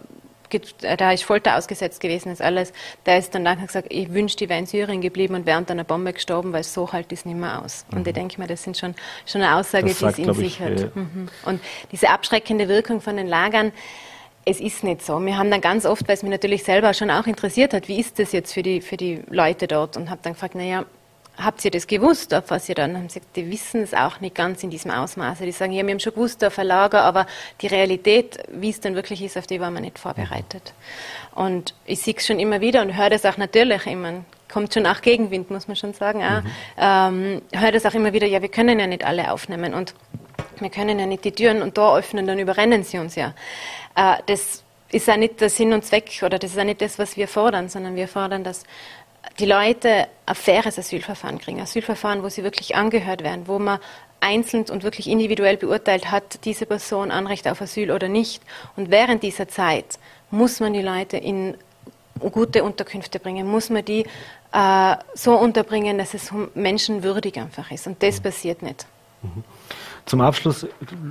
da 0.98 1.12
ist 1.12 1.24
Folter 1.24 1.56
ausgesetzt 1.56 2.00
gewesen, 2.00 2.30
ist 2.30 2.42
alles. 2.42 2.72
Der 3.04 3.18
ist 3.18 3.34
dann 3.34 3.42
nachher 3.42 3.66
gesagt, 3.66 3.88
ich 3.90 4.12
wünschte, 4.12 4.44
ich 4.44 4.50
wäre 4.50 4.60
in 4.60 4.66
Syrien 4.66 5.00
geblieben 5.00 5.34
und 5.34 5.46
wäre 5.46 5.58
unter 5.58 5.72
einer 5.72 5.84
Bombe 5.84 6.12
gestorben, 6.12 6.52
weil 6.52 6.64
so 6.64 6.92
halt 6.92 7.12
ist 7.12 7.26
nicht 7.26 7.38
mehr 7.38 7.62
aus. 7.62 7.84
Mhm. 7.90 7.98
Und 7.98 8.08
ich 8.08 8.14
denke 8.14 8.40
mir, 8.40 8.46
das 8.46 8.62
sind 8.62 8.76
schon, 8.76 8.94
schon 9.26 9.42
eine 9.42 9.56
Aussage, 9.56 9.88
das 9.88 9.98
die 9.98 10.04
es 10.06 10.18
in 10.18 10.34
sich 10.34 10.60
hat. 10.60 10.94
Mhm. 10.94 11.28
Und 11.44 11.60
diese 11.92 12.10
abschreckende 12.10 12.68
Wirkung 12.68 13.00
von 13.00 13.16
den 13.16 13.26
Lagern, 13.26 13.72
es 14.48 14.60
ist 14.60 14.84
nicht 14.84 15.04
so. 15.04 15.18
Wir 15.20 15.36
haben 15.36 15.50
dann 15.50 15.60
ganz 15.60 15.84
oft, 15.84 16.06
weil 16.06 16.14
es 16.14 16.22
mich 16.22 16.30
natürlich 16.30 16.62
selber 16.62 16.94
schon 16.94 17.10
auch 17.10 17.26
interessiert 17.26 17.74
hat, 17.74 17.88
wie 17.88 17.98
ist 17.98 18.18
das 18.20 18.30
jetzt 18.30 18.54
für 18.54 18.62
die, 18.62 18.80
für 18.80 18.96
die 18.96 19.22
Leute 19.28 19.66
dort? 19.66 19.96
Und 19.96 20.08
habe 20.08 20.20
dann 20.22 20.34
gefragt, 20.34 20.54
naja, 20.54 20.84
habt 21.36 21.64
ihr 21.64 21.70
das 21.70 21.86
gewusst, 21.86 22.32
auf 22.34 22.50
was 22.50 22.68
ihr 22.68 22.74
dann? 22.74 22.96
Haben 22.96 23.08
gesagt, 23.08 23.26
die 23.36 23.50
wissen 23.50 23.82
es 23.82 23.94
auch 23.94 24.20
nicht 24.20 24.34
ganz 24.34 24.62
in 24.62 24.70
diesem 24.70 24.90
Ausmaße. 24.90 25.44
Die 25.44 25.52
sagen, 25.52 25.72
ja, 25.72 25.84
wir 25.84 25.92
haben 25.92 26.00
schon 26.00 26.14
gewusst, 26.14 26.42
auf 26.44 26.58
ein 26.58 26.66
Lager, 26.66 27.02
aber 27.02 27.26
die 27.60 27.66
Realität, 27.66 28.38
wie 28.48 28.70
es 28.70 28.80
dann 28.80 28.94
wirklich 28.94 29.22
ist, 29.22 29.36
auf 29.36 29.46
die 29.46 29.60
waren 29.60 29.74
wir 29.74 29.80
nicht 29.80 29.98
vorbereitet. 29.98 30.72
Und 31.34 31.74
ich 31.84 32.00
sehe 32.00 32.14
es 32.16 32.26
schon 32.26 32.38
immer 32.38 32.60
wieder 32.60 32.82
und 32.82 32.96
höre 32.96 33.10
das 33.10 33.24
auch 33.24 33.36
natürlich 33.36 33.86
immer. 33.86 34.24
Kommt 34.48 34.72
schon 34.72 34.86
auch 34.86 35.02
Gegenwind, 35.02 35.50
muss 35.50 35.68
man 35.68 35.76
schon 35.76 35.92
sagen. 35.92 36.22
Auch. 36.22 36.42
Mhm. 36.42 36.50
Ähm, 36.78 37.42
höre 37.52 37.72
das 37.72 37.84
auch 37.84 37.94
immer 37.94 38.12
wieder, 38.12 38.26
ja, 38.26 38.40
wir 38.40 38.48
können 38.48 38.78
ja 38.78 38.86
nicht 38.86 39.04
alle 39.04 39.32
aufnehmen 39.32 39.74
und 39.74 39.94
wir 40.60 40.70
können 40.70 40.98
ja 40.98 41.06
nicht 41.06 41.24
die 41.24 41.32
Türen 41.32 41.62
und 41.62 41.74
Tor 41.74 41.98
öffnen, 41.98 42.26
dann 42.26 42.38
überrennen 42.38 42.82
sie 42.82 42.98
uns 42.98 43.14
ja. 43.14 43.34
Äh, 43.94 44.16
das 44.26 44.62
ist 44.90 45.08
ja 45.08 45.16
nicht 45.16 45.40
der 45.40 45.50
Sinn 45.50 45.72
und 45.72 45.84
Zweck 45.84 46.22
oder 46.22 46.38
das 46.38 46.52
ist 46.52 46.56
ja 46.56 46.64
nicht 46.64 46.80
das, 46.80 46.98
was 46.98 47.16
wir 47.16 47.28
fordern, 47.28 47.68
sondern 47.68 47.96
wir 47.96 48.08
fordern, 48.08 48.44
dass 48.44 48.64
die 49.38 49.46
Leute 49.46 50.08
ein 50.24 50.34
faires 50.34 50.78
Asylverfahren 50.78 51.38
kriegen. 51.38 51.60
Asylverfahren, 51.60 52.22
wo 52.22 52.28
sie 52.28 52.42
wirklich 52.42 52.74
angehört 52.74 53.22
werden, 53.22 53.46
wo 53.46 53.58
man 53.58 53.78
einzeln 54.20 54.64
und 54.70 54.82
wirklich 54.82 55.08
individuell 55.08 55.56
beurteilt 55.56 56.10
hat, 56.10 56.44
diese 56.44 56.66
Person 56.66 57.10
Anrecht 57.10 57.46
auf 57.48 57.60
Asyl 57.60 57.90
oder 57.90 58.08
nicht. 58.08 58.42
Und 58.76 58.90
während 58.90 59.22
dieser 59.22 59.48
Zeit 59.48 59.98
muss 60.30 60.60
man 60.60 60.72
die 60.72 60.82
Leute 60.82 61.16
in 61.16 61.56
gute 62.18 62.64
Unterkünfte 62.64 63.20
bringen, 63.20 63.46
muss 63.46 63.68
man 63.70 63.84
die 63.84 64.06
äh, 64.52 64.96
so 65.14 65.36
unterbringen, 65.36 65.98
dass 65.98 66.14
es 66.14 66.30
menschenwürdig 66.54 67.38
einfach 67.38 67.70
ist. 67.70 67.86
Und 67.86 68.02
das 68.02 68.20
passiert 68.20 68.62
nicht. 68.62 68.86
Mhm. 69.22 69.44
Zum 70.06 70.20
Abschluss 70.20 70.64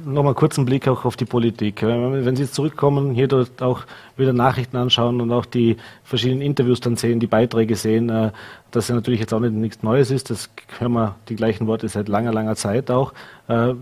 noch 0.06 0.24
mal 0.24 0.34
kurz 0.34 0.58
einen 0.58 0.66
Blick 0.66 0.88
auch 0.88 1.04
auf 1.04 1.18
die 1.18 1.26
Politik. 1.26 1.82
Wenn 1.84 2.38
Sie 2.38 2.44
jetzt 2.44 2.56
zurückkommen, 2.56 3.14
hier 3.14 3.28
dort 3.28 3.62
auch 3.62 3.82
wieder 4.16 4.32
Nachrichten 4.32 4.78
anschauen 4.78 5.20
und 5.20 5.34
auch 5.34 5.44
die 5.46 5.76
verschiedenen 6.06 6.42
Interviews 6.42 6.80
dann 6.80 6.96
sehen, 6.96 7.20
die 7.20 7.28
Beiträge 7.28 7.76
sehen, 7.76 8.10
äh, 8.10 8.32
dass 8.72 8.88
ja 8.88 8.96
natürlich 8.96 9.20
jetzt 9.20 9.34
auch 9.34 9.42
nicht 9.42 9.52
nichts 9.52 9.84
Neues 9.84 10.12
ist, 10.12 10.30
das 10.30 10.50
hören 10.80 10.94
wir 10.94 11.16
die 11.28 11.36
gleichen 11.36 11.68
Worte 11.68 11.90
seit 11.90 12.08
langer, 12.08 12.32
langer 12.32 12.56
Zeit 12.56 12.90
auch. 12.90 13.12
Äh, 13.50 13.74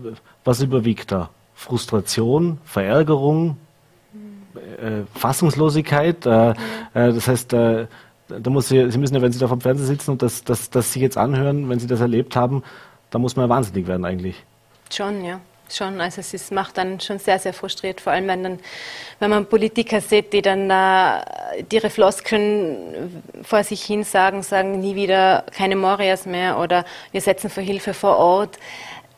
was 0.44 0.60
überwiegt 0.60 1.12
da? 1.12 1.30
Frustration, 1.54 2.58
Verärgerung, 2.64 3.56
äh, 4.82 5.02
Fassungslosigkeit? 5.14 6.26
Das 6.26 7.28
heißt, 7.28 7.52
da 7.52 7.86
muss 8.48 8.68
Sie, 8.68 8.90
Sie 8.90 8.98
müssen 8.98 9.14
ja, 9.14 9.22
wenn 9.22 9.30
Sie 9.30 9.38
da 9.38 9.46
vom 9.46 9.60
Fernseher 9.60 9.86
sitzen 9.86 10.10
und 10.10 10.22
das, 10.22 10.42
das, 10.42 10.70
das 10.70 10.92
Sie 10.92 11.00
jetzt 11.00 11.16
anhören, 11.16 11.68
wenn 11.68 11.78
Sie 11.78 11.86
das 11.86 12.00
erlebt 12.00 12.34
haben, 12.34 12.64
da 13.10 13.20
muss 13.20 13.36
man 13.36 13.44
ja 13.44 13.54
wahnsinnig 13.54 13.86
werden 13.86 14.04
eigentlich. 14.04 14.44
Schon, 14.94 15.24
ja. 15.24 15.40
Schon, 15.68 16.00
also 16.00 16.20
es 16.20 16.34
ist, 16.34 16.52
macht 16.52 16.76
dann 16.76 17.00
schon 17.00 17.18
sehr, 17.18 17.38
sehr 17.38 17.54
frustriert, 17.54 18.00
vor 18.00 18.12
allem 18.12 18.28
wenn, 18.28 18.44
dann, 18.44 18.60
wenn 19.18 19.30
man 19.30 19.46
Politiker 19.46 20.00
sieht, 20.00 20.32
die 20.32 20.42
dann 20.42 20.70
äh, 20.70 21.64
ihre 21.72 21.90
Floskeln 21.90 23.24
vor 23.42 23.64
sich 23.64 23.82
hin 23.82 24.04
sagen, 24.04 24.42
sagen 24.42 24.78
nie 24.78 24.94
wieder 24.94 25.44
keine 25.52 25.74
Morias 25.74 26.26
mehr 26.26 26.58
oder 26.58 26.84
wir 27.12 27.20
setzen 27.22 27.48
für 27.50 27.62
Hilfe 27.62 27.94
vor 27.94 28.18
Ort. 28.18 28.58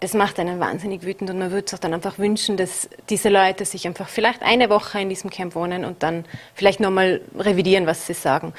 Das 0.01 0.15
macht 0.15 0.39
einen 0.39 0.61
wahnsinnig 0.61 1.03
wütend 1.03 1.31
und 1.31 1.39
man 1.39 1.51
würde 1.51 1.69
sich 1.69 1.81
dann 1.81 1.93
einfach 1.93 2.19
wünschen, 2.19 2.57
dass 2.57 2.89
diese 3.11 3.29
Leute 3.29 3.65
sich 3.65 3.87
einfach 3.87 4.09
vielleicht 4.09 4.43
eine 4.43 4.71
Woche 4.71 5.01
in 5.01 5.09
diesem 5.09 5.31
Camp 5.31 5.55
wohnen 5.57 5.85
und 5.85 6.03
dann 6.03 6.25
vielleicht 6.55 6.81
nochmal 6.81 7.23
revidieren, 7.37 7.87
was 7.87 8.07
sie 8.07 8.15
sagen. 8.15 8.55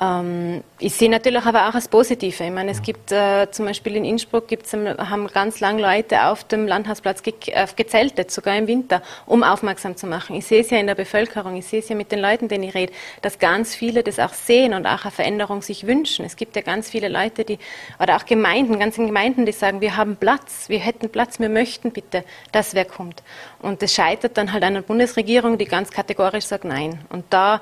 Ähm, 0.00 0.64
ich 0.78 0.94
sehe 0.94 1.10
natürlich 1.10 1.44
aber 1.44 1.68
auch 1.68 1.72
das 1.72 1.88
Positive. 1.88 2.44
Ich 2.44 2.50
meine, 2.50 2.70
es 2.70 2.82
gibt 2.82 3.12
äh, 3.12 3.50
zum 3.50 3.66
Beispiel 3.66 3.96
in 3.96 4.04
Innsbruck 4.04 4.48
gibt's, 4.48 4.72
haben 4.72 5.26
ganz 5.28 5.60
lange 5.60 5.82
Leute 5.82 6.24
auf 6.26 6.44
dem 6.44 6.66
Landhausplatz 6.66 7.22
ge 7.22 7.34
äh, 7.46 7.66
gezeltet, 7.76 8.30
sogar 8.30 8.56
im 8.56 8.66
Winter, 8.66 9.02
um 9.26 9.42
aufmerksam 9.42 9.96
zu 9.96 10.06
machen. 10.06 10.36
Ich 10.36 10.46
sehe 10.46 10.62
es 10.62 10.70
ja 10.70 10.78
in 10.78 10.86
der 10.86 10.94
Bevölkerung, 10.94 11.56
ich 11.56 11.66
sehe 11.66 11.80
es 11.80 11.88
ja 11.88 11.94
mit 11.94 12.10
den 12.10 12.20
Leuten, 12.20 12.48
denen 12.48 12.64
ich 12.64 12.74
rede, 12.74 12.92
dass 13.20 13.38
ganz 13.38 13.74
viele 13.74 14.02
das 14.02 14.18
auch 14.18 14.32
sehen 14.32 14.74
und 14.74 14.86
auch 14.86 15.02
eine 15.02 15.10
Veränderung 15.10 15.62
sich 15.62 15.86
wünschen. 15.86 16.24
Es 16.24 16.36
gibt 16.36 16.56
ja 16.56 16.62
ganz 16.62 16.90
viele 16.90 17.08
Leute, 17.08 17.44
die, 17.44 17.58
oder 18.00 18.16
auch 18.16 18.24
Gemeinden, 18.24 18.78
ganze 18.78 19.04
Gemeinden, 19.04 19.46
die 19.46 19.52
sagen, 19.52 19.80
wir 19.80 19.96
haben 19.96 20.16
Platz, 20.16 20.68
wir 20.68 20.78
hätten 20.78 21.10
Platz, 21.10 21.38
wir 21.38 21.48
möchten 21.48 21.92
bitte, 21.92 22.24
dass 22.50 22.74
wer 22.74 22.84
kommt. 22.84 23.22
Und 23.60 23.82
das 23.82 23.92
scheitert 23.94 24.36
dann 24.36 24.52
halt 24.52 24.64
an 24.64 24.74
der 24.74 24.82
Bundesregierung, 24.82 25.58
die 25.58 25.66
ganz 25.66 25.90
kategorisch 25.90 26.46
sagt 26.46 26.64
Nein. 26.64 27.00
Und 27.10 27.24
da, 27.30 27.60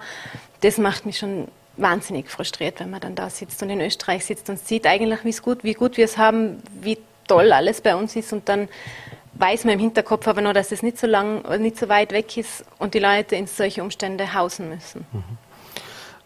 das 0.60 0.78
macht 0.78 1.06
mich 1.06 1.18
schon 1.18 1.48
wahnsinnig 1.80 2.28
frustriert, 2.28 2.80
wenn 2.80 2.90
man 2.90 3.00
dann 3.00 3.14
da 3.14 3.30
sitzt 3.30 3.62
und 3.62 3.70
in 3.70 3.80
Österreich 3.80 4.24
sitzt 4.24 4.48
und 4.48 4.58
sieht 4.58 4.86
eigentlich, 4.86 5.24
wie 5.24 5.42
gut, 5.42 5.64
wie 5.64 5.74
gut 5.74 5.96
wir 5.96 6.04
es 6.04 6.18
haben, 6.18 6.62
wie 6.80 6.98
toll 7.26 7.52
alles 7.52 7.80
bei 7.80 7.94
uns 7.94 8.16
ist 8.16 8.32
und 8.32 8.48
dann 8.48 8.68
weiß 9.34 9.64
man 9.64 9.74
im 9.74 9.80
Hinterkopf 9.80 10.26
aber 10.28 10.40
noch, 10.42 10.52
dass 10.52 10.72
es 10.72 10.82
nicht 10.82 10.98
so 10.98 11.06
lang, 11.06 11.42
nicht 11.60 11.78
so 11.78 11.88
weit 11.88 12.12
weg 12.12 12.36
ist 12.36 12.64
und 12.78 12.94
die 12.94 12.98
Leute 12.98 13.36
in 13.36 13.46
solche 13.46 13.82
Umstände 13.82 14.34
hausen 14.34 14.68
müssen. 14.68 15.06
Mhm. 15.12 15.38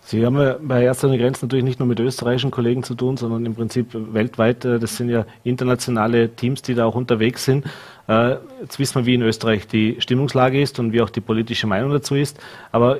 Sie 0.06 0.24
haben 0.24 0.36
ja 0.38 0.56
bei 0.60 0.82
Ärzte 0.82 1.06
ohne 1.06 1.16
Grenzen 1.16 1.46
natürlich 1.46 1.64
nicht 1.64 1.78
nur 1.78 1.88
mit 1.88 1.98
österreichischen 1.98 2.50
Kollegen 2.50 2.82
zu 2.82 2.94
tun, 2.94 3.16
sondern 3.16 3.46
im 3.46 3.54
Prinzip 3.54 3.88
weltweit. 3.92 4.62
Äh, 4.64 4.78
das 4.78 4.96
sind 4.96 5.08
ja 5.08 5.24
internationale 5.44 6.28
Teams, 6.28 6.60
die 6.60 6.74
da 6.74 6.84
auch 6.84 6.94
unterwegs 6.94 7.46
sind. 7.46 7.64
Äh, 8.08 8.36
jetzt 8.60 8.78
wissen 8.78 8.96
wir, 8.96 9.06
wie 9.06 9.14
in 9.14 9.22
Österreich 9.22 9.66
die 9.66 9.96
Stimmungslage 9.98 10.60
ist 10.60 10.78
und 10.78 10.92
wie 10.92 11.00
auch 11.00 11.10
die 11.10 11.20
politische 11.20 11.66
Meinung 11.66 11.90
dazu 11.90 12.14
ist. 12.14 12.38
Aber 12.72 12.98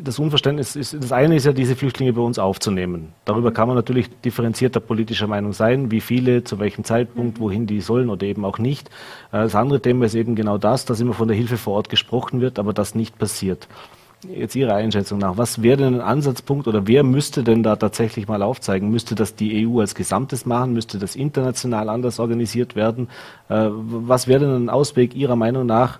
das 0.00 0.18
Unverständnis 0.18 0.74
ist, 0.74 0.94
das 0.94 1.12
eine 1.12 1.36
ist 1.36 1.44
ja, 1.44 1.52
diese 1.52 1.76
Flüchtlinge 1.76 2.12
bei 2.12 2.22
uns 2.22 2.38
aufzunehmen. 2.38 3.12
Darüber 3.24 3.52
kann 3.52 3.68
man 3.68 3.76
natürlich 3.76 4.08
differenzierter 4.20 4.80
politischer 4.80 5.26
Meinung 5.26 5.52
sein, 5.52 5.90
wie 5.90 6.00
viele, 6.00 6.44
zu 6.44 6.58
welchem 6.58 6.84
Zeitpunkt, 6.84 7.40
wohin 7.40 7.66
die 7.66 7.80
sollen 7.80 8.08
oder 8.08 8.26
eben 8.26 8.44
auch 8.44 8.58
nicht. 8.58 8.88
Äh, 9.32 9.42
das 9.42 9.54
andere 9.54 9.80
Thema 9.80 10.06
ist 10.06 10.14
eben 10.14 10.34
genau 10.34 10.58
das, 10.58 10.84
dass 10.84 11.00
immer 11.00 11.14
von 11.14 11.28
der 11.28 11.36
Hilfe 11.36 11.58
vor 11.58 11.74
Ort 11.74 11.88
gesprochen 11.88 12.40
wird, 12.40 12.58
aber 12.58 12.72
das 12.72 12.94
nicht 12.94 13.18
passiert. 13.18 13.68
Jetzt 14.28 14.54
Ihrer 14.54 14.74
Einschätzung 14.74 15.18
nach, 15.18 15.36
was 15.36 15.62
wäre 15.62 15.78
denn 15.78 15.94
ein 15.94 16.00
Ansatzpunkt 16.00 16.68
oder 16.68 16.86
wer 16.86 17.02
müsste 17.02 17.42
denn 17.42 17.64
da 17.64 17.74
tatsächlich 17.74 18.28
mal 18.28 18.42
aufzeigen? 18.42 18.88
Müsste 18.88 19.16
das 19.16 19.34
die 19.34 19.66
EU 19.66 19.80
als 19.80 19.96
Gesamtes 19.96 20.46
machen? 20.46 20.72
Müsste 20.74 21.00
das 21.00 21.16
international 21.16 21.88
anders 21.88 22.20
organisiert 22.20 22.76
werden? 22.76 23.08
Äh, 23.48 23.68
was 23.70 24.28
wäre 24.28 24.40
denn 24.40 24.66
ein 24.66 24.70
Ausweg 24.70 25.16
Ihrer 25.16 25.34
Meinung 25.34 25.66
nach, 25.66 25.98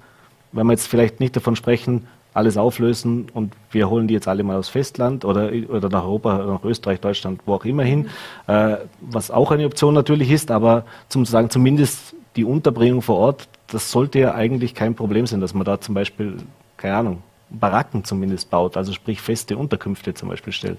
wenn 0.52 0.66
wir 0.66 0.72
jetzt 0.72 0.86
vielleicht 0.86 1.18
nicht 1.18 1.34
davon 1.34 1.56
sprechen, 1.56 2.06
alles 2.32 2.56
auflösen 2.56 3.26
und 3.34 3.54
wir 3.72 3.90
holen 3.90 4.06
die 4.06 4.14
jetzt 4.14 4.28
alle 4.28 4.44
mal 4.44 4.56
aufs 4.56 4.68
Festland 4.68 5.24
oder, 5.24 5.50
oder 5.68 5.88
nach 5.88 6.04
Europa, 6.04 6.38
nach 6.46 6.64
Österreich, 6.64 7.00
Deutschland, 7.00 7.40
wo 7.44 7.54
auch 7.54 7.64
immer 7.64 7.82
hin, 7.82 8.08
äh, 8.46 8.76
was 9.00 9.32
auch 9.32 9.50
eine 9.50 9.66
Option 9.66 9.94
natürlich 9.94 10.30
ist, 10.30 10.52
aber 10.52 10.84
zum 11.08 11.26
sagen, 11.26 11.50
zumindest 11.50 12.14
die 12.36 12.44
Unterbringung 12.44 13.02
vor 13.02 13.16
Ort, 13.16 13.48
das 13.66 13.90
sollte 13.90 14.20
ja 14.20 14.34
eigentlich 14.34 14.74
kein 14.74 14.94
Problem 14.94 15.26
sein, 15.26 15.40
dass 15.40 15.54
man 15.54 15.64
da 15.64 15.80
zum 15.80 15.94
Beispiel, 15.94 16.36
keine 16.76 16.94
Ahnung, 16.94 17.22
Baracken 17.52 18.04
zumindest 18.04 18.50
baut, 18.50 18.76
also 18.76 18.92
sprich 18.92 19.20
feste 19.20 19.56
Unterkünfte 19.56 20.14
zum 20.14 20.28
Beispiel 20.28 20.52
stellt. 20.52 20.78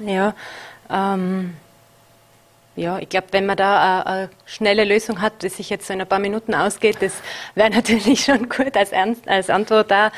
Ja, 0.00 0.34
ähm, 0.90 1.54
ja, 2.76 2.98
ich 2.98 3.08
glaube, 3.08 3.28
wenn 3.30 3.46
man 3.46 3.56
da 3.56 4.00
eine, 4.00 4.06
eine, 4.06 4.30
schnelle 4.46 4.84
Lösung 4.84 5.20
hat, 5.20 5.42
die 5.42 5.48
sich 5.48 5.70
jetzt 5.70 5.86
so 5.86 5.92
in 5.92 6.00
ein 6.00 6.08
paar 6.08 6.18
Minuten 6.18 6.54
ausgeht, 6.54 6.96
das 7.00 7.12
wäre 7.54 7.70
natürlich 7.74 8.24
schon 8.24 8.48
gut 8.48 8.76
als, 8.76 8.92
Ernst, 8.92 9.28
als 9.28 9.50
Antwort 9.50 9.90
da. 9.90 10.10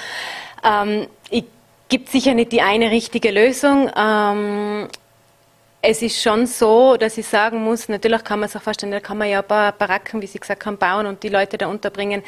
Ähm, 0.65 1.07
ich 1.31 1.45
gibt 1.89 2.09
sicher 2.09 2.35
nicht 2.35 2.53
die 2.53 2.63
eine 2.63 2.91
richtige 2.91 3.31
Lösung. 3.31 3.91
Ähm, 3.95 4.89
es 5.83 6.03
ist 6.03 6.21
schon 6.21 6.47
so, 6.47 6.97
dass 6.97 7.17
ich 7.17 7.27
sagen 7.27 7.63
muss, 7.63 7.89
natürlich 7.89 8.25
kann 8.25 8.41
man 8.41 8.49
sich 8.49 8.61
vorstellen, 8.61 8.93
da 8.93 9.01
kann 9.01 9.19
man 9.19 9.29
ja 9.29 9.41
ein 9.41 9.47
paar 9.47 9.73
Baracken, 9.73 10.21
wie 10.21 10.27
Sie 10.27 10.41
gesagt 10.41 10.65
haben, 10.67 10.79
bauen 10.79 11.07
und 11.07 11.23
die 11.23 11.29
Leute 11.29 11.59
da 11.59 11.69
unterbringen. 11.69 12.25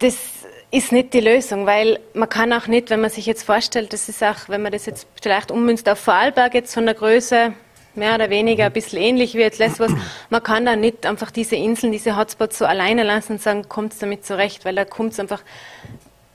Das 0.00 0.37
ist 0.70 0.92
nicht 0.92 1.14
die 1.14 1.20
Lösung, 1.20 1.66
weil 1.66 1.98
man 2.12 2.28
kann 2.28 2.52
auch 2.52 2.66
nicht, 2.66 2.90
wenn 2.90 3.00
man 3.00 3.10
sich 3.10 3.26
jetzt 3.26 3.42
vorstellt, 3.42 3.92
das 3.92 4.08
ist 4.08 4.22
auch, 4.22 4.48
wenn 4.48 4.62
man 4.62 4.72
das 4.72 4.86
jetzt 4.86 5.06
vielleicht 5.20 5.50
ummünzt 5.50 5.88
auf 5.88 5.98
Vorarlberg 5.98 6.54
jetzt 6.54 6.74
von 6.74 6.84
der 6.84 6.94
Größe, 6.94 7.54
mehr 7.94 8.14
oder 8.14 8.30
weniger 8.30 8.66
ein 8.66 8.72
bisschen 8.72 9.00
ähnlich 9.00 9.34
wie 9.34 9.40
jetzt 9.40 9.58
Lesbos, 9.58 9.90
man 10.30 10.42
kann 10.42 10.66
da 10.66 10.76
nicht 10.76 11.06
einfach 11.06 11.30
diese 11.30 11.56
Inseln, 11.56 11.90
diese 11.92 12.16
Hotspots 12.16 12.58
so 12.58 12.66
alleine 12.66 13.02
lassen 13.02 13.32
und 13.32 13.42
sagen, 13.42 13.68
kommt 13.68 13.94
es 13.94 13.98
damit 13.98 14.24
zurecht, 14.24 14.64
weil 14.64 14.74
da 14.74 14.84
kommt 14.84 15.14
es 15.14 15.20
einfach 15.20 15.42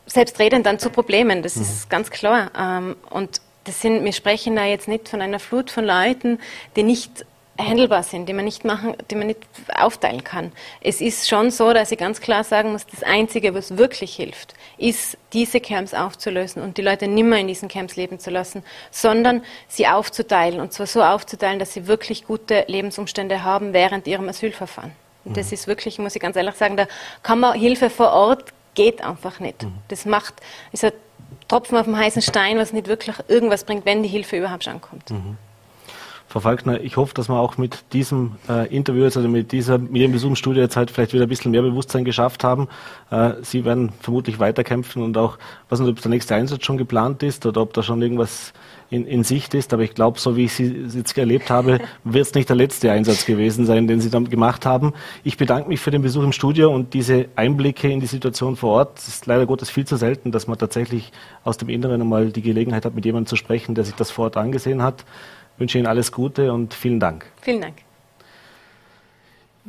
selbstredend 0.06 0.66
dann 0.66 0.80
zu 0.80 0.90
Problemen, 0.90 1.44
das 1.44 1.56
ist 1.56 1.90
ganz 1.90 2.10
klar. 2.10 2.52
Ähm, 2.58 2.96
und 3.10 3.40
das 3.64 3.82
sind, 3.82 4.04
wir 4.04 4.14
sprechen 4.14 4.56
da 4.56 4.66
jetzt 4.66 4.88
nicht 4.88 5.08
von 5.08 5.22
einer 5.22 5.40
Flut 5.40 5.72
von 5.72 5.86
Leuten, 5.86 6.40
die 6.76 6.84
nicht 6.84 7.26
handelbar 7.58 8.02
sind, 8.02 8.28
die 8.28 8.34
man 8.34 8.46
nicht 8.46 8.66
machen, 8.66 8.96
die 9.12 9.16
man 9.16 9.28
nicht 9.28 9.40
aufteilen 9.76 10.24
kann. 10.24 10.52
Es 10.82 11.02
ist 11.02 11.30
schon 11.30 11.52
so, 11.52 11.72
dass 11.74 11.92
ich 11.92 12.00
ganz 12.00 12.20
klar 12.20 12.44
sagen 12.44 12.72
muss, 12.72 12.86
das 12.88 13.04
Einzige, 13.04 13.54
was 13.54 13.78
wirklich 13.78 14.16
hilft, 14.16 14.56
ist, 14.78 15.18
diese 15.34 15.60
Camps 15.60 15.94
aufzulösen 15.94 16.64
und 16.64 16.78
die 16.78 16.82
Leute 16.82 17.08
nimmer 17.08 17.38
in 17.38 17.48
diesen 17.48 17.70
Camps 17.70 17.96
leben 17.96 18.20
zu 18.20 18.32
lassen, 18.32 18.64
sondern 18.90 19.44
sie 19.68 19.88
aufzuteilen 19.88 20.60
und 20.60 20.74
zwar 20.74 20.88
so 20.88 21.04
aufzuteilen, 21.04 21.60
dass 21.60 21.74
sie 21.74 21.86
wirklich 21.86 22.26
gute 22.26 22.66
Lebensumstände 22.68 23.44
haben 23.44 23.74
während 23.74 24.08
ihrem 24.08 24.28
Asylverfahren. 24.28 24.92
Und 25.24 25.38
das 25.38 25.48
mhm. 25.48 25.54
ist 25.54 25.68
wirklich, 25.68 26.00
muss 26.00 26.16
ich 26.16 26.22
ganz 26.22 26.36
ehrlich 26.36 26.56
sagen, 26.56 26.76
da 26.76 26.88
kann 27.22 27.40
man 27.40 27.58
Hilfe 27.58 27.90
vor 27.90 28.12
Ort 28.12 28.52
geht 28.74 29.04
einfach 29.04 29.40
nicht. 29.40 29.64
Mhm. 29.64 29.74
Das 29.90 30.06
macht, 30.06 30.34
ist 30.72 30.84
ein 30.84 30.92
Tropfen 31.48 31.78
auf 31.78 31.86
dem 31.86 31.98
heißen 31.98 32.22
Stein, 32.22 32.58
was 32.58 32.74
nicht 32.74 32.88
wirklich 32.88 33.16
irgendwas 33.28 33.64
bringt, 33.64 33.86
wenn 33.86 34.02
die 34.02 34.10
Hilfe 34.10 34.38
überhaupt 34.38 34.68
ankommt. 34.68 35.12
Mhm. 35.12 35.38
Frau 36.34 36.40
Falkner, 36.40 36.82
ich 36.82 36.98
hoffe, 36.98 37.14
dass 37.14 37.30
wir 37.30 37.36
auch 37.36 37.60
mit 37.60 37.94
diesem 37.94 38.38
äh, 38.50 38.68
Interview, 38.76 39.04
also 39.04 39.20
mit 39.20 39.52
dieser 39.52 39.78
mit 39.78 40.12
Besuch 40.12 40.30
im 40.30 40.36
Studio 40.36 40.64
jetzt 40.64 40.76
halt 40.76 40.90
vielleicht 40.90 41.14
wieder 41.14 41.28
ein 41.28 41.30
bisschen 41.30 41.52
mehr 41.52 41.62
Bewusstsein 41.62 42.06
geschafft 42.06 42.44
haben. 42.44 42.70
Äh, 43.12 43.34
Sie 43.44 43.66
werden 43.66 43.92
vermutlich 44.00 44.40
weiterkämpfen 44.40 45.04
und 45.04 45.16
auch, 45.16 45.38
was 45.70 45.80
nicht, 45.80 45.92
ob 45.92 46.02
der 46.02 46.10
nächste 46.10 46.34
Einsatz 46.34 46.66
schon 46.66 46.78
geplant 46.80 47.22
ist 47.22 47.46
oder 47.46 47.62
ob 47.62 47.76
da 47.76 47.84
schon 47.84 48.02
irgendwas 48.02 48.52
in, 48.90 49.06
in 49.06 49.24
Sicht 49.24 49.54
ist. 49.54 49.74
Aber 49.74 49.84
ich 49.84 49.94
glaube, 49.94 50.20
so 50.20 50.36
wie 50.36 50.46
ich 50.46 50.54
Sie 50.54 50.88
jetzt 50.92 51.16
erlebt 51.16 51.52
habe, 51.52 51.80
wird 52.04 52.26
es 52.26 52.34
nicht 52.34 52.50
der 52.50 52.56
letzte 52.56 52.92
Einsatz 52.92 53.28
gewesen 53.28 53.68
sein, 53.68 53.88
den 53.88 54.02
Sie 54.02 54.10
dann 54.10 54.28
gemacht 54.28 54.66
haben. 54.66 54.94
Ich 55.24 55.38
bedanke 55.38 55.70
mich 55.70 55.82
für 55.82 55.92
den 55.92 56.02
Besuch 56.02 56.24
im 56.24 56.32
Studio 56.32 56.74
und 56.74 56.96
diese 56.96 57.28
Einblicke 57.36 57.92
in 57.92 58.00
die 58.00 58.08
Situation 58.08 58.56
vor 58.56 58.72
Ort. 58.72 58.98
Es 58.98 59.08
ist 59.08 59.28
leider 59.28 59.46
Gottes 59.46 59.70
viel 59.70 59.86
zu 59.86 59.98
selten, 59.98 60.32
dass 60.32 60.48
man 60.48 60.58
tatsächlich 60.58 61.12
aus 61.44 61.58
dem 61.58 61.70
Inneren 61.70 62.02
einmal 62.02 62.32
die 62.32 62.42
Gelegenheit 62.42 62.86
hat, 62.86 62.96
mit 62.96 63.06
jemandem 63.06 63.28
zu 63.28 63.36
sprechen, 63.36 63.76
der 63.76 63.84
sich 63.84 63.94
das 63.94 64.10
vor 64.10 64.26
Ort 64.26 64.38
angesehen 64.38 64.82
hat 64.82 65.06
wünsche 65.58 65.78
Ihnen 65.78 65.88
alles 65.88 66.12
Gute 66.12 66.52
und 66.52 66.74
vielen 66.74 67.00
Dank. 67.00 67.26
Vielen 67.42 67.62
Dank. 67.62 67.76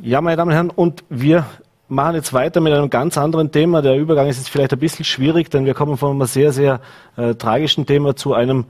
Ja, 0.01 0.19
meine 0.21 0.35
Damen 0.35 0.49
und 0.49 0.55
Herren, 0.55 0.69
und 0.71 1.03
wir 1.09 1.45
machen 1.87 2.15
jetzt 2.15 2.33
weiter 2.33 2.59
mit 2.61 2.73
einem 2.73 2.89
ganz 2.89 3.17
anderen 3.17 3.51
Thema. 3.51 3.81
Der 3.81 3.95
Übergang 3.95 4.27
ist 4.27 4.37
jetzt 4.37 4.49
vielleicht 4.49 4.73
ein 4.73 4.79
bisschen 4.79 5.05
schwierig, 5.05 5.49
denn 5.49 5.65
wir 5.65 5.73
kommen 5.73 5.97
von 5.97 6.11
einem 6.11 6.27
sehr, 6.27 6.51
sehr 6.51 6.81
äh, 7.15 7.35
tragischen 7.35 7.85
Thema 7.85 8.15
zu 8.15 8.33
einem 8.33 8.65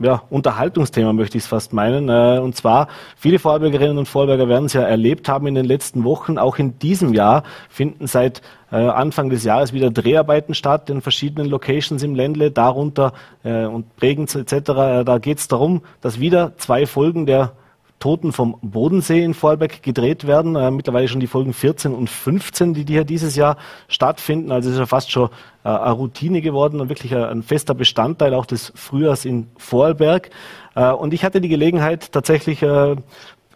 ja, 0.00 0.22
Unterhaltungsthema, 0.30 1.12
möchte 1.12 1.38
ich 1.38 1.44
es 1.44 1.48
fast 1.48 1.72
meinen. 1.72 2.08
Äh, 2.08 2.40
und 2.40 2.56
zwar, 2.56 2.88
viele 3.16 3.38
Vorarlbergerinnen 3.38 3.98
und 3.98 4.08
Vorarlberger 4.08 4.48
werden 4.48 4.64
es 4.64 4.72
ja 4.72 4.82
erlebt 4.82 5.28
haben 5.28 5.46
in 5.46 5.54
den 5.54 5.66
letzten 5.66 6.04
Wochen. 6.04 6.38
Auch 6.38 6.58
in 6.58 6.78
diesem 6.78 7.12
Jahr 7.12 7.44
finden 7.68 8.06
seit 8.06 8.40
äh, 8.72 8.76
Anfang 8.76 9.28
des 9.30 9.44
Jahres 9.44 9.72
wieder 9.72 9.90
Dreharbeiten 9.90 10.54
statt 10.54 10.90
in 10.90 11.02
verschiedenen 11.02 11.48
Locations 11.48 12.02
im 12.02 12.14
Ländle, 12.14 12.50
darunter 12.50 13.12
äh, 13.44 13.66
und 13.66 13.94
Bregenz 13.96 14.34
etc. 14.34 15.04
Da 15.04 15.18
geht 15.20 15.38
es 15.38 15.48
darum, 15.48 15.82
dass 16.00 16.18
wieder 16.18 16.56
zwei 16.56 16.86
Folgen 16.86 17.26
der 17.26 17.52
Toten 18.00 18.32
vom 18.32 18.56
Bodensee 18.62 19.22
in 19.22 19.34
Vorarlberg 19.34 19.82
gedreht 19.82 20.26
werden. 20.26 20.56
Äh, 20.56 20.70
mittlerweile 20.70 21.06
schon 21.06 21.20
die 21.20 21.26
Folgen 21.26 21.52
14 21.52 21.94
und 21.94 22.10
15, 22.10 22.74
die, 22.74 22.84
hier 22.84 23.04
dieses 23.04 23.36
Jahr 23.36 23.56
stattfinden. 23.88 24.50
Also 24.50 24.70
es 24.70 24.74
ist 24.74 24.80
ja 24.80 24.86
fast 24.86 25.12
schon 25.12 25.28
äh, 25.64 25.68
eine 25.68 25.92
Routine 25.92 26.40
geworden 26.40 26.80
und 26.80 26.88
wirklich 26.88 27.14
ein, 27.14 27.22
ein, 27.22 27.42
fester 27.42 27.74
Bestandteil 27.74 28.34
auch 28.34 28.46
des 28.46 28.72
Frühjahrs 28.74 29.26
in 29.26 29.48
Vorarlberg. 29.58 30.30
Äh, 30.74 30.90
und 30.90 31.12
ich 31.12 31.24
hatte 31.24 31.40
die 31.40 31.48
Gelegenheit, 31.48 32.10
tatsächlich 32.10 32.64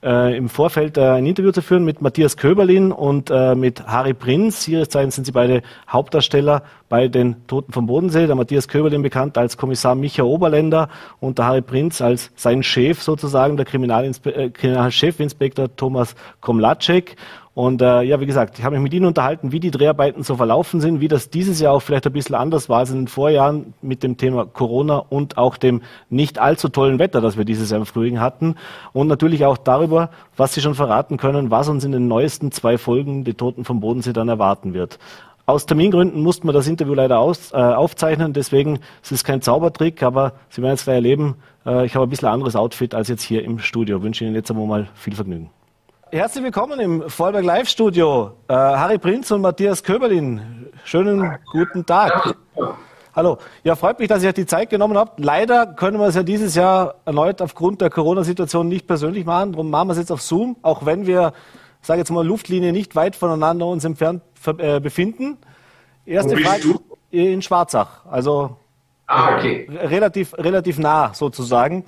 äh, 0.04 0.36
im 0.36 0.48
Vorfeld 0.48 0.98
äh, 0.98 1.00
ein 1.00 1.26
Interview 1.26 1.50
zu 1.50 1.62
führen 1.62 1.84
mit 1.84 2.02
Matthias 2.02 2.36
Köberlin 2.36 2.92
und 2.92 3.30
äh, 3.30 3.54
mit 3.54 3.86
Harry 3.86 4.14
Prinz. 4.14 4.70
Zeichens 4.88 5.14
sind 5.14 5.24
sie 5.24 5.32
beide 5.32 5.62
Hauptdarsteller 5.88 6.62
bei 6.88 7.08
den 7.08 7.46
Toten 7.46 7.72
vom 7.72 7.86
Bodensee. 7.86 8.26
Der 8.26 8.36
Matthias 8.36 8.68
Köberlin 8.68 9.02
bekannt 9.02 9.38
als 9.38 9.56
Kommissar 9.56 9.94
Micha 9.94 10.22
Oberländer 10.22 10.88
und 11.20 11.38
der 11.38 11.46
Harry 11.46 11.62
Prinz 11.62 12.00
als 12.00 12.30
sein 12.36 12.62
Chef 12.62 13.02
sozusagen, 13.02 13.56
der 13.56 13.66
Kriminalinspe 13.66 14.34
äh, 14.34 14.50
Kriminalchefinspektor 14.50 15.74
Thomas 15.74 16.14
Komlatschek. 16.40 17.16
Und 17.54 17.82
äh, 17.82 18.02
ja, 18.02 18.18
wie 18.18 18.26
gesagt, 18.26 18.58
ich 18.58 18.64
habe 18.64 18.74
mich 18.74 18.82
mit 18.82 18.94
Ihnen 18.94 19.06
unterhalten, 19.06 19.52
wie 19.52 19.60
die 19.60 19.70
Dreharbeiten 19.70 20.24
so 20.24 20.34
verlaufen 20.34 20.80
sind, 20.80 21.00
wie 21.00 21.06
das 21.06 21.30
dieses 21.30 21.60
Jahr 21.60 21.72
auch 21.72 21.80
vielleicht 21.80 22.04
ein 22.04 22.12
bisschen 22.12 22.34
anders 22.34 22.68
war 22.68 22.78
als 22.78 22.90
in 22.90 23.02
den 23.02 23.08
Vorjahren 23.08 23.74
mit 23.80 24.02
dem 24.02 24.16
Thema 24.16 24.44
Corona 24.44 24.98
und 25.08 25.38
auch 25.38 25.56
dem 25.56 25.82
nicht 26.10 26.40
allzu 26.40 26.68
tollen 26.68 26.98
Wetter, 26.98 27.20
das 27.20 27.36
wir 27.36 27.44
dieses 27.44 27.70
Jahr 27.70 27.78
im 27.78 27.86
Frühling 27.86 28.18
hatten. 28.18 28.56
Und 28.92 29.06
natürlich 29.06 29.44
auch 29.44 29.56
darüber, 29.56 30.10
was 30.36 30.52
Sie 30.52 30.60
schon 30.60 30.74
verraten 30.74 31.16
können, 31.16 31.52
was 31.52 31.68
uns 31.68 31.84
in 31.84 31.92
den 31.92 32.08
neuesten 32.08 32.50
zwei 32.50 32.76
Folgen 32.76 33.22
die 33.22 33.34
Toten 33.34 33.64
vom 33.64 33.78
Bodensee 33.78 34.12
dann 34.12 34.28
erwarten 34.28 34.74
wird. 34.74 34.98
Aus 35.46 35.66
Termingründen 35.66 36.22
mussten 36.22 36.48
wir 36.48 36.52
das 36.52 36.66
Interview 36.66 36.94
leider 36.94 37.20
aus, 37.20 37.52
äh, 37.52 37.56
aufzeichnen, 37.56 38.32
deswegen 38.32 38.80
es 39.02 39.12
ist 39.12 39.24
kein 39.24 39.42
Zaubertrick, 39.42 40.02
aber 40.02 40.32
Sie 40.48 40.60
werden 40.60 40.72
jetzt 40.72 40.84
gleich 40.84 40.96
erleben, 40.96 41.36
äh, 41.66 41.86
ich 41.86 41.94
habe 41.94 42.06
ein 42.06 42.10
bisschen 42.10 42.28
anderes 42.28 42.56
Outfit 42.56 42.94
als 42.94 43.08
jetzt 43.08 43.22
hier 43.22 43.44
im 43.44 43.60
Studio. 43.60 43.98
Ich 43.98 44.02
wünsche 44.02 44.24
Ihnen 44.24 44.34
jetzt 44.34 44.50
einmal 44.50 44.66
mal 44.66 44.88
viel 44.94 45.14
Vergnügen. 45.14 45.50
Herzlich 46.14 46.44
willkommen 46.44 46.78
im 46.78 47.10
Vollberg 47.10 47.44
Live 47.44 47.68
Studio. 47.68 48.36
Äh, 48.46 48.54
Harry 48.54 48.98
Prinz 48.98 49.32
und 49.32 49.40
Matthias 49.40 49.82
Köberlin. 49.82 50.68
Schönen 50.84 51.38
guten 51.50 51.84
Tag. 51.84 52.36
Hallo. 53.16 53.38
Ja, 53.64 53.74
freut 53.74 53.98
mich, 53.98 54.06
dass 54.06 54.22
ihr 54.22 54.28
euch 54.28 54.36
die 54.36 54.46
Zeit 54.46 54.70
genommen 54.70 54.96
habt. 54.96 55.18
Leider 55.18 55.66
können 55.66 55.98
wir 55.98 56.06
es 56.06 56.14
ja 56.14 56.22
dieses 56.22 56.54
Jahr 56.54 56.94
erneut 57.04 57.42
aufgrund 57.42 57.80
der 57.80 57.90
Corona-Situation 57.90 58.68
nicht 58.68 58.86
persönlich 58.86 59.24
machen. 59.24 59.50
Darum 59.50 59.70
machen 59.70 59.88
wir 59.88 59.92
es 59.94 59.98
jetzt 59.98 60.12
auf 60.12 60.22
Zoom, 60.22 60.54
auch 60.62 60.86
wenn 60.86 61.04
wir, 61.04 61.32
sage 61.82 61.98
jetzt 61.98 62.10
mal, 62.10 62.24
Luftlinie 62.24 62.72
nicht 62.72 62.94
weit 62.94 63.16
voneinander 63.16 63.66
uns 63.66 63.84
entfernt 63.84 64.22
äh, 64.58 64.78
befinden. 64.78 65.36
Erste 66.06 66.36
Frage 66.36 66.76
in 67.10 67.42
Schwarzach. 67.42 68.06
Also 68.08 68.56
ah, 69.08 69.34
okay. 69.34 69.68
relativ, 69.68 70.32
relativ 70.34 70.78
nah 70.78 71.12
sozusagen. 71.12 71.84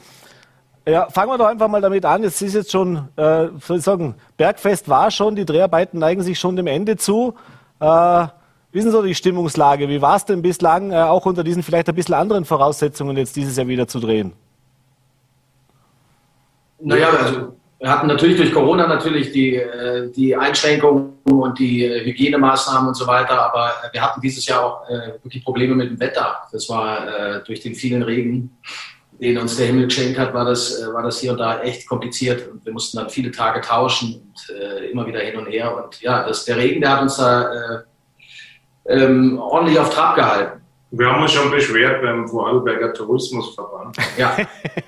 Ja, 0.89 1.09
fangen 1.11 1.30
wir 1.30 1.39
doch 1.39 1.47
einfach 1.47 1.68
mal 1.68 1.80
damit 1.80 2.05
an. 2.05 2.22
Jetzt 2.22 2.41
ist 2.43 2.55
jetzt 2.55 2.70
schon, 2.70 3.09
äh, 3.16 3.49
soll 3.61 3.78
ich 3.78 3.82
sagen, 3.82 4.14
Bergfest 4.37 4.89
war 4.89 5.11
schon, 5.11 5.34
die 5.34 5.45
Dreharbeiten 5.45 5.99
neigen 5.99 6.22
sich 6.22 6.39
schon 6.39 6.55
dem 6.55 6.68
Ende 6.68 6.97
zu. 6.97 7.34
Äh, 7.80 8.26
wie 8.70 8.78
ist 8.78 8.84
denn 8.84 8.93
so 8.93 9.03
die 9.03 9.14
Stimmungslage? 9.14 9.89
Wie 9.89 10.01
war 10.01 10.16
es 10.16 10.24
denn 10.24 10.43
bislang, 10.43 10.93
äh, 10.93 10.97
auch 10.97 11.26
unter 11.26 11.43
diesen 11.43 11.64
vielleicht 11.64 11.89
ein 11.89 11.95
bisschen 11.97 12.14
anderen 12.14 12.45
Voraussetzungen 12.45 13.16
jetzt 13.16 13.34
dieses 13.34 13.57
Jahr 13.57 13.66
wieder 13.66 13.89
zu 13.89 13.99
drehen? 13.99 14.32
Naja, 16.78 17.09
also 17.09 17.57
wir 17.78 17.91
hatten 17.91 18.07
natürlich 18.07 18.37
durch 18.37 18.53
Corona 18.53 18.87
natürlich 18.87 19.32
die, 19.32 19.57
äh, 19.57 20.11
die 20.12 20.37
Einschränkungen 20.37 21.14
und 21.24 21.59
die 21.59 21.84
äh, 21.84 22.05
Hygienemaßnahmen 22.05 22.89
und 22.89 22.95
so 22.95 23.07
weiter, 23.07 23.41
aber 23.41 23.72
wir 23.93 24.01
hatten 24.01 24.20
dieses 24.20 24.47
Jahr 24.47 24.64
auch 24.64 24.89
äh, 24.89 25.14
wirklich 25.22 25.45
Probleme 25.45 25.74
mit 25.74 25.91
dem 25.91 26.01
Wetter. 26.01 26.39
Das 26.53 26.68
war 26.68 27.41
durch 27.45 27.61
den 27.61 27.74
vielen 27.74 28.03
Regen, 28.03 28.57
den 29.21 29.39
uns 29.39 29.57
der 29.57 29.67
Himmel 29.67 29.87
geschenkt 29.87 30.19
hat, 30.19 30.35
war 30.35 30.45
das, 30.45 30.83
war 30.93 31.03
das 31.03 31.21
hier 31.21 31.33
und 31.33 31.39
da 31.39 31.61
echt 31.61 31.89
kompliziert 31.89 32.49
und 32.49 32.64
wir 32.64 32.73
mussten 32.73 32.99
dann 32.99 33.09
viele 33.09 33.31
Tage 33.31 33.61
tauschen 33.61 34.14
und 34.14 34.57
immer 34.91 35.07
wieder 35.07 35.21
hin 35.21 35.37
und 35.37 35.47
her. 35.47 35.77
Und 35.77 36.01
ja, 36.03 36.27
das, 36.27 36.45
der 36.45 36.57
Regen, 36.57 36.81
der 36.81 36.91
hat 36.91 37.03
uns 37.03 37.17
da 37.17 37.85
ähm, 38.89 39.39
ordentlich 39.39 39.79
auf 39.79 39.91
Trab 39.91 40.17
gehalten. 40.17 40.66
Wir 40.93 41.11
haben 41.11 41.20
uns 41.20 41.32
schon 41.32 41.51
beschwert 41.51 42.01
beim 42.01 42.28
Vorarlberger 42.28 42.95
Tourismusverband. 42.95 43.97
Ja. 44.16 44.37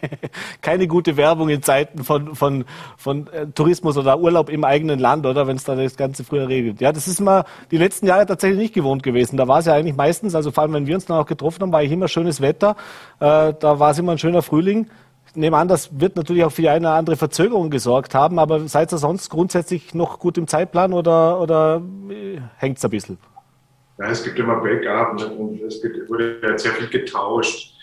Keine 0.62 0.86
gute 0.86 1.16
Werbung 1.16 1.48
in 1.48 1.60
Zeiten 1.60 2.04
von, 2.04 2.36
von, 2.36 2.64
von 2.96 3.26
äh, 3.32 3.48
Tourismus 3.48 3.96
oder 3.96 4.20
Urlaub 4.20 4.48
im 4.48 4.62
eigenen 4.62 5.00
Land, 5.00 5.26
oder 5.26 5.48
wenn 5.48 5.56
es 5.56 5.64
da 5.64 5.74
das 5.74 5.96
Ganze 5.96 6.22
früher 6.22 6.48
regelt. 6.48 6.80
Ja, 6.80 6.92
das 6.92 7.08
ist 7.08 7.20
mal 7.20 7.44
die 7.72 7.78
letzten 7.78 8.06
Jahre 8.06 8.26
tatsächlich 8.26 8.60
nicht 8.60 8.74
gewohnt 8.74 9.02
gewesen. 9.02 9.36
Da 9.36 9.48
war 9.48 9.58
es 9.58 9.66
ja 9.66 9.74
eigentlich 9.74 9.96
meistens, 9.96 10.36
also 10.36 10.52
vor 10.52 10.62
allem 10.62 10.72
wenn 10.72 10.86
wir 10.86 10.94
uns 10.94 11.06
dann 11.06 11.18
auch 11.18 11.26
getroffen 11.26 11.62
haben, 11.62 11.72
war 11.72 11.82
ich 11.82 11.90
immer 11.90 12.06
schönes 12.06 12.40
Wetter. 12.40 12.76
Äh, 13.18 13.54
da 13.58 13.80
war 13.80 13.90
es 13.90 13.98
immer 13.98 14.12
ein 14.12 14.18
schöner 14.18 14.42
Frühling. 14.42 14.88
Ich 15.26 15.34
nehme 15.34 15.56
an, 15.56 15.66
das 15.66 16.00
wird 16.00 16.14
natürlich 16.14 16.44
auch 16.44 16.52
für 16.52 16.62
die 16.62 16.68
eine 16.68 16.86
oder 16.86 16.96
andere 16.96 17.16
Verzögerung 17.16 17.70
gesorgt 17.70 18.14
haben, 18.14 18.38
aber 18.38 18.68
seid 18.68 18.92
ihr 18.92 18.98
sonst 18.98 19.30
grundsätzlich 19.30 19.94
noch 19.94 20.20
gut 20.20 20.38
im 20.38 20.46
Zeitplan 20.46 20.92
oder, 20.92 21.40
oder 21.40 21.82
äh, 22.08 22.38
hängt 22.56 22.78
es 22.78 22.84
ein 22.84 22.90
bisschen? 22.90 23.18
Ja, 23.98 24.10
es 24.10 24.22
gibt 24.22 24.38
immer 24.38 24.56
Backup 24.56 25.20
und 25.38 25.60
es 25.62 25.82
wurde 26.08 26.38
ja 26.42 26.56
sehr 26.56 26.72
viel 26.72 26.88
getauscht. 26.88 27.74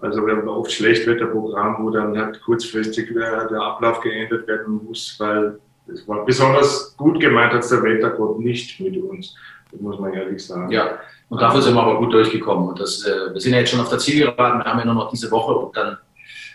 Also 0.00 0.24
wir 0.26 0.36
haben 0.36 0.48
oft 0.48 0.72
Schlechtwetterprogramm, 0.72 1.76
wo 1.80 1.90
dann 1.90 2.16
halt 2.16 2.40
kurzfristig 2.42 3.12
der, 3.12 3.48
der 3.48 3.60
Ablauf 3.60 4.00
geändert 4.00 4.46
werden 4.46 4.80
muss, 4.86 5.16
weil 5.18 5.58
es 5.92 6.06
war 6.06 6.24
besonders 6.24 6.96
gut 6.96 7.20
gemeint 7.20 7.52
als 7.52 7.68
der 7.68 7.82
Wettergott 7.82 8.38
nicht 8.38 8.80
mit 8.80 8.96
uns. 8.96 9.34
Das 9.70 9.80
muss 9.80 9.98
man 9.98 10.14
ehrlich 10.14 10.44
sagen. 10.44 10.70
Ja, 10.70 10.98
und 11.28 11.42
dafür 11.42 11.60
sind 11.60 11.74
wir 11.74 11.82
aber 11.82 11.98
gut 11.98 12.12
durchgekommen. 12.12 12.68
Und 12.68 12.80
das, 12.80 13.04
äh, 13.04 13.32
wir 13.32 13.40
sind 13.40 13.52
ja 13.52 13.58
jetzt 13.58 13.70
schon 13.70 13.80
auf 13.80 13.90
der 13.90 13.98
Zielgeraden, 13.98 14.60
wir 14.60 14.64
haben 14.64 14.78
ja 14.78 14.84
nur 14.86 14.94
noch 14.94 15.10
diese 15.10 15.30
Woche 15.30 15.52
und 15.52 15.76
dann 15.76 15.98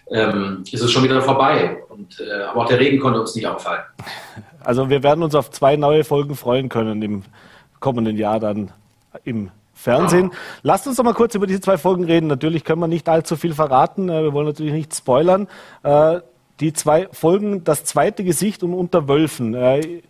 ähm, 0.09 0.63
ist 0.71 0.81
es 0.81 0.91
schon 0.91 1.03
wieder 1.03 1.21
vorbei. 1.21 1.83
Und, 1.89 2.19
äh, 2.19 2.43
aber 2.43 2.61
auch 2.61 2.67
der 2.67 2.79
Regen 2.79 2.99
konnte 2.99 3.19
uns 3.19 3.35
nicht 3.35 3.45
aufhalten. 3.45 3.85
Also 4.63 4.89
wir 4.89 5.03
werden 5.03 5.23
uns 5.23 5.35
auf 5.35 5.51
zwei 5.51 5.75
neue 5.75 6.03
Folgen 6.03 6.35
freuen 6.35 6.69
können 6.69 7.01
im 7.01 7.23
kommenden 7.79 8.17
Jahr 8.17 8.39
dann 8.39 8.71
im 9.23 9.51
Fernsehen. 9.73 10.31
Lasst 10.61 10.87
uns 10.87 10.97
doch 10.97 11.03
mal 11.03 11.13
kurz 11.13 11.35
über 11.35 11.47
diese 11.47 11.61
zwei 11.61 11.77
Folgen 11.77 12.05
reden. 12.05 12.27
Natürlich 12.27 12.63
können 12.63 12.79
wir 12.79 12.87
nicht 12.87 13.09
allzu 13.09 13.35
viel 13.35 13.53
verraten. 13.53 14.09
Äh, 14.09 14.23
wir 14.23 14.33
wollen 14.33 14.47
natürlich 14.47 14.73
nicht 14.73 14.95
spoilern. 14.95 15.47
Äh, 15.83 16.19
die 16.59 16.73
zwei 16.73 17.09
Folgen, 17.11 17.63
das 17.63 17.83
zweite 17.83 18.23
Gesicht 18.23 18.63
und 18.63 18.73
unter 18.73 19.07
Wölfen, 19.07 19.53
äh, 19.55 20.01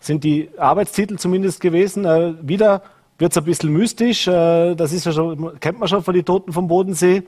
sind 0.00 0.24
die 0.24 0.50
Arbeitstitel 0.58 1.16
zumindest 1.16 1.60
gewesen. 1.60 2.04
Wieder 2.46 2.82
wird 3.18 3.30
es 3.30 3.38
ein 3.38 3.44
bisschen 3.44 3.72
mystisch. 3.72 4.24
Das 4.24 4.92
ist 4.92 5.06
ja 5.06 5.12
schon, 5.12 5.60
kennt 5.60 5.78
man 5.78 5.88
schon 5.88 6.02
von 6.02 6.12
die 6.12 6.24
Toten 6.24 6.52
vom 6.52 6.66
Bodensee. 6.66 7.22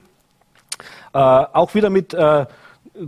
Auch 1.13 1.73
wieder 1.77 1.89
mit 1.89 2.17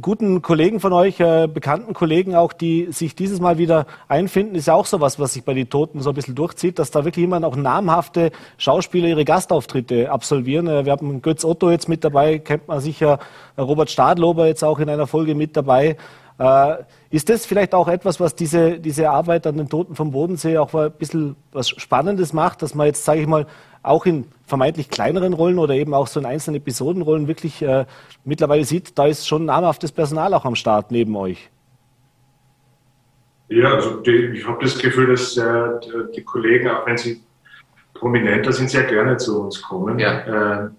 guten 0.00 0.42
Kollegen 0.42 0.80
von 0.80 0.92
euch, 0.92 1.20
äh, 1.20 1.46
bekannten 1.46 1.94
Kollegen 1.94 2.34
auch, 2.34 2.52
die 2.52 2.88
sich 2.90 3.14
dieses 3.14 3.40
Mal 3.40 3.56
wieder 3.56 3.86
einfinden, 4.08 4.56
ist 4.56 4.66
ja 4.66 4.74
auch 4.74 4.86
sowas, 4.86 5.20
was 5.20 5.34
sich 5.34 5.44
bei 5.44 5.54
den 5.54 5.70
Toten 5.70 6.00
so 6.00 6.10
ein 6.10 6.14
bisschen 6.16 6.34
durchzieht, 6.34 6.78
dass 6.80 6.90
da 6.90 7.04
wirklich 7.04 7.22
jemand 7.22 7.44
auch 7.44 7.54
namhafte 7.54 8.32
Schauspieler 8.58 9.08
ihre 9.08 9.24
Gastauftritte 9.24 10.10
absolvieren. 10.10 10.66
Äh, 10.66 10.84
wir 10.84 10.92
haben 10.92 11.22
Götz 11.22 11.44
Otto 11.44 11.70
jetzt 11.70 11.88
mit 11.88 12.02
dabei, 12.02 12.38
kennt 12.38 12.66
man 12.66 12.80
sicher, 12.80 13.20
Robert 13.56 13.90
Stadlober 13.90 14.46
jetzt 14.48 14.64
auch 14.64 14.80
in 14.80 14.90
einer 14.90 15.06
Folge 15.06 15.34
mit 15.34 15.56
dabei. 15.56 15.96
Äh, 16.38 16.76
ist 17.10 17.28
das 17.30 17.46
vielleicht 17.46 17.74
auch 17.74 17.88
etwas, 17.88 18.20
was 18.20 18.34
diese, 18.34 18.78
diese 18.78 19.10
Arbeit 19.10 19.46
an 19.46 19.56
den 19.56 19.68
Toten 19.68 19.94
vom 19.94 20.10
Bodensee 20.10 20.58
auch 20.58 20.74
ein 20.74 20.92
bisschen 20.92 21.36
was 21.52 21.68
Spannendes 21.68 22.32
macht, 22.32 22.62
dass 22.62 22.74
man 22.74 22.86
jetzt, 22.86 23.04
sage 23.04 23.20
ich 23.20 23.26
mal, 23.26 23.46
auch 23.82 24.04
in 24.04 24.26
vermeintlich 24.44 24.90
kleineren 24.90 25.32
Rollen 25.32 25.58
oder 25.58 25.74
eben 25.74 25.94
auch 25.94 26.08
so 26.08 26.20
in 26.20 26.26
einzelnen 26.26 26.56
Episodenrollen 26.56 27.28
wirklich 27.28 27.62
äh, 27.62 27.86
mittlerweile 28.24 28.64
sieht, 28.64 28.98
da 28.98 29.06
ist 29.06 29.26
schon 29.26 29.44
namhaftes 29.44 29.92
Personal 29.92 30.34
auch 30.34 30.44
am 30.44 30.56
Start 30.56 30.90
neben 30.90 31.16
euch. 31.16 31.50
Ja, 33.48 33.74
also 33.74 34.00
die, 34.00 34.10
ich 34.10 34.46
habe 34.46 34.62
das 34.62 34.76
Gefühl, 34.76 35.06
dass 35.06 35.36
äh, 35.36 35.68
die 36.14 36.22
Kollegen, 36.22 36.68
auch 36.68 36.84
wenn 36.86 36.96
sie 36.96 37.22
prominenter 37.94 38.52
sind, 38.52 38.70
sehr 38.70 38.84
gerne 38.84 39.16
zu 39.16 39.40
uns 39.40 39.62
kommen. 39.62 39.98
Ja. 39.98 40.64
Äh, 40.64 40.70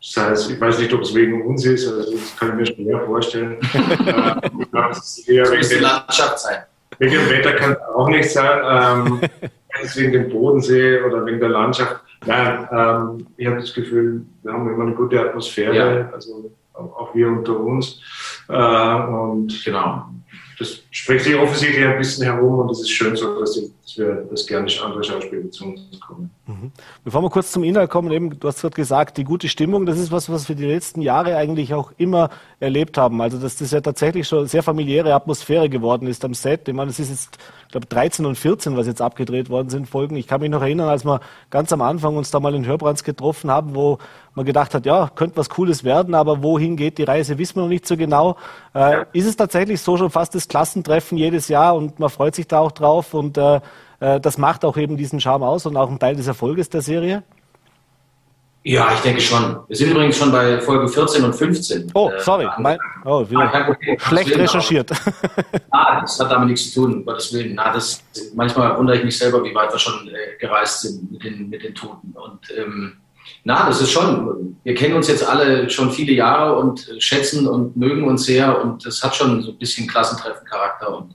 das 0.00 0.16
heißt, 0.16 0.50
ich 0.50 0.60
weiß 0.60 0.78
nicht, 0.78 0.92
ob 0.92 1.02
es 1.02 1.14
wegen 1.14 1.42
uns 1.46 1.64
ist, 1.64 1.88
also 1.88 2.12
das 2.12 2.36
kann 2.36 2.50
ich 2.50 2.54
mir 2.54 2.66
schwer 2.66 3.06
vorstellen. 3.06 3.58
äh, 3.62 4.40
ich 4.60 4.70
glaube, 4.70 4.90
es 4.90 5.18
ist 5.18 5.28
eher 5.28 5.50
wegen, 5.50 5.82
Landschaft 5.82 6.38
sein. 6.38 6.58
wegen 6.98 7.12
dem 7.12 7.30
Wetter 7.30 7.52
kann 7.54 7.72
es 7.72 7.78
auch 7.94 8.08
nicht 8.08 8.30
sein. 8.30 8.60
Ähm, 8.64 9.20
wegen 9.94 10.12
dem 10.12 10.28
Bodensee 10.30 11.00
oder 11.02 11.24
wegen 11.26 11.40
der 11.40 11.50
Landschaft. 11.50 12.00
Nein, 12.24 12.68
ähm, 12.72 13.26
ich 13.36 13.46
habe 13.46 13.60
das 13.60 13.74
Gefühl, 13.74 14.22
wir 14.42 14.52
haben 14.52 14.68
immer 14.72 14.84
eine 14.84 14.94
gute 14.94 15.20
Atmosphäre, 15.20 15.74
ja. 15.74 16.10
also 16.12 16.50
auch 16.74 17.14
wir 17.14 17.28
unter 17.28 17.58
uns. 17.58 18.00
Äh, 18.48 18.52
und 18.54 19.64
genau, 19.64 20.06
das 20.58 20.78
spricht 20.90 21.24
sich 21.26 21.34
offensichtlich 21.34 21.84
ein 21.84 21.98
bisschen 21.98 22.24
herum 22.24 22.60
und 22.60 22.70
es 22.70 22.80
ist 22.80 22.90
schön 22.90 23.14
so, 23.14 23.38
dass, 23.38 23.52
die, 23.52 23.70
dass 23.82 23.98
wir 23.98 24.26
das 24.30 24.46
gerne 24.46 24.66
andere 24.82 25.04
Schauspieler 25.04 25.50
zu 25.50 25.66
uns 25.66 26.00
kommen. 26.00 26.30
Mhm. 26.46 26.72
Bevor 27.04 27.22
wir 27.22 27.28
kurz 27.28 27.52
zum 27.52 27.62
Inhalt 27.62 27.90
kommen, 27.90 28.10
eben, 28.10 28.38
du 28.38 28.48
hast 28.48 28.62
gerade 28.62 28.74
gesagt, 28.74 29.18
die 29.18 29.24
gute 29.24 29.48
Stimmung, 29.48 29.84
das 29.84 29.98
ist 29.98 30.10
was, 30.10 30.30
was 30.30 30.48
wir 30.48 30.56
die 30.56 30.64
letzten 30.64 31.02
Jahre 31.02 31.36
eigentlich 31.36 31.74
auch 31.74 31.92
immer 31.98 32.30
erlebt 32.58 32.96
haben. 32.96 33.20
Also, 33.20 33.38
dass 33.38 33.56
das 33.56 33.70
ja 33.70 33.82
tatsächlich 33.82 34.26
schon 34.26 34.46
sehr 34.46 34.62
familiäre 34.62 35.12
Atmosphäre 35.12 35.68
geworden 35.68 36.06
ist 36.06 36.24
am 36.24 36.32
Set. 36.32 36.68
Ich 36.68 36.74
meine, 36.74 36.90
es 36.90 36.98
ist 36.98 37.10
jetzt, 37.10 37.38
ich 37.66 37.72
glaube, 37.72 37.86
13 37.86 38.24
und 38.24 38.36
14, 38.36 38.76
was 38.78 38.86
jetzt 38.86 39.02
abgedreht 39.02 39.50
worden 39.50 39.68
sind, 39.68 39.88
Folgen. 39.88 40.16
Ich 40.16 40.26
kann 40.26 40.40
mich 40.40 40.50
noch 40.50 40.62
erinnern, 40.62 40.88
als 40.88 41.04
wir 41.04 41.20
ganz 41.50 41.70
am 41.72 41.82
Anfang 41.82 42.16
uns 42.16 42.30
da 42.30 42.40
mal 42.40 42.54
in 42.54 42.64
Hörbrands 42.64 43.04
getroffen 43.04 43.50
haben, 43.50 43.74
wo 43.74 43.98
man 44.36 44.44
gedacht 44.44 44.74
hat, 44.74 44.86
ja, 44.86 45.10
könnte 45.14 45.36
was 45.38 45.48
Cooles 45.48 45.82
werden, 45.82 46.14
aber 46.14 46.42
wohin 46.42 46.76
geht 46.76 46.98
die 46.98 47.04
Reise, 47.04 47.38
wissen 47.38 47.56
wir 47.56 47.62
noch 47.62 47.68
nicht 47.68 47.86
so 47.86 47.96
genau. 47.96 48.36
Äh, 48.74 49.06
ist 49.12 49.26
es 49.26 49.36
tatsächlich 49.36 49.80
so 49.80 49.96
schon 49.96 50.10
fast 50.10 50.34
das 50.34 50.46
Klassentreffen 50.46 51.18
jedes 51.18 51.48
Jahr 51.48 51.74
und 51.74 51.98
man 51.98 52.10
freut 52.10 52.34
sich 52.34 52.46
da 52.46 52.60
auch 52.60 52.72
drauf 52.72 53.14
und 53.14 53.38
äh, 53.38 53.60
äh, 54.00 54.20
das 54.20 54.38
macht 54.38 54.64
auch 54.64 54.76
eben 54.76 54.96
diesen 54.96 55.20
Charme 55.20 55.42
aus 55.42 55.66
und 55.66 55.76
auch 55.76 55.90
ein 55.90 55.98
Teil 55.98 56.16
des 56.16 56.26
Erfolges 56.26 56.68
der 56.68 56.82
Serie? 56.82 57.22
Ja, 58.62 58.92
ich 58.92 59.00
denke 59.00 59.20
schon. 59.20 59.60
Wir 59.68 59.76
sind 59.76 59.92
übrigens 59.92 60.18
schon 60.18 60.32
bei 60.32 60.60
Folge 60.60 60.88
14 60.88 61.24
und 61.24 61.32
15. 61.32 61.92
Oh, 61.94 62.10
äh, 62.10 62.18
sorry. 62.18 62.48
Mein, 62.58 62.76
oh, 63.04 63.24
ah, 63.36 63.76
schlecht 63.98 64.30
Willen, 64.30 64.40
recherchiert. 64.40 64.90
ah, 65.70 66.00
das 66.00 66.18
hat 66.18 66.32
damit 66.32 66.48
nichts 66.48 66.72
zu 66.72 66.80
tun, 66.82 66.94
um 66.94 67.04
Gottes 67.04 67.32
Willen. 67.32 67.54
Na, 67.54 67.72
das, 67.72 68.02
manchmal 68.34 68.76
wundere 68.76 68.98
ich 68.98 69.04
mich 69.04 69.16
selber, 69.16 69.42
wie 69.44 69.54
weit 69.54 69.72
wir 69.72 69.78
schon 69.78 70.08
äh, 70.08 70.36
gereist 70.40 70.80
sind 70.80 71.12
mit 71.12 71.22
den, 71.22 71.48
mit 71.48 71.62
den 71.62 71.76
Toten. 71.76 72.12
Und 72.12 72.40
ähm, 72.58 72.96
na, 73.44 73.66
das 73.66 73.80
ist 73.80 73.90
schon, 73.90 74.56
wir 74.64 74.74
kennen 74.74 74.94
uns 74.94 75.08
jetzt 75.08 75.26
alle 75.26 75.70
schon 75.70 75.90
viele 75.90 76.12
Jahre 76.12 76.58
und 76.58 76.88
schätzen 76.98 77.46
und 77.46 77.76
mögen 77.76 78.04
uns 78.04 78.24
sehr 78.24 78.60
und 78.60 78.84
das 78.84 79.02
hat 79.02 79.14
schon 79.14 79.42
so 79.42 79.52
ein 79.52 79.58
bisschen 79.58 79.86
Klassentreffen-Charakter 79.86 80.96
und, 80.96 81.14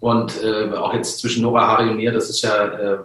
und 0.00 0.42
äh, 0.42 0.72
auch 0.72 0.92
jetzt 0.94 1.20
zwischen 1.20 1.42
Nora, 1.42 1.66
Harry 1.66 1.90
und 1.90 1.96
mir, 1.96 2.12
das 2.12 2.28
ist 2.30 2.42
ja 2.42 2.64
äh, 2.64 2.98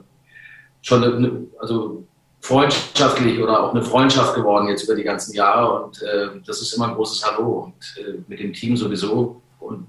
schon 0.81 1.03
eine, 1.03 1.47
also 1.59 2.05
freundschaftlich 2.41 3.39
oder 3.39 3.63
auch 3.63 3.73
eine 3.73 3.83
Freundschaft 3.83 4.35
geworden 4.35 4.67
jetzt 4.67 4.83
über 4.83 4.95
die 4.95 5.03
ganzen 5.03 5.33
Jahre 5.35 5.83
und 5.83 6.01
äh, 6.01 6.29
das 6.45 6.61
ist 6.61 6.73
immer 6.73 6.87
ein 6.87 6.95
großes 6.95 7.23
Hallo 7.23 7.65
und 7.65 8.03
äh, 8.03 8.19
mit 8.27 8.39
dem 8.39 8.53
Team 8.53 8.75
sowieso 8.75 9.41
und 9.59 9.87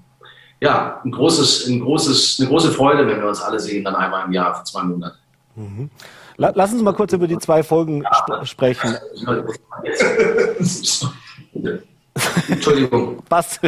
ja, 0.63 1.01
ein 1.03 1.11
großes, 1.11 1.67
ein 1.67 1.81
großes, 1.81 2.39
eine 2.39 2.47
große 2.47 2.71
Freude, 2.71 3.05
wenn 3.05 3.19
wir 3.19 3.27
uns 3.27 3.41
alle 3.41 3.59
sehen, 3.59 3.83
dann 3.83 3.95
einmal 3.95 4.25
im 4.25 4.31
Jahr 4.31 4.55
für 4.55 4.63
zwei 4.63 4.83
Monate. 4.83 5.17
Mhm. 5.55 5.89
Lass 6.37 6.73
uns 6.73 6.81
mal 6.81 6.93
kurz 6.93 7.13
über 7.13 7.27
die 7.27 7.37
zwei 7.37 7.63
Folgen 7.63 8.03
sp 8.09 8.45
sprechen. 8.45 8.97
Entschuldigung. 12.49 13.23
Passt, 13.29 13.59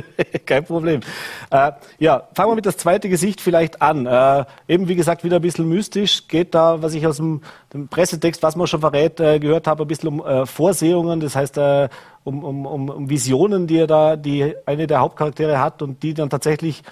kein 0.45 0.65
Problem. 0.65 1.01
Äh, 1.49 1.71
ja, 1.99 2.27
fangen 2.33 2.51
wir 2.51 2.55
mit 2.55 2.65
das 2.65 2.77
zweite 2.77 3.09
Gesicht 3.09 3.41
vielleicht 3.41 3.81
an. 3.81 4.05
Äh, 4.05 4.45
eben 4.67 4.87
wie 4.87 4.95
gesagt 4.95 5.23
wieder 5.23 5.37
ein 5.37 5.41
bisschen 5.41 5.67
mystisch. 5.67 6.27
Geht 6.27 6.53
da, 6.53 6.81
was 6.81 6.93
ich 6.93 7.05
aus 7.07 7.17
dem, 7.17 7.41
dem 7.73 7.87
Pressetext, 7.87 8.43
was 8.43 8.55
man 8.55 8.67
schon 8.67 8.81
verrät, 8.81 9.19
äh, 9.19 9.39
gehört 9.39 9.67
habe, 9.67 9.83
ein 9.83 9.87
bisschen 9.87 10.09
um 10.09 10.25
äh, 10.25 10.45
Vorsehungen. 10.45 11.19
Das 11.19 11.35
heißt 11.35 11.57
äh, 11.57 11.89
um, 12.23 12.43
um, 12.43 12.89
um 12.89 13.09
Visionen, 13.09 13.67
die 13.67 13.79
er 13.79 13.87
da, 13.87 14.15
die 14.15 14.55
eine 14.65 14.87
der 14.87 14.99
Hauptcharaktere 14.99 15.59
hat 15.59 15.81
und 15.81 16.03
die 16.03 16.13
dann 16.13 16.29
tatsächlich 16.29 16.83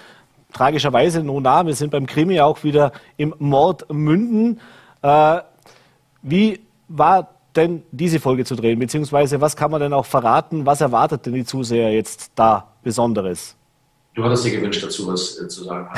tragischerweise, 0.52 1.22
no 1.22 1.40
nah, 1.40 1.66
wir 1.66 1.74
sind 1.74 1.90
beim 1.90 2.06
Krimi 2.06 2.40
auch 2.40 2.64
wieder 2.64 2.92
im 3.16 3.34
Mord 3.38 3.92
münden. 3.92 4.60
Wie 6.24 6.58
war 6.88 7.28
denn 7.54 7.82
diese 7.92 8.18
Folge 8.18 8.44
zu 8.46 8.56
drehen? 8.56 8.78
Beziehungsweise 8.78 9.40
was 9.40 9.54
kann 9.54 9.70
man 9.70 9.80
denn 9.80 9.92
auch 9.92 10.06
verraten? 10.06 10.64
Was 10.66 10.80
erwartet 10.80 11.26
denn 11.26 11.34
die 11.34 11.44
Zuseher 11.44 11.92
jetzt 11.92 12.32
da 12.34 12.66
Besonderes? 12.82 13.54
Du 14.14 14.24
hattest 14.24 14.46
dir 14.46 14.52
gewünscht 14.52 14.82
dazu, 14.82 15.06
was 15.06 15.38
äh, 15.38 15.48
zu 15.48 15.64
sagen. 15.64 15.88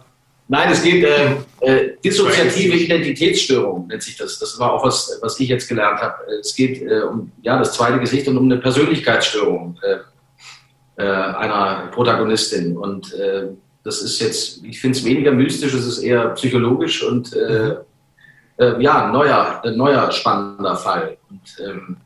Nein, 0.48 0.72
es 0.72 0.82
geht 0.82 1.04
äh, 1.04 1.36
äh, 1.60 1.96
dissoziative 2.04 2.76
Identitätsstörung, 2.76 3.86
nennt 3.86 4.02
sich 4.02 4.16
das. 4.16 4.38
Das 4.38 4.58
war 4.58 4.72
auch 4.72 4.84
was, 4.84 5.16
was 5.22 5.38
ich 5.38 5.48
jetzt 5.48 5.68
gelernt 5.68 6.00
habe. 6.00 6.16
Es 6.40 6.54
geht 6.54 6.82
äh, 6.82 7.02
um 7.02 7.30
ja, 7.42 7.58
das 7.58 7.72
zweite 7.74 8.00
Gesicht 8.00 8.26
und 8.28 8.36
um 8.36 8.46
eine 8.46 8.58
Persönlichkeitsstörung 8.58 9.78
äh, 9.82 11.02
äh, 11.02 11.06
einer 11.06 11.88
Protagonistin. 11.92 12.76
Und 12.76 13.14
äh, 13.14 13.48
das 13.84 14.02
ist 14.02 14.20
jetzt, 14.20 14.64
ich 14.64 14.80
finde 14.80 14.98
es 14.98 15.04
weniger 15.04 15.30
mystisch, 15.30 15.74
es 15.74 15.86
ist 15.86 15.98
eher 15.98 16.30
psychologisch 16.30 17.02
und 17.02 17.34
mhm. 17.34 18.80
ja, 18.80 19.12
neuer, 19.12 19.62
neuer 19.76 20.10
spannender 20.10 20.76
Fall. 20.76 21.16
Und 21.30 21.42
ähm, 21.64 21.96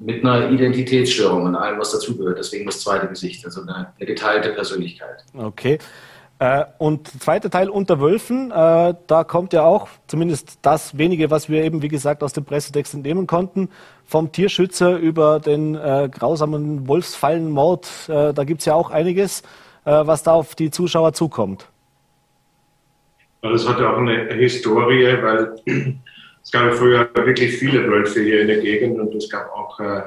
mit 0.00 0.24
einer 0.24 0.50
Identitätsstörung 0.50 1.44
und 1.44 1.56
allem, 1.56 1.78
was 1.78 1.92
dazugehört. 1.92 2.38
Deswegen 2.38 2.66
das 2.66 2.80
zweite 2.80 3.08
Gesicht, 3.08 3.44
also 3.44 3.62
eine, 3.62 3.92
eine 3.96 4.06
geteilte 4.06 4.50
Persönlichkeit. 4.50 5.24
Okay. 5.34 5.78
Äh, 6.40 6.64
und 6.78 7.08
zweiter 7.20 7.50
Teil 7.50 7.68
unter 7.68 8.00
Wölfen, 8.00 8.52
äh, 8.52 8.94
da 9.06 9.24
kommt 9.24 9.52
ja 9.52 9.64
auch 9.64 9.88
zumindest 10.06 10.58
das 10.62 10.96
wenige, 10.96 11.30
was 11.30 11.48
wir 11.48 11.64
eben, 11.64 11.82
wie 11.82 11.88
gesagt, 11.88 12.22
aus 12.22 12.32
dem 12.32 12.44
Pressetext 12.44 12.94
entnehmen 12.94 13.26
konnten, 13.26 13.70
vom 14.04 14.30
Tierschützer 14.30 14.98
über 14.98 15.40
den 15.40 15.74
äh, 15.74 16.08
grausamen 16.12 16.86
Wolfsfallenmord. 16.86 17.88
Äh, 18.08 18.32
da 18.34 18.44
gibt 18.44 18.60
es 18.60 18.66
ja 18.66 18.74
auch 18.74 18.92
einiges, 18.92 19.40
äh, 19.40 19.44
was 19.90 20.22
da 20.22 20.32
auf 20.32 20.54
die 20.54 20.70
Zuschauer 20.70 21.12
zukommt. 21.12 21.68
Das 23.42 23.68
hat 23.68 23.78
ja 23.78 23.92
auch 23.92 23.98
eine 23.98 24.34
Historie, 24.34 25.16
weil 25.22 25.54
es 26.42 26.50
gab 26.50 26.74
früher 26.74 27.08
wirklich 27.14 27.56
viele 27.56 27.88
Wölfe 27.88 28.22
hier 28.22 28.42
in 28.42 28.48
der 28.48 28.60
Gegend 28.60 28.98
und 28.98 29.14
es 29.14 29.30
gab 29.30 29.50
auch 29.52 29.78
äh, 29.80 30.02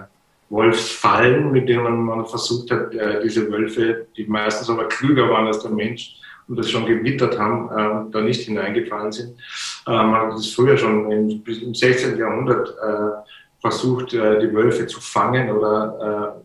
Wolfsfallen, 0.50 1.52
mit 1.52 1.70
denen 1.70 2.04
man 2.04 2.26
versucht 2.26 2.72
hat, 2.72 2.92
diese 3.24 3.50
Wölfe, 3.50 4.08
die 4.18 4.26
meistens 4.26 4.70
aber 4.70 4.90
klüger 4.90 5.30
waren 5.30 5.48
als 5.48 5.60
der 5.60 5.72
Mensch, 5.72 6.18
und 6.52 6.60
das 6.60 6.70
schon 6.70 6.86
gewittert 6.86 7.40
haben, 7.40 7.70
äh, 7.70 8.12
da 8.12 8.22
nicht 8.22 8.42
hineingefallen 8.42 9.12
sind. 9.12 9.40
Äh, 9.88 9.92
man 9.92 10.16
hat 10.16 10.34
das 10.34 10.48
früher 10.48 10.78
schon 10.78 11.10
im, 11.10 11.44
im 11.46 11.74
16. 11.74 12.18
Jahrhundert 12.18 12.70
äh, 12.70 13.32
versucht, 13.62 14.14
äh, 14.14 14.40
die 14.40 14.54
Wölfe 14.54 14.86
zu 14.86 15.00
fangen 15.00 15.50
oder 15.50 16.36
äh, 16.38 16.42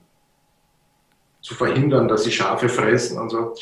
zu 1.47 1.55
verhindern, 1.55 2.09
dass 2.09 2.25
sie 2.25 2.33
Schafe 2.33 2.69
fressen 2.69 3.19
und 3.19 3.31
so. 3.31 3.55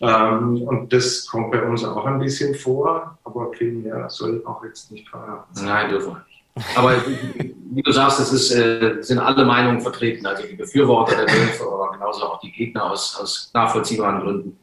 Ähm, 0.00 0.62
und 0.62 0.92
das 0.92 1.26
kommt 1.26 1.50
bei 1.50 1.60
uns 1.62 1.84
auch 1.84 2.06
ein 2.06 2.20
bisschen 2.20 2.54
vor, 2.54 3.18
aber 3.24 3.52
viel 3.52 3.72
mehr 3.72 4.08
soll 4.08 4.42
auch 4.46 4.62
jetzt 4.64 4.92
nicht 4.92 5.08
verraten. 5.08 5.64
Nein, 5.64 5.90
dürfen 5.90 6.12
wir 6.12 6.24
nicht. 6.28 6.76
Aber 6.76 6.94
wie 7.04 7.82
du 7.82 7.90
sagst, 7.90 8.20
es 8.20 8.32
ist, 8.32 8.52
äh, 8.52 8.98
sind 9.00 9.18
alle 9.18 9.44
Meinungen 9.44 9.80
vertreten, 9.80 10.24
also 10.24 10.46
die 10.46 10.54
Befürworter 10.54 11.16
der 11.16 11.34
Wölfe, 11.34 11.64
aber 11.64 11.90
genauso 11.92 12.26
auch 12.26 12.40
die 12.40 12.52
Gegner 12.52 12.92
aus, 12.92 13.18
aus 13.20 13.50
nachvollziehbaren 13.52 14.20
Gründen. 14.20 14.58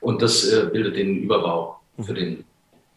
Und 0.00 0.20
das 0.20 0.44
äh, 0.52 0.68
bildet 0.70 0.96
den 0.96 1.22
Überbau 1.22 1.80
für 1.98 2.12
den, 2.12 2.44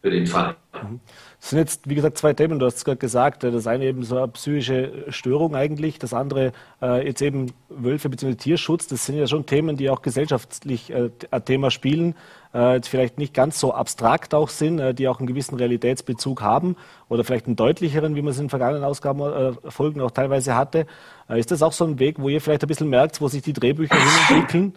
für 0.01 0.09
den 0.09 0.27
Fall. 0.27 0.57
Mhm. 0.73 0.99
Das 1.41 1.49
sind 1.49 1.59
jetzt, 1.59 1.89
wie 1.89 1.95
gesagt, 1.95 2.17
zwei 2.17 2.33
Themen. 2.33 2.59
Du 2.59 2.65
hast 2.67 2.77
es 2.77 2.85
gerade 2.85 2.99
gesagt. 2.99 3.43
Das 3.43 3.67
eine 3.67 3.85
eben 3.85 4.03
so 4.03 4.15
eine 4.15 4.27
psychische 4.29 5.05
Störung 5.09 5.55
eigentlich, 5.55 5.97
das 5.97 6.13
andere 6.13 6.53
äh, 6.81 7.05
jetzt 7.05 7.21
eben 7.21 7.51
Wölfe 7.67 8.09
bzw. 8.09 8.35
Tierschutz. 8.35 8.87
Das 8.87 9.05
sind 9.05 9.17
ja 9.17 9.25
schon 9.25 9.45
Themen, 9.47 9.75
die 9.75 9.89
auch 9.89 10.03
gesellschaftlich 10.03 10.91
äh, 10.91 11.09
ein 11.31 11.45
Thema 11.45 11.71
spielen, 11.71 12.15
äh, 12.53 12.75
jetzt 12.75 12.87
vielleicht 12.87 13.17
nicht 13.17 13.33
ganz 13.33 13.59
so 13.59 13.73
abstrakt 13.73 14.35
auch 14.35 14.49
sind, 14.49 14.79
äh, 14.79 14.93
die 14.93 15.07
auch 15.07 15.17
einen 15.17 15.27
gewissen 15.27 15.55
Realitätsbezug 15.55 16.43
haben 16.43 16.75
oder 17.09 17.23
vielleicht 17.23 17.47
einen 17.47 17.55
deutlicheren, 17.55 18.15
wie 18.15 18.21
man 18.21 18.31
es 18.31 18.39
in 18.39 18.49
vergangenen 18.49 18.83
Ausgaben 18.83 19.21
äh, 19.21 19.71
Folgen 19.71 19.99
auch 19.99 20.11
teilweise 20.11 20.55
hatte. 20.55 20.85
Äh, 21.27 21.39
ist 21.39 21.49
das 21.49 21.63
auch 21.63 21.73
so 21.73 21.85
ein 21.85 21.97
Weg, 21.97 22.19
wo 22.19 22.29
ihr 22.29 22.39
vielleicht 22.39 22.63
ein 22.63 22.67
bisschen 22.67 22.89
merkt, 22.89 23.19
wo 23.19 23.27
sich 23.27 23.41
die 23.41 23.53
Drehbücher 23.53 23.95
hin 23.95 24.37
entwickeln? 24.37 24.73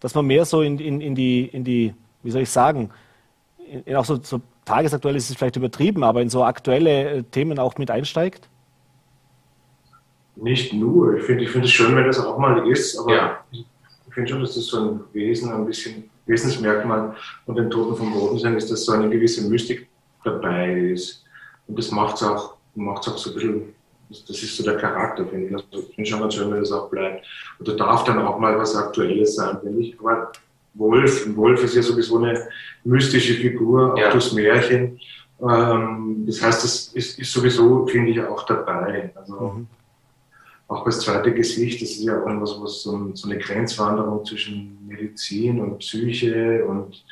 dass 0.00 0.14
man 0.14 0.26
mehr 0.26 0.44
so 0.44 0.62
in, 0.62 0.78
in, 0.78 1.00
in, 1.00 1.14
die, 1.14 1.44
in 1.44 1.64
die, 1.64 1.94
wie 2.22 2.30
soll 2.30 2.42
ich 2.42 2.50
sagen, 2.50 2.90
in, 3.70 3.82
in 3.82 3.96
auch 3.96 4.04
so, 4.04 4.18
so 4.22 4.40
tagesaktuell 4.64 5.16
ist 5.16 5.30
es 5.30 5.36
vielleicht 5.36 5.56
übertrieben, 5.56 6.04
aber 6.04 6.20
in 6.22 6.30
so 6.30 6.44
aktuelle 6.44 7.10
äh, 7.10 7.22
Themen 7.22 7.58
auch 7.58 7.76
mit 7.78 7.90
einsteigt? 7.90 8.48
Nicht 10.36 10.72
nur. 10.72 11.16
Ich 11.16 11.24
finde 11.24 11.44
ich 11.44 11.50
find 11.50 11.64
es 11.64 11.70
schön, 11.70 11.96
wenn 11.96 12.06
das 12.06 12.20
auch 12.20 12.38
mal 12.38 12.68
ist, 12.70 12.98
aber 12.98 13.14
ja. 13.14 13.38
ich 13.50 13.64
finde 14.10 14.30
schon, 14.30 14.40
dass 14.40 14.54
das 14.54 14.66
so 14.66 14.80
ein 14.80 15.00
Wesen, 15.12 15.52
ein 15.52 15.66
bisschen 15.66 16.10
Wesensmerkmal 16.26 17.16
von 17.44 17.56
den 17.56 17.70
Toten 17.70 17.96
vom 17.96 18.12
Boden 18.12 18.38
sind, 18.38 18.54
ist, 18.56 18.70
dass 18.70 18.84
so 18.84 18.92
eine 18.92 19.08
gewisse 19.08 19.48
Mystik 19.48 19.88
dabei 20.24 20.72
ist. 20.92 21.24
Und 21.66 21.78
das 21.78 21.90
macht 21.90 22.16
es 22.16 22.22
auch, 22.22 22.54
macht's 22.74 23.08
auch 23.08 23.18
so 23.18 23.30
ein 23.30 23.34
bisschen 23.34 23.74
das 24.08 24.42
ist 24.42 24.56
so 24.56 24.64
der 24.64 24.76
Charakter, 24.76 25.26
finde 25.26 25.46
ich. 25.46 25.52
Also 25.52 25.86
ich 25.86 25.94
finde 25.94 26.10
schon 26.10 26.20
ganz 26.20 26.34
schön, 26.34 26.50
wenn 26.50 26.60
das 26.60 26.72
auch 26.72 26.88
bleibt. 26.88 27.26
Und 27.58 27.68
da 27.68 27.72
darf 27.74 28.04
dann 28.04 28.18
auch 28.20 28.38
mal 28.38 28.56
was 28.58 28.74
Aktuelles 28.74 29.36
sein, 29.36 29.58
finde 29.60 29.82
ich. 29.82 30.00
Aber 30.00 30.32
Wolf, 30.74 31.26
ein 31.26 31.36
Wolf 31.36 31.62
ist 31.64 31.74
ja 31.74 31.82
sowieso 31.82 32.18
eine 32.18 32.48
mystische 32.84 33.34
Figur, 33.34 33.94
auch 33.94 33.98
ja. 33.98 34.12
das 34.12 34.32
Märchen. 34.32 34.98
Ähm, 35.40 36.24
das 36.26 36.42
heißt, 36.42 36.64
das 36.64 36.88
ist, 36.88 37.18
ist 37.18 37.32
sowieso, 37.32 37.86
finde 37.86 38.10
ich, 38.10 38.20
auch 38.20 38.44
dabei. 38.46 39.12
Also 39.14 39.34
mhm. 39.34 39.66
auch 40.68 40.84
das 40.84 41.00
zweite 41.00 41.32
Gesicht, 41.32 41.82
das 41.82 41.90
ist 41.90 42.02
ja 42.02 42.20
auch 42.20 42.28
etwas, 42.28 42.56
was 42.60 42.82
so, 42.82 43.10
so 43.14 43.28
eine 43.28 43.38
Grenzwanderung 43.38 44.24
zwischen 44.24 44.86
Medizin 44.86 45.60
und 45.60 45.78
Psyche 45.78 46.64
und 46.64 47.04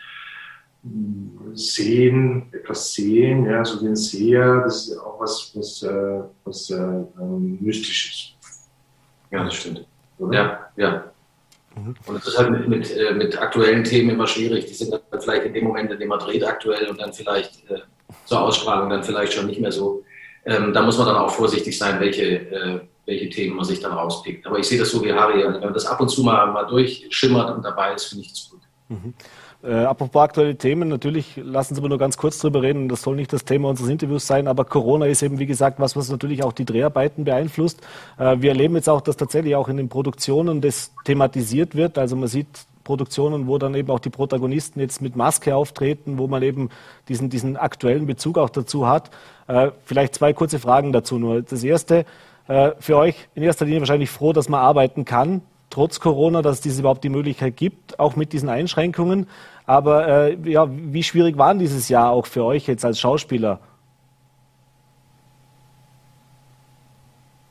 Sehen, 1.54 2.46
etwas 2.52 2.92
sehen, 2.94 3.44
ja, 3.46 3.64
so 3.64 3.82
wie 3.82 3.88
ein 3.88 3.96
Seher, 3.96 4.60
das 4.60 4.88
ist 4.88 4.98
auch 4.98 5.18
was, 5.18 5.50
was, 5.54 5.82
äh, 5.82 6.20
was 6.44 6.70
äh, 6.70 6.76
ähm, 6.76 7.58
Mystisches. 7.60 8.34
Ja, 9.32 9.42
das 9.42 9.54
stimmt. 9.54 9.84
Oder? 10.18 10.34
Ja, 10.34 10.70
ja. 10.76 11.12
Mhm. 11.76 11.94
Und 12.06 12.16
es 12.16 12.26
ist 12.26 12.38
halt 12.38 12.50
mit, 12.50 12.68
mit, 12.68 12.96
äh, 12.96 13.12
mit 13.12 13.40
aktuellen 13.40 13.84
Themen 13.84 14.10
immer 14.10 14.26
schwierig. 14.26 14.66
Die 14.66 14.74
sind 14.74 14.92
dann 14.92 15.20
vielleicht 15.20 15.44
in 15.44 15.54
dem 15.54 15.64
Moment, 15.64 15.90
in 15.92 15.98
dem 15.98 16.08
man 16.08 16.18
dreht, 16.18 16.44
aktuell 16.44 16.88
und 16.88 17.00
dann 17.00 17.12
vielleicht 17.12 17.70
äh, 17.70 17.80
zur 18.24 18.40
Ausstrahlung 18.40 18.88
dann 18.90 19.04
vielleicht 19.04 19.34
schon 19.34 19.46
nicht 19.46 19.60
mehr 19.60 19.72
so. 19.72 20.04
Ähm, 20.44 20.72
da 20.72 20.82
muss 20.82 20.96
man 20.96 21.06
dann 21.06 21.16
auch 21.16 21.30
vorsichtig 21.30 21.76
sein, 21.76 22.00
welche, 22.00 22.50
äh, 22.50 22.80
welche 23.04 23.28
Themen 23.28 23.56
man 23.56 23.64
sich 23.64 23.80
dann 23.80 23.92
rauspickt. 23.92 24.46
Aber 24.46 24.58
ich 24.58 24.66
sehe 24.66 24.78
das 24.78 24.90
so 24.90 25.04
wie 25.04 25.12
Harry. 25.12 25.42
Also 25.44 25.54
wenn 25.54 25.64
man 25.64 25.74
das 25.74 25.86
ab 25.86 26.00
und 26.00 26.08
zu 26.08 26.22
mal, 26.22 26.46
mal 26.52 26.64
durchschimmert 26.64 27.54
und 27.54 27.64
dabei 27.64 27.94
ist, 27.94 28.06
finde 28.06 28.24
ich 28.24 28.30
das 28.30 28.50
gut. 28.50 28.60
Mhm. 28.88 29.14
Äh, 29.66 29.84
apropos 29.84 30.22
aktuelle 30.22 30.56
Themen, 30.56 30.88
natürlich 30.88 31.36
lassen 31.36 31.74
Sie 31.74 31.80
aber 31.80 31.88
nur 31.88 31.98
ganz 31.98 32.16
kurz 32.16 32.38
drüber 32.38 32.62
reden, 32.62 32.88
das 32.88 33.02
soll 33.02 33.16
nicht 33.16 33.32
das 33.32 33.44
Thema 33.44 33.68
unseres 33.68 33.90
Interviews 33.90 34.24
sein, 34.24 34.46
aber 34.46 34.64
Corona 34.64 35.06
ist 35.06 35.22
eben, 35.22 35.40
wie 35.40 35.46
gesagt, 35.46 35.80
was, 35.80 35.96
was 35.96 36.08
natürlich 36.08 36.44
auch 36.44 36.52
die 36.52 36.64
Dreharbeiten 36.64 37.24
beeinflusst. 37.24 37.80
Äh, 38.16 38.36
wir 38.38 38.50
erleben 38.50 38.76
jetzt 38.76 38.88
auch, 38.88 39.00
dass 39.00 39.16
tatsächlich 39.16 39.56
auch 39.56 39.68
in 39.68 39.76
den 39.76 39.88
Produktionen 39.88 40.60
das 40.60 40.92
thematisiert 41.04 41.74
wird. 41.74 41.98
Also 41.98 42.14
man 42.14 42.28
sieht 42.28 42.46
Produktionen, 42.84 43.48
wo 43.48 43.58
dann 43.58 43.74
eben 43.74 43.90
auch 43.90 43.98
die 43.98 44.10
Protagonisten 44.10 44.78
jetzt 44.78 45.02
mit 45.02 45.16
Maske 45.16 45.56
auftreten, 45.56 46.18
wo 46.18 46.28
man 46.28 46.44
eben 46.44 46.70
diesen, 47.08 47.28
diesen 47.28 47.56
aktuellen 47.56 48.06
Bezug 48.06 48.38
auch 48.38 48.50
dazu 48.50 48.86
hat. 48.86 49.10
Äh, 49.48 49.72
vielleicht 49.84 50.14
zwei 50.14 50.32
kurze 50.32 50.60
Fragen 50.60 50.92
dazu 50.92 51.18
nur. 51.18 51.42
Das 51.42 51.64
erste, 51.64 52.04
äh, 52.46 52.70
für 52.78 52.96
euch 52.96 53.28
in 53.34 53.42
erster 53.42 53.64
Linie 53.64 53.80
wahrscheinlich 53.80 54.10
froh, 54.10 54.32
dass 54.32 54.48
man 54.48 54.60
arbeiten 54.60 55.04
kann, 55.04 55.42
trotz 55.70 56.00
Corona, 56.00 56.42
dass 56.42 56.64
es 56.64 56.78
überhaupt 56.78 57.04
die 57.04 57.08
Möglichkeit 57.08 57.56
gibt, 57.56 57.98
auch 57.98 58.16
mit 58.16 58.32
diesen 58.32 58.48
Einschränkungen. 58.48 59.26
Aber 59.66 60.06
äh, 60.06 60.38
ja, 60.44 60.68
wie 60.70 61.02
schwierig 61.02 61.36
war 61.36 61.54
dieses 61.54 61.88
Jahr 61.88 62.10
auch 62.10 62.26
für 62.26 62.44
euch 62.44 62.66
jetzt 62.68 62.84
als 62.84 63.00
Schauspieler? 63.00 63.60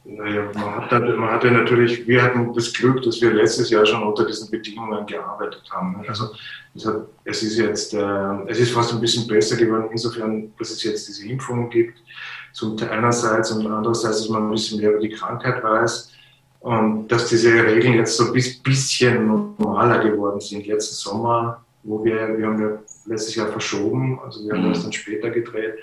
Naja, 0.05 0.43
man, 0.53 0.89
hat 0.89 0.91
man 0.91 1.29
hatte 1.31 1.51
natürlich, 1.51 2.07
wir 2.07 2.21
hatten 2.21 2.53
das 2.53 2.71
Glück, 2.71 3.01
dass 3.01 3.19
wir 3.21 3.33
letztes 3.33 3.69
Jahr 3.69 3.85
schon 3.85 4.03
unter 4.03 4.25
diesen 4.25 4.49
Bedingungen 4.49 5.05
gearbeitet 5.07 5.63
haben. 5.71 6.05
Also 6.07 6.29
es, 6.75 6.85
hat, 6.85 7.07
es 7.25 7.43
ist 7.43 7.57
jetzt, 7.57 7.93
äh, 7.93 8.43
es 8.47 8.59
ist 8.59 8.71
fast 8.71 8.93
ein 8.93 9.01
bisschen 9.01 9.27
besser 9.27 9.57
geworden, 9.57 9.89
insofern, 9.91 10.53
dass 10.57 10.69
es 10.69 10.83
jetzt 10.83 11.07
diese 11.07 11.27
Impfungen 11.27 11.69
gibt. 11.69 11.97
Zum 12.53 12.77
einerseits 12.89 13.51
und 13.51 13.67
andererseits, 13.67 14.19
dass 14.19 14.29
man 14.29 14.43
ein 14.43 14.51
bisschen 14.51 14.79
mehr 14.79 14.91
über 14.91 15.01
die 15.01 15.09
Krankheit 15.09 15.61
weiß 15.61 16.13
und 16.61 17.07
dass 17.09 17.27
diese 17.27 17.51
Regeln 17.51 17.95
jetzt 17.95 18.15
so 18.15 18.27
ein 18.27 18.33
bisschen 18.33 19.27
normaler 19.27 19.99
geworden 19.99 20.39
sind. 20.39 20.65
Letzten 20.65 20.95
Sommer 20.95 21.64
wo 21.85 22.03
wir, 22.03 22.37
wir 22.37 22.47
haben 22.47 22.61
ja 22.61 22.79
letztes 23.05 23.35
Jahr 23.35 23.47
verschoben, 23.47 24.19
also 24.23 24.43
wir 24.43 24.53
haben 24.53 24.65
mhm. 24.65 24.73
das 24.73 24.83
dann 24.83 24.93
später 24.93 25.29
gedreht, 25.29 25.75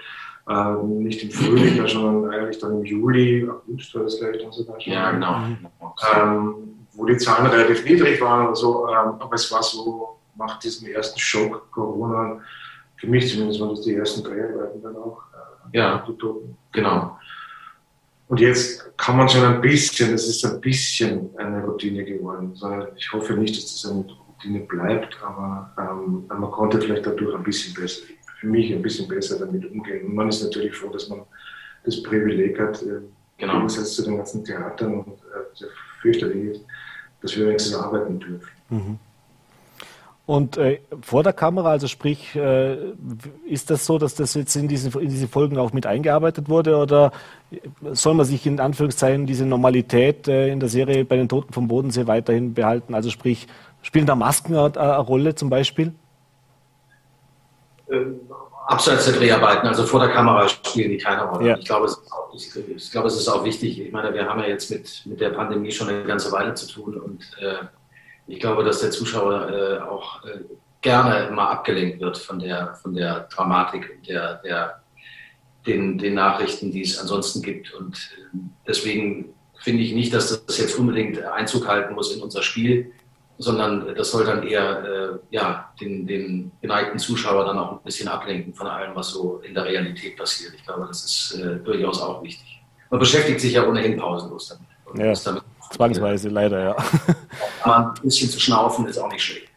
ähm, 0.48 0.98
nicht 0.98 1.22
im 1.22 1.30
Frühling, 1.30 1.86
sondern 1.86 2.32
eigentlich 2.32 2.58
dann 2.58 2.78
im 2.78 2.84
Juli, 2.84 3.48
August 3.48 3.94
war 3.94 4.02
das 4.02 4.18
gleich 4.18 4.42
dann 4.42 4.52
sogar 4.52 4.80
schon. 4.80 4.92
Ja, 4.92 5.12
genau. 5.12 5.46
Ähm, 6.14 6.54
wo 6.94 7.06
die 7.06 7.16
Zahlen 7.16 7.46
relativ 7.46 7.84
niedrig 7.84 8.20
waren 8.20 8.48
oder 8.48 8.56
so, 8.56 8.88
ähm, 8.88 9.14
aber 9.18 9.34
es 9.34 9.50
war 9.50 9.62
so 9.62 10.18
nach 10.36 10.58
diesem 10.58 10.88
ersten 10.88 11.18
Schock 11.18 11.70
Corona, 11.70 12.40
für 12.96 13.06
mich 13.06 13.30
zumindest 13.30 13.60
waren 13.60 13.70
das 13.70 13.82
die 13.82 13.94
ersten 13.94 14.22
Dreharbeiten 14.22 14.82
dann 14.82 14.96
auch. 14.96 15.22
Äh, 15.72 15.78
ja, 15.78 16.06
genau. 16.72 17.16
Und 18.28 18.40
jetzt 18.40 18.96
kann 18.96 19.16
man 19.16 19.28
schon 19.28 19.44
ein 19.44 19.60
bisschen, 19.60 20.14
es 20.14 20.26
ist 20.26 20.44
ein 20.44 20.60
bisschen 20.60 21.30
eine 21.36 21.64
Routine 21.64 22.04
geworden. 22.04 22.54
Ich 22.96 23.12
hoffe 23.12 23.34
nicht, 23.34 23.56
dass 23.56 23.82
das 23.82 23.90
eine 23.90 24.06
Dinge 24.44 24.60
bleibt, 24.60 25.18
aber 25.22 25.70
ähm, 25.78 26.24
man 26.28 26.50
konnte 26.50 26.80
vielleicht 26.80 27.06
dadurch 27.06 27.34
ein 27.34 27.42
bisschen 27.42 27.74
besser, 27.74 28.02
für 28.40 28.46
mich 28.46 28.72
ein 28.72 28.82
bisschen 28.82 29.08
besser 29.08 29.38
damit 29.38 29.70
umgehen. 29.70 30.06
Und 30.06 30.14
man 30.14 30.28
ist 30.28 30.42
natürlich 30.42 30.74
froh, 30.74 30.90
dass 30.90 31.08
man 31.08 31.22
das 31.84 32.02
Privileg 32.02 32.58
hat, 32.58 32.82
äh, 32.82 33.00
genau. 33.38 33.54
im 33.54 33.58
Gegensatz 33.60 33.94
zu 33.94 34.02
den 34.02 34.16
ganzen 34.16 34.44
Theatern 34.44 35.00
und 35.00 35.08
äh, 35.08 35.54
sehr 35.54 35.68
fürchterlich 36.00 36.56
ist, 36.56 36.64
dass 37.20 37.36
wir 37.36 37.46
wenigstens 37.46 37.74
arbeiten 37.74 38.18
dürfen. 38.18 38.48
Mhm. 38.70 38.98
Und 40.24 40.56
äh, 40.56 40.78
vor 41.00 41.24
der 41.24 41.32
Kamera, 41.32 41.70
also 41.70 41.88
sprich, 41.88 42.36
äh, 42.36 42.76
ist 43.44 43.70
das 43.70 43.84
so, 43.84 43.98
dass 43.98 44.14
das 44.14 44.34
jetzt 44.34 44.54
in 44.54 44.68
diese, 44.68 44.96
in 45.00 45.08
diese 45.08 45.26
Folgen 45.26 45.58
auch 45.58 45.72
mit 45.72 45.84
eingearbeitet 45.84 46.48
wurde 46.48 46.76
oder 46.76 47.10
soll 47.90 48.14
man 48.14 48.24
sich 48.24 48.46
in 48.46 48.60
Anführungszeichen 48.60 49.26
diese 49.26 49.44
Normalität 49.44 50.28
äh, 50.28 50.48
in 50.48 50.60
der 50.60 50.68
Serie 50.68 51.04
bei 51.04 51.16
den 51.16 51.28
Toten 51.28 51.52
vom 51.52 51.66
Bodensee 51.66 52.06
weiterhin 52.06 52.54
behalten? 52.54 52.94
Also 52.94 53.10
sprich, 53.10 53.48
spielen 53.82 54.06
da 54.06 54.14
Masken 54.14 54.56
eine, 54.56 54.76
eine 54.78 54.98
Rolle 54.98 55.34
zum 55.34 55.50
Beispiel? 55.50 55.92
Ähm, 57.90 58.20
abseits 58.66 59.04
der 59.04 59.14
Dreharbeiten, 59.14 59.66
also 59.66 59.84
vor 59.84 60.00
der 60.00 60.10
Kamera 60.10 60.48
spielen 60.48 60.90
die 60.90 60.98
keine 60.98 61.24
Rolle. 61.24 61.48
Ja. 61.48 61.56
Ich, 61.58 61.64
glaube, 61.64 61.86
es 61.86 61.92
ist 61.92 62.12
auch, 62.12 62.32
ich, 62.34 62.56
ich, 62.56 62.90
glaube, 62.90 63.08
es 63.08 63.16
ist 63.16 63.28
auch 63.28 63.44
wichtig. 63.44 63.80
Ich 63.80 63.92
meine, 63.92 64.14
wir 64.14 64.26
haben 64.28 64.40
ja 64.40 64.46
jetzt 64.46 64.70
mit, 64.70 65.02
mit 65.04 65.20
der 65.20 65.30
Pandemie 65.30 65.72
schon 65.72 65.88
eine 65.88 66.04
ganze 66.04 66.32
Weile 66.32 66.54
zu 66.54 66.66
tun 66.66 66.98
und 66.98 67.22
äh, 67.40 67.66
ich 68.26 68.40
glaube, 68.40 68.64
dass 68.64 68.80
der 68.80 68.90
Zuschauer 68.90 69.50
äh, 69.50 69.78
auch 69.80 70.24
äh, 70.24 70.40
gerne 70.80 71.26
immer 71.26 71.50
abgelenkt 71.50 72.00
wird 72.00 72.18
von 72.18 72.38
der, 72.38 72.74
von 72.74 72.94
der 72.94 73.28
Dramatik 73.34 73.90
und 73.96 74.08
der, 74.08 74.36
der, 74.36 74.82
den, 75.66 75.98
den 75.98 76.14
Nachrichten, 76.14 76.70
die 76.70 76.82
es 76.82 76.98
ansonsten 76.98 77.42
gibt. 77.42 77.74
Und 77.74 77.96
äh, 77.96 78.38
deswegen 78.66 79.34
finde 79.58 79.82
ich 79.82 79.92
nicht, 79.92 80.14
dass 80.14 80.44
das 80.46 80.58
jetzt 80.58 80.78
unbedingt 80.78 81.22
Einzug 81.22 81.68
halten 81.68 81.94
muss 81.94 82.14
in 82.14 82.22
unser 82.22 82.42
Spiel, 82.42 82.92
sondern 83.42 83.94
das 83.96 84.10
soll 84.10 84.24
dann 84.24 84.46
eher 84.46 84.84
äh, 84.84 85.18
ja, 85.30 85.72
den, 85.80 86.06
den 86.06 86.52
geneigten 86.60 86.98
Zuschauer 86.98 87.44
dann 87.44 87.58
auch 87.58 87.72
ein 87.72 87.82
bisschen 87.84 88.08
ablenken 88.08 88.54
von 88.54 88.68
allem, 88.68 88.94
was 88.94 89.10
so 89.10 89.42
in 89.44 89.54
der 89.54 89.64
Realität 89.64 90.16
passiert. 90.16 90.54
Ich 90.54 90.64
glaube, 90.64 90.86
das 90.86 91.04
ist 91.04 91.40
äh, 91.40 91.56
durchaus 91.56 92.00
auch 92.00 92.22
wichtig. 92.22 92.62
Man 92.90 93.00
beschäftigt 93.00 93.40
sich 93.40 93.54
ja 93.54 93.66
ohnehin 93.66 93.96
pausenlos 93.98 94.48
damit. 94.48 95.04
Ja. 95.04 95.12
damit 95.24 95.42
Zwangsweise, 95.70 96.28
leider, 96.28 96.62
ja. 96.62 96.76
Aber 97.62 97.94
ein 97.94 98.02
bisschen 98.02 98.28
zu 98.28 98.38
schnaufen 98.38 98.86
ist 98.86 98.98
auch 98.98 99.10
nicht 99.10 99.24
schlecht. 99.24 99.48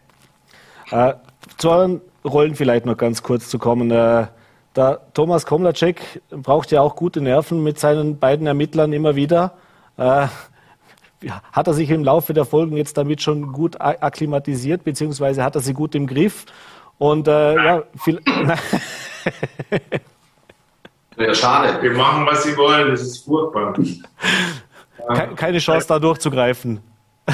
Äh, 0.91 1.13
zu 1.57 1.69
euren 1.69 2.01
Rollen 2.23 2.55
vielleicht 2.55 2.85
noch 2.85 2.97
ganz 2.97 3.21
kurz 3.21 3.49
zu 3.49 3.59
kommen. 3.59 3.91
Äh, 3.91 4.27
der 4.75 5.01
Thomas 5.13 5.45
Komlacek 5.45 6.21
braucht 6.29 6.71
ja 6.71 6.81
auch 6.81 6.95
gute 6.95 7.21
Nerven 7.21 7.63
mit 7.63 7.79
seinen 7.79 8.17
beiden 8.17 8.47
Ermittlern 8.47 8.93
immer 8.93 9.15
wieder. 9.15 9.53
Hat 11.51 11.67
er 11.67 11.73
sich 11.73 11.89
im 11.89 12.03
Laufe 12.03 12.33
der 12.33 12.45
Folgen 12.45 12.77
jetzt 12.77 12.97
damit 12.97 13.21
schon 13.21 13.51
gut 13.51 13.79
akklimatisiert, 13.79 14.83
beziehungsweise 14.83 15.43
hat 15.43 15.55
er 15.55 15.61
sie 15.61 15.73
gut 15.73 15.95
im 15.95 16.07
Griff? 16.07 16.45
Und 16.97 17.27
äh, 17.27 17.55
ja, 17.55 17.83
viel. 17.97 18.21
ja, 21.17 21.33
schade. 21.33 21.81
Wir 21.81 21.91
machen, 21.91 22.25
was 22.25 22.43
sie 22.43 22.55
wollen, 22.55 22.91
das 22.91 23.01
ist 23.01 23.25
furchtbar. 23.25 23.73
keine 25.35 25.57
Chance, 25.57 25.87
da 25.87 25.99
durchzugreifen. 25.99 26.79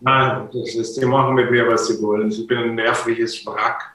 Nein, 0.00 0.48
das 0.52 0.74
ist, 0.74 1.00
die 1.00 1.06
machen 1.06 1.34
mit 1.34 1.50
mir, 1.50 1.66
was 1.66 1.86
sie 1.86 2.00
wollen. 2.02 2.28
Ich 2.30 2.46
bin 2.46 2.58
ein 2.58 2.74
nervliches 2.74 3.44
Wrack. 3.46 3.92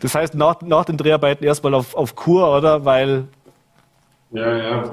das 0.00 0.14
heißt, 0.14 0.34
nach, 0.34 0.60
nach 0.62 0.84
den 0.84 0.96
Dreharbeiten 0.96 1.44
erstmal 1.44 1.74
auf, 1.74 1.94
auf 1.94 2.14
Kur, 2.14 2.56
oder? 2.56 2.84
Weil. 2.84 3.28
Ja, 4.30 4.56
ja. 4.56 4.90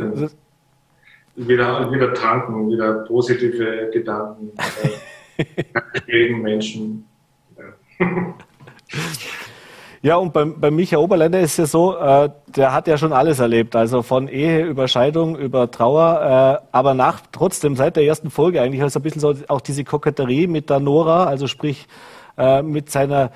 Wieder, 1.37 1.91
wieder 1.91 2.13
tanken, 2.15 2.67
wieder 2.67 3.05
positive 3.05 3.91
Gedanken 3.93 4.51
äh, 5.37 5.43
gegen 6.07 6.41
Menschen. 6.41 7.07
Ja. 7.55 8.33
Ja, 10.01 10.15
und 10.15 10.31
beim, 10.31 10.59
beim 10.59 10.75
Micha 10.75 10.97
Oberländer 10.97 11.39
ist 11.39 11.51
es 11.51 11.57
ja 11.57 11.65
so, 11.65 11.97
äh, 11.97 12.29
der 12.55 12.73
hat 12.73 12.87
ja 12.87 12.97
schon 12.97 13.13
alles 13.13 13.39
erlebt, 13.39 13.75
also 13.75 14.03
von 14.03 14.27
Ehe 14.27 14.65
über 14.65 14.87
Scheidung, 14.87 15.37
über 15.37 15.69
Trauer, 15.69 16.61
äh, 16.63 16.67
aber 16.71 16.93
nach 16.93 17.21
trotzdem 17.31 17.75
seit 17.75 17.97
der 17.97 18.03
ersten 18.03 18.29
Folge 18.29 18.61
eigentlich 18.61 18.81
ist 18.81 18.95
ein 18.95 19.03
bisschen 19.03 19.21
so 19.21 19.33
auch 19.47 19.61
diese 19.61 19.83
Koketterie 19.83 20.47
mit 20.47 20.69
der 20.69 20.79
Nora, 20.79 21.25
also 21.25 21.47
sprich 21.47 21.87
äh, 22.37 22.61
mit 22.61 22.89
seiner, 22.91 23.31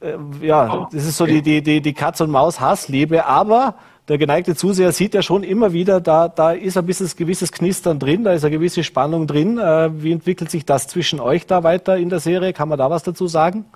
äh, 0.00 0.16
ja, 0.40 0.88
das 0.92 1.04
ist 1.06 1.18
so 1.18 1.24
die, 1.26 1.42
die, 1.42 1.62
die, 1.62 1.80
die 1.80 1.94
Katz- 1.94 2.20
und 2.20 2.30
Maus-Hassliebe, 2.30 3.26
aber 3.26 3.74
der 4.08 4.16
geneigte 4.16 4.54
Zuseher 4.54 4.92
sieht 4.92 5.14
ja 5.14 5.22
schon 5.22 5.42
immer 5.42 5.72
wieder, 5.72 6.00
da, 6.00 6.28
da 6.28 6.52
ist 6.52 6.78
ein 6.78 6.86
bisschen 6.86 7.10
gewisses 7.16 7.52
Knistern 7.52 7.98
drin, 7.98 8.24
da 8.24 8.32
ist 8.32 8.44
eine 8.44 8.56
gewisse 8.56 8.82
Spannung 8.82 9.26
drin. 9.26 9.58
Äh, 9.58 9.90
wie 10.02 10.12
entwickelt 10.12 10.50
sich 10.50 10.64
das 10.64 10.88
zwischen 10.88 11.20
euch 11.20 11.46
da 11.46 11.62
weiter 11.62 11.96
in 11.96 12.08
der 12.08 12.20
Serie? 12.20 12.54
Kann 12.54 12.70
man 12.70 12.78
da 12.78 12.88
was 12.88 13.02
dazu 13.02 13.26
sagen? 13.26 13.66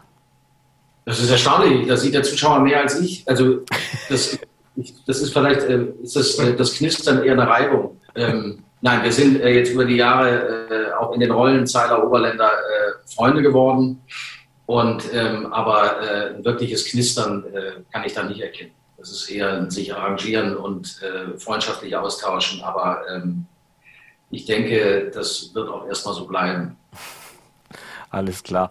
Das 1.04 1.20
ist 1.20 1.30
erstaunlich. 1.30 1.86
Da 1.86 1.96
sieht 1.96 2.14
der 2.14 2.22
Zuschauer 2.22 2.60
mehr 2.60 2.80
als 2.80 2.98
ich. 3.00 3.28
Also 3.28 3.58
das, 4.08 4.38
das 5.06 5.20
ist 5.20 5.32
vielleicht 5.32 5.62
äh, 5.64 5.86
ist 6.02 6.16
das, 6.16 6.38
äh, 6.38 6.56
das 6.56 6.74
Knistern 6.74 7.22
eher 7.22 7.32
eine 7.32 7.46
Reibung. 7.46 8.00
Ähm, 8.14 8.64
nein, 8.80 9.02
wir 9.02 9.12
sind 9.12 9.38
jetzt 9.40 9.72
über 9.72 9.84
die 9.84 9.96
Jahre 9.96 10.94
auch 10.98 11.12
in 11.12 11.20
den 11.20 11.30
Rollen 11.30 11.66
Zeiler 11.66 12.06
Oberländer 12.06 12.50
Freunde 13.14 13.42
geworden. 13.42 14.00
Und 14.66 15.02
ähm, 15.12 15.52
aber 15.52 15.98
ein 16.00 16.44
wirkliches 16.44 16.86
Knistern 16.86 17.44
kann 17.92 18.04
ich 18.04 18.14
da 18.14 18.22
nicht 18.22 18.40
erkennen. 18.40 18.70
Das 19.02 19.10
ist 19.10 19.28
eher 19.30 19.68
sich 19.68 19.92
arrangieren 19.92 20.56
und 20.56 21.00
freundschaftlich 21.36 21.96
austauschen. 21.96 22.62
Aber 22.62 23.02
ähm, 23.12 23.46
ich 24.30 24.44
denke, 24.44 25.10
das 25.12 25.52
wird 25.54 25.68
auch 25.68 25.88
erstmal 25.88 26.14
so 26.14 26.26
bleiben. 26.26 26.76
Alles 28.10 28.44
klar. 28.44 28.70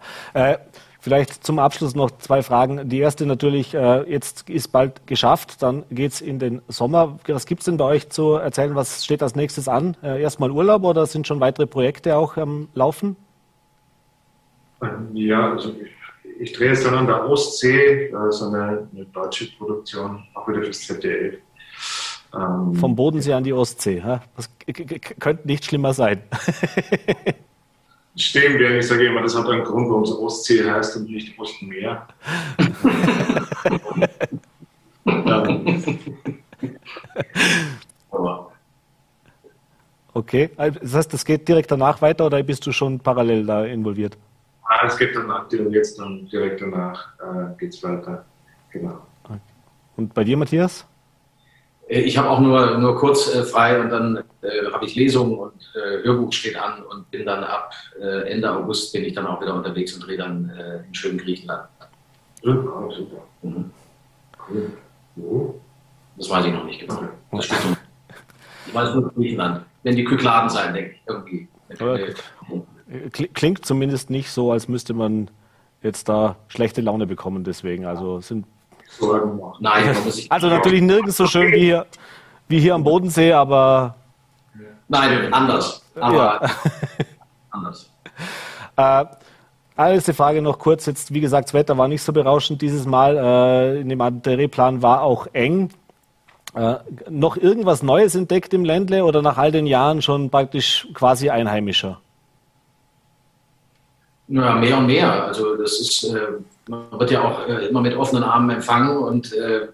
Vielleicht 1.02 1.44
zum 1.44 1.58
Abschluss 1.58 1.96
noch 1.96 2.12
zwei 2.18 2.44
Fragen. 2.44 2.88
Die 2.88 3.00
erste 3.00 3.26
natürlich, 3.26 3.74
äh, 3.74 4.08
jetzt 4.08 4.48
ist 4.48 4.68
bald 4.68 5.04
geschafft, 5.08 5.60
dann 5.60 5.82
geht 5.90 6.12
es 6.12 6.20
in 6.20 6.38
den 6.38 6.62
Sommer. 6.68 7.18
Was 7.26 7.46
gibt 7.46 7.62
es 7.62 7.64
denn 7.64 7.76
bei 7.76 7.86
euch 7.86 8.08
zu 8.10 8.34
erzählen? 8.34 8.76
Was 8.76 9.04
steht 9.04 9.20
als 9.20 9.34
nächstes 9.34 9.66
an? 9.66 9.96
Äh, 10.04 10.22
erstmal 10.22 10.52
Urlaub 10.52 10.84
oder 10.84 11.06
sind 11.06 11.26
schon 11.26 11.40
weitere 11.40 11.66
Projekte 11.66 12.16
auch 12.16 12.36
am 12.36 12.68
Laufen? 12.74 13.16
Ähm, 14.80 15.08
ja, 15.14 15.50
also 15.50 15.70
ich, 15.70 15.90
ich 16.42 16.52
drehe 16.52 16.72
es 16.72 16.82
dann 16.82 16.94
an 16.94 17.06
der 17.06 17.28
Ostsee, 17.28 18.12
so 18.30 18.46
eine, 18.46 18.88
eine 18.92 19.04
deutsche 19.06 19.46
Produktion, 19.56 20.24
auch 20.34 20.48
wieder 20.48 20.62
fürs 20.62 20.80
ZDF. 20.80 21.36
Ähm, 22.34 22.74
Vom 22.74 22.96
Bodensee 22.96 23.32
an 23.32 23.44
die 23.44 23.52
Ostsee. 23.52 24.02
Das 24.36 24.50
könnte 25.20 25.46
nicht 25.46 25.64
schlimmer 25.64 25.94
sein. 25.94 26.22
stehen 28.16 28.58
werden. 28.58 28.78
Ich 28.78 28.88
sage 28.88 29.06
immer, 29.06 29.22
das 29.22 29.36
hat 29.36 29.48
einen 29.48 29.62
Grund, 29.64 29.88
warum 29.88 30.02
es 30.02 30.12
Ostsee 30.12 30.68
heißt 30.68 30.96
und 30.96 31.08
nicht 31.10 31.38
Ostmeer. 31.38 32.08
okay, 40.12 40.50
also, 40.56 40.80
das 40.80 40.94
heißt, 40.94 41.14
das 41.14 41.24
geht 41.24 41.48
direkt 41.48 41.70
danach 41.70 42.02
weiter 42.02 42.26
oder 42.26 42.42
bist 42.42 42.66
du 42.66 42.72
schon 42.72 43.00
parallel 43.00 43.46
da 43.46 43.64
involviert? 43.64 44.18
Ah, 44.72 44.86
es 44.86 44.96
geht 44.96 45.14
danach, 45.14 45.46
jetzt 45.52 45.98
dann 45.98 46.26
direkt 46.28 46.62
danach 46.62 47.08
äh, 47.20 47.58
geht 47.58 47.74
es 47.74 47.82
weiter. 47.82 48.24
Genau. 48.70 49.06
Und 49.96 50.14
bei 50.14 50.24
dir, 50.24 50.38
Matthias? 50.38 50.86
Äh, 51.88 52.00
ich 52.00 52.16
habe 52.16 52.30
auch 52.30 52.40
nur, 52.40 52.78
nur 52.78 52.96
kurz 52.96 53.34
äh, 53.34 53.42
frei 53.44 53.78
und 53.80 53.90
dann 53.90 54.24
äh, 54.40 54.72
habe 54.72 54.86
ich 54.86 54.94
Lesungen 54.94 55.36
und 55.38 55.74
äh, 55.74 56.02
Hörbuch 56.04 56.32
steht 56.32 56.56
an 56.56 56.82
und 56.84 57.10
bin 57.10 57.26
dann 57.26 57.44
ab 57.44 57.74
äh, 58.00 58.30
Ende 58.30 58.50
August 58.50 58.94
bin 58.94 59.04
ich 59.04 59.12
dann 59.12 59.26
auch 59.26 59.42
wieder 59.42 59.54
unterwegs 59.54 59.92
und 59.94 60.06
drehe 60.06 60.16
dann 60.16 60.48
äh, 60.48 60.86
in 60.86 60.94
schönen 60.94 61.18
Griechenland. 61.18 61.68
Ja, 62.42 62.54
super. 62.54 63.24
Mhm. 63.42 63.70
Cool. 65.16 65.54
Das 66.16 66.30
weiß 66.30 66.46
ich 66.46 66.52
noch 66.52 66.64
nicht 66.64 66.80
genau. 66.80 67.08
Das 67.30 67.44
steht 67.44 67.62
noch. 67.68 67.76
Ich 68.66 68.74
weiß 68.74 68.94
nur 68.94 69.12
Griechenland. 69.12 69.66
Wenn 69.82 69.96
die 69.96 70.04
Kykladen 70.04 70.48
sein, 70.48 70.72
denke 70.72 70.92
ich, 70.92 71.02
irgendwie. 71.06 71.48
Klingt 73.12 73.64
zumindest 73.64 74.10
nicht 74.10 74.30
so, 74.30 74.52
als 74.52 74.68
müsste 74.68 74.94
man 74.94 75.30
jetzt 75.82 76.08
da 76.08 76.36
schlechte 76.48 76.80
Laune 76.80 77.06
bekommen 77.06 77.44
deswegen. 77.44 77.86
Also 77.86 78.20
sind 78.20 78.46
Nein, 79.60 79.96
also 80.28 80.48
natürlich 80.48 80.82
nirgends 80.82 81.16
so 81.16 81.26
schön 81.26 81.50
wie 81.52 81.60
hier, 81.60 81.86
wie 82.48 82.60
hier 82.60 82.74
am 82.74 82.84
Bodensee, 82.84 83.32
aber. 83.32 83.94
Nein, 84.88 85.32
anders. 85.32 85.82
Aber 85.98 86.16
ja. 86.16 86.40
anders. 87.50 87.90
Äh, 88.76 89.04
Letzte 89.76 90.14
Frage 90.14 90.42
noch 90.42 90.58
kurz. 90.58 90.86
Jetzt, 90.86 91.14
wie 91.14 91.20
gesagt, 91.20 91.48
das 91.48 91.54
Wetter 91.54 91.78
war 91.78 91.88
nicht 91.88 92.02
so 92.02 92.12
berauschend 92.12 92.60
dieses 92.60 92.86
Mal. 92.86 93.16
Äh, 93.16 93.80
in 93.80 93.88
dem 93.88 94.22
Drehplan 94.22 94.82
war 94.82 95.02
auch 95.02 95.26
eng. 95.32 95.70
Äh, 96.54 96.76
noch 97.08 97.36
irgendwas 97.36 97.82
Neues 97.82 98.14
entdeckt 98.14 98.52
im 98.52 98.64
Ländle 98.64 99.04
oder 99.04 99.22
nach 99.22 99.38
all 99.38 99.50
den 99.50 99.66
Jahren 99.66 100.02
schon 100.02 100.28
praktisch 100.28 100.86
quasi 100.92 101.30
einheimischer? 101.30 102.00
Ja, 104.32 104.54
mehr 104.54 104.78
und 104.78 104.86
mehr. 104.86 105.26
Also 105.26 105.56
das 105.56 105.78
ist, 105.78 106.04
äh, 106.04 106.38
man 106.66 106.90
wird 106.98 107.10
ja 107.10 107.22
auch 107.22 107.46
äh, 107.46 107.66
immer 107.66 107.82
mit 107.82 107.94
offenen 107.94 108.24
Armen 108.24 108.48
empfangen 108.48 108.96
und 108.96 109.34
äh, 109.34 109.68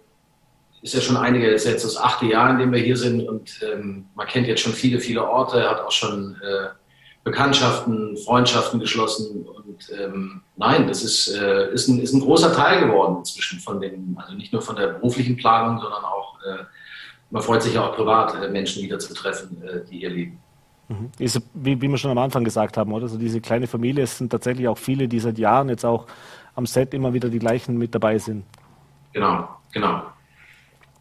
ist 0.83 0.95
ja 0.95 1.01
schon 1.01 1.17
einige, 1.17 1.47
ist 1.47 1.65
jetzt 1.65 1.85
das 1.85 1.97
achte 1.97 2.27
Jahr, 2.27 2.51
in 2.51 2.59
dem 2.59 2.73
wir 2.73 2.81
hier 2.81 2.97
sind 2.97 3.29
und 3.29 3.61
ähm, 3.63 4.07
man 4.17 4.27
kennt 4.27 4.49
jetzt 4.49 4.63
schon 4.63 4.73
viele, 4.73 4.99
viele 4.99 5.29
Orte, 5.29 5.71
hat 5.71 5.81
auch 5.81 5.93
schon 5.93 6.37
äh, 6.43 6.71
Bekanntschaften, 7.23 8.17
Freundschaften 8.17 8.81
geschlossen 8.81 9.47
und 9.47 9.91
ähm, 9.97 10.41
nein, 10.57 10.89
das 10.89 11.05
ist, 11.05 11.29
äh, 11.29 11.73
ist, 11.73 11.87
ein, 11.87 12.01
ist 12.01 12.13
ein 12.13 12.21
großer 12.21 12.53
Teil 12.53 12.81
geworden 12.81 13.19
inzwischen 13.19 13.61
von 13.61 13.81
dem, 13.81 14.19
also 14.21 14.35
nicht 14.35 14.53
nur 14.53 14.63
von 14.63 14.75
der 14.75 14.89
beruflichen 14.89 15.37
Planung, 15.37 15.81
sondern 15.81 16.03
auch, 16.03 16.37
äh, 16.43 16.65
man 17.31 17.43
freut 17.43 17.63
sich 17.63 17.75
ja 17.75 17.87
auch 17.87 17.95
privat, 17.95 18.51
Menschen 18.51 18.83
wieder 18.83 18.99
zu 18.99 19.15
treffen, 19.15 19.63
die 19.89 19.99
hier 19.99 20.11
leben. 20.11 20.41
Mhm. 20.89 21.11
Ist, 21.19 21.41
wie, 21.55 21.81
wie 21.81 21.89
wir 21.89 21.99
schon 21.99 22.11
am 22.11 22.19
Anfang 22.19 22.45
gesagt 22.45 22.77
haben, 22.77 22.93
oder? 22.93 23.09
So 23.09 23.19
diese 23.19 23.41
kleine 23.41 23.67
Familie, 23.67 24.05
es 24.05 24.19
sind 24.19 24.31
tatsächlich 24.31 24.69
auch 24.69 24.79
viele, 24.79 25.07
die 25.07 25.21
seit 25.21 25.39
Jahren 25.39 25.69
jetzt 25.69 25.85
auch 25.85 26.07
am 26.55 26.67
Set 26.67 26.95
immer 26.95 27.13
wieder 27.13 27.29
die 27.29 27.39
gleichen 27.39 27.77
mit 27.77 27.95
dabei 27.95 28.19
sind. 28.19 28.45
Genau, 29.13 29.49
genau. 29.73 30.03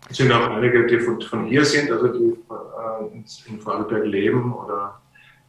Es 0.10 0.18
sind 0.18 0.32
auch 0.32 0.50
einige, 0.50 0.86
die 0.88 1.00
von, 1.00 1.22
von 1.22 1.46
hier 1.46 1.66
sind, 1.66 1.92
also 1.92 2.08
die 2.08 2.38
äh, 2.50 3.50
in 3.50 3.60
Vorarlberg 3.60 4.06
leben 4.06 4.54
oder 4.54 5.00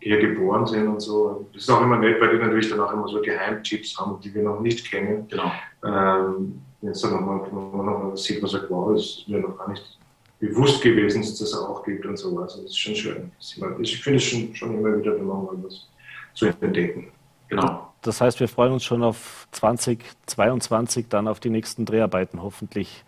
hier 0.01 0.18
geboren 0.18 0.66
sind 0.66 0.89
und 0.89 1.01
so. 1.01 1.49
Das 1.53 1.62
ist 1.62 1.70
auch 1.70 1.82
immer 1.82 1.99
nett, 1.99 2.20
weil 2.20 2.36
die 2.36 2.45
natürlich 2.45 2.70
dann 2.70 2.80
auch 2.80 2.93
immer 2.93 3.09
so 3.09 3.20
Geheimtipps 3.20 3.99
haben, 3.99 4.20
die 4.20 4.32
wir 4.34 4.43
noch 4.43 4.61
nicht 4.61 4.89
kennen. 4.89 5.26
Genau. 5.28 5.51
Ähm, 5.84 6.61
jetzt 6.82 7.03
dann 7.03 7.12
nochmal 7.12 7.39
noch 7.39 8.16
sieht, 8.16 8.41
man 8.41 8.51
sagt, 8.51 8.70
wow, 8.70 8.93
das 8.93 9.03
ist 9.03 9.28
mir 9.28 9.41
noch 9.41 9.57
gar 9.59 9.68
nicht 9.68 9.99
bewusst 10.41 10.82
gewesen, 10.82 11.20
dass 11.20 11.30
es 11.30 11.39
das 11.39 11.55
auch 11.55 11.84
gibt 11.84 12.07
und 12.07 12.16
so. 12.16 12.39
Also 12.39 12.62
das 12.62 12.70
ist 12.70 12.78
schon 12.78 12.95
schön. 12.95 13.32
Ich 13.80 14.03
finde 14.03 14.18
es 14.18 14.24
schon, 14.24 14.55
schon 14.55 14.78
immer 14.78 14.99
wieder 14.99 15.16
mal 15.18 15.49
was 15.62 15.89
zu 16.34 16.47
entdecken. 16.47 17.09
Genau. 17.49 17.93
Das 18.03 18.20
heißt, 18.20 18.39
wir 18.39 18.49
freuen 18.49 18.72
uns 18.72 18.84
schon 18.84 19.03
auf 19.03 19.49
2022, 19.53 21.07
dann 21.09 21.26
auf 21.26 21.41
die 21.41 21.51
nächsten 21.51 21.84
Dreharbeiten 21.84 22.43
hoffentlich, 22.43 23.05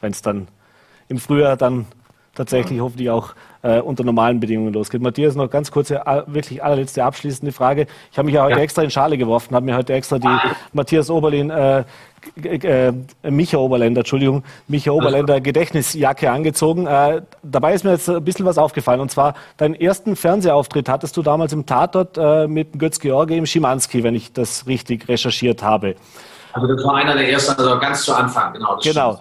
wenn 0.00 0.12
es 0.12 0.22
dann 0.22 0.48
im 1.08 1.18
Frühjahr 1.18 1.56
dann 1.56 1.86
tatsächlich 2.34 2.78
ja. 2.78 2.84
hoffentlich 2.84 3.10
auch 3.10 3.34
äh, 3.62 3.80
unter 3.80 4.04
normalen 4.04 4.40
Bedingungen 4.40 4.72
losgeht. 4.72 5.00
Matthias, 5.02 5.34
noch 5.34 5.50
ganz 5.50 5.70
kurze, 5.70 6.02
wirklich 6.26 6.62
allerletzte 6.62 7.04
abschließende 7.04 7.52
Frage. 7.52 7.86
Ich 8.10 8.18
habe 8.18 8.26
mich 8.26 8.34
ja 8.34 8.44
heute 8.44 8.56
ja. 8.56 8.62
extra 8.62 8.82
in 8.82 8.90
Schale 8.90 9.18
geworfen, 9.18 9.54
habe 9.54 9.66
mir 9.66 9.76
heute 9.76 9.92
extra 9.92 10.18
die 10.18 10.26
ah. 10.26 10.40
Matthias 10.72 11.10
Oberlin, 11.10 11.50
äh, 11.50 11.84
äh, 12.44 12.92
Micha 13.28 13.58
Oberländer, 13.58 14.00
Entschuldigung, 14.00 14.44
Micha 14.68 14.92
Oberländer 14.92 15.40
Gedächtnisjacke 15.40 16.30
angezogen. 16.30 16.86
Äh, 16.86 17.22
dabei 17.42 17.74
ist 17.74 17.84
mir 17.84 17.92
jetzt 17.92 18.08
ein 18.08 18.24
bisschen 18.24 18.46
was 18.46 18.58
aufgefallen. 18.58 19.00
Und 19.00 19.10
zwar, 19.10 19.34
deinen 19.56 19.74
ersten 19.74 20.16
Fernsehauftritt 20.16 20.88
hattest 20.88 21.16
du 21.16 21.22
damals 21.22 21.52
im 21.52 21.66
Tatort 21.66 22.16
äh, 22.18 22.46
mit 22.46 22.78
Götz-George 22.78 23.36
im 23.36 23.46
Schimanski, 23.46 24.02
wenn 24.02 24.14
ich 24.14 24.32
das 24.32 24.66
richtig 24.66 25.08
recherchiert 25.08 25.62
habe. 25.62 25.96
Also 26.52 26.68
das 26.68 26.84
war 26.84 26.96
einer 26.96 27.14
der 27.14 27.30
ersten, 27.30 27.58
also 27.58 27.78
ganz 27.78 28.02
zu 28.04 28.14
Anfang, 28.14 28.52
genau. 28.52 28.78
genau. 28.82 29.18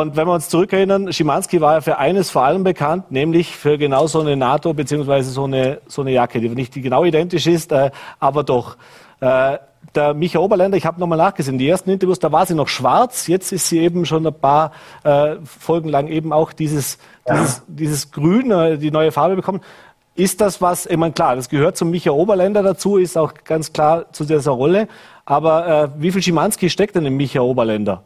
Und 0.00 0.16
wenn 0.16 0.26
wir 0.26 0.32
uns 0.32 0.48
zurückerinnern, 0.48 1.12
Schimanski 1.12 1.60
war 1.60 1.74
ja 1.74 1.80
für 1.80 1.98
eines 1.98 2.28
vor 2.28 2.42
allem 2.42 2.64
bekannt, 2.64 3.12
nämlich 3.12 3.56
für 3.56 3.78
genau 3.78 4.08
so 4.08 4.20
eine 4.20 4.36
NATO 4.36 4.74
beziehungsweise 4.74 5.30
so 5.30 5.44
eine, 5.44 5.82
so 5.86 6.02
eine 6.02 6.10
Jacke, 6.10 6.40
die 6.40 6.48
nicht 6.48 6.74
genau 6.74 7.04
identisch 7.04 7.46
ist, 7.46 7.70
äh, 7.70 7.92
aber 8.18 8.42
doch. 8.42 8.76
Äh, 9.20 9.58
der 9.94 10.12
Micha 10.12 10.40
Oberländer, 10.40 10.76
ich 10.76 10.84
habe 10.84 10.98
nochmal 10.98 11.18
nachgesehen, 11.18 11.58
die 11.58 11.68
ersten 11.68 11.90
Interviews, 11.90 12.18
da 12.18 12.32
war 12.32 12.44
sie 12.44 12.56
noch 12.56 12.66
schwarz, 12.66 13.28
jetzt 13.28 13.52
ist 13.52 13.68
sie 13.68 13.78
eben 13.78 14.04
schon 14.04 14.26
ein 14.26 14.34
paar 14.34 14.72
äh, 15.04 15.36
Folgen 15.44 15.88
lang 15.88 16.08
eben 16.08 16.32
auch 16.32 16.52
dieses, 16.52 16.98
ja. 17.28 17.36
dieses, 17.38 17.62
dieses 17.68 18.10
Grün, 18.10 18.50
äh, 18.50 18.78
die 18.78 18.90
neue 18.90 19.12
Farbe 19.12 19.36
bekommen. 19.36 19.60
Ist 20.16 20.40
das 20.40 20.60
was, 20.60 20.86
ich 20.86 20.96
meine, 20.96 21.12
klar, 21.12 21.36
das 21.36 21.48
gehört 21.48 21.76
zum 21.76 21.90
Micha 21.90 22.10
Oberländer 22.10 22.64
dazu, 22.64 22.96
ist 22.96 23.16
auch 23.16 23.32
ganz 23.44 23.72
klar 23.72 24.12
zu 24.12 24.24
dieser 24.24 24.50
Rolle, 24.50 24.88
aber 25.24 25.68
äh, 25.68 25.88
wie 25.98 26.10
viel 26.10 26.22
Schimanski 26.22 26.68
steckt 26.68 26.96
denn 26.96 27.06
im 27.06 27.16
Micha 27.16 27.42
Oberländer? 27.42 28.02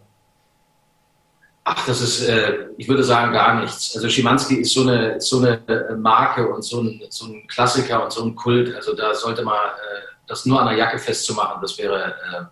Ach, 1.70 1.86
das 1.86 2.00
ist, 2.00 2.26
äh, 2.26 2.66
ich 2.78 2.88
würde 2.88 3.04
sagen, 3.04 3.30
gar 3.34 3.60
nichts. 3.60 3.94
Also 3.94 4.08
Schimanski 4.08 4.54
ist 4.62 4.72
so 4.72 4.80
eine, 4.80 5.20
so 5.20 5.36
eine 5.38 5.60
äh, 5.68 5.94
Marke 5.96 6.48
und 6.48 6.62
so 6.62 6.80
ein, 6.80 7.02
so 7.10 7.26
ein 7.26 7.46
Klassiker 7.46 8.02
und 8.02 8.10
so 8.10 8.24
ein 8.24 8.34
Kult. 8.34 8.74
Also 8.74 8.94
da 8.94 9.14
sollte 9.14 9.44
man 9.44 9.54
äh, 9.54 10.00
das 10.26 10.46
nur 10.46 10.58
an 10.62 10.68
der 10.68 10.78
Jacke 10.78 10.98
festzumachen, 10.98 11.60
das 11.60 11.76
wäre, 11.76 12.06
äh, 12.06 12.44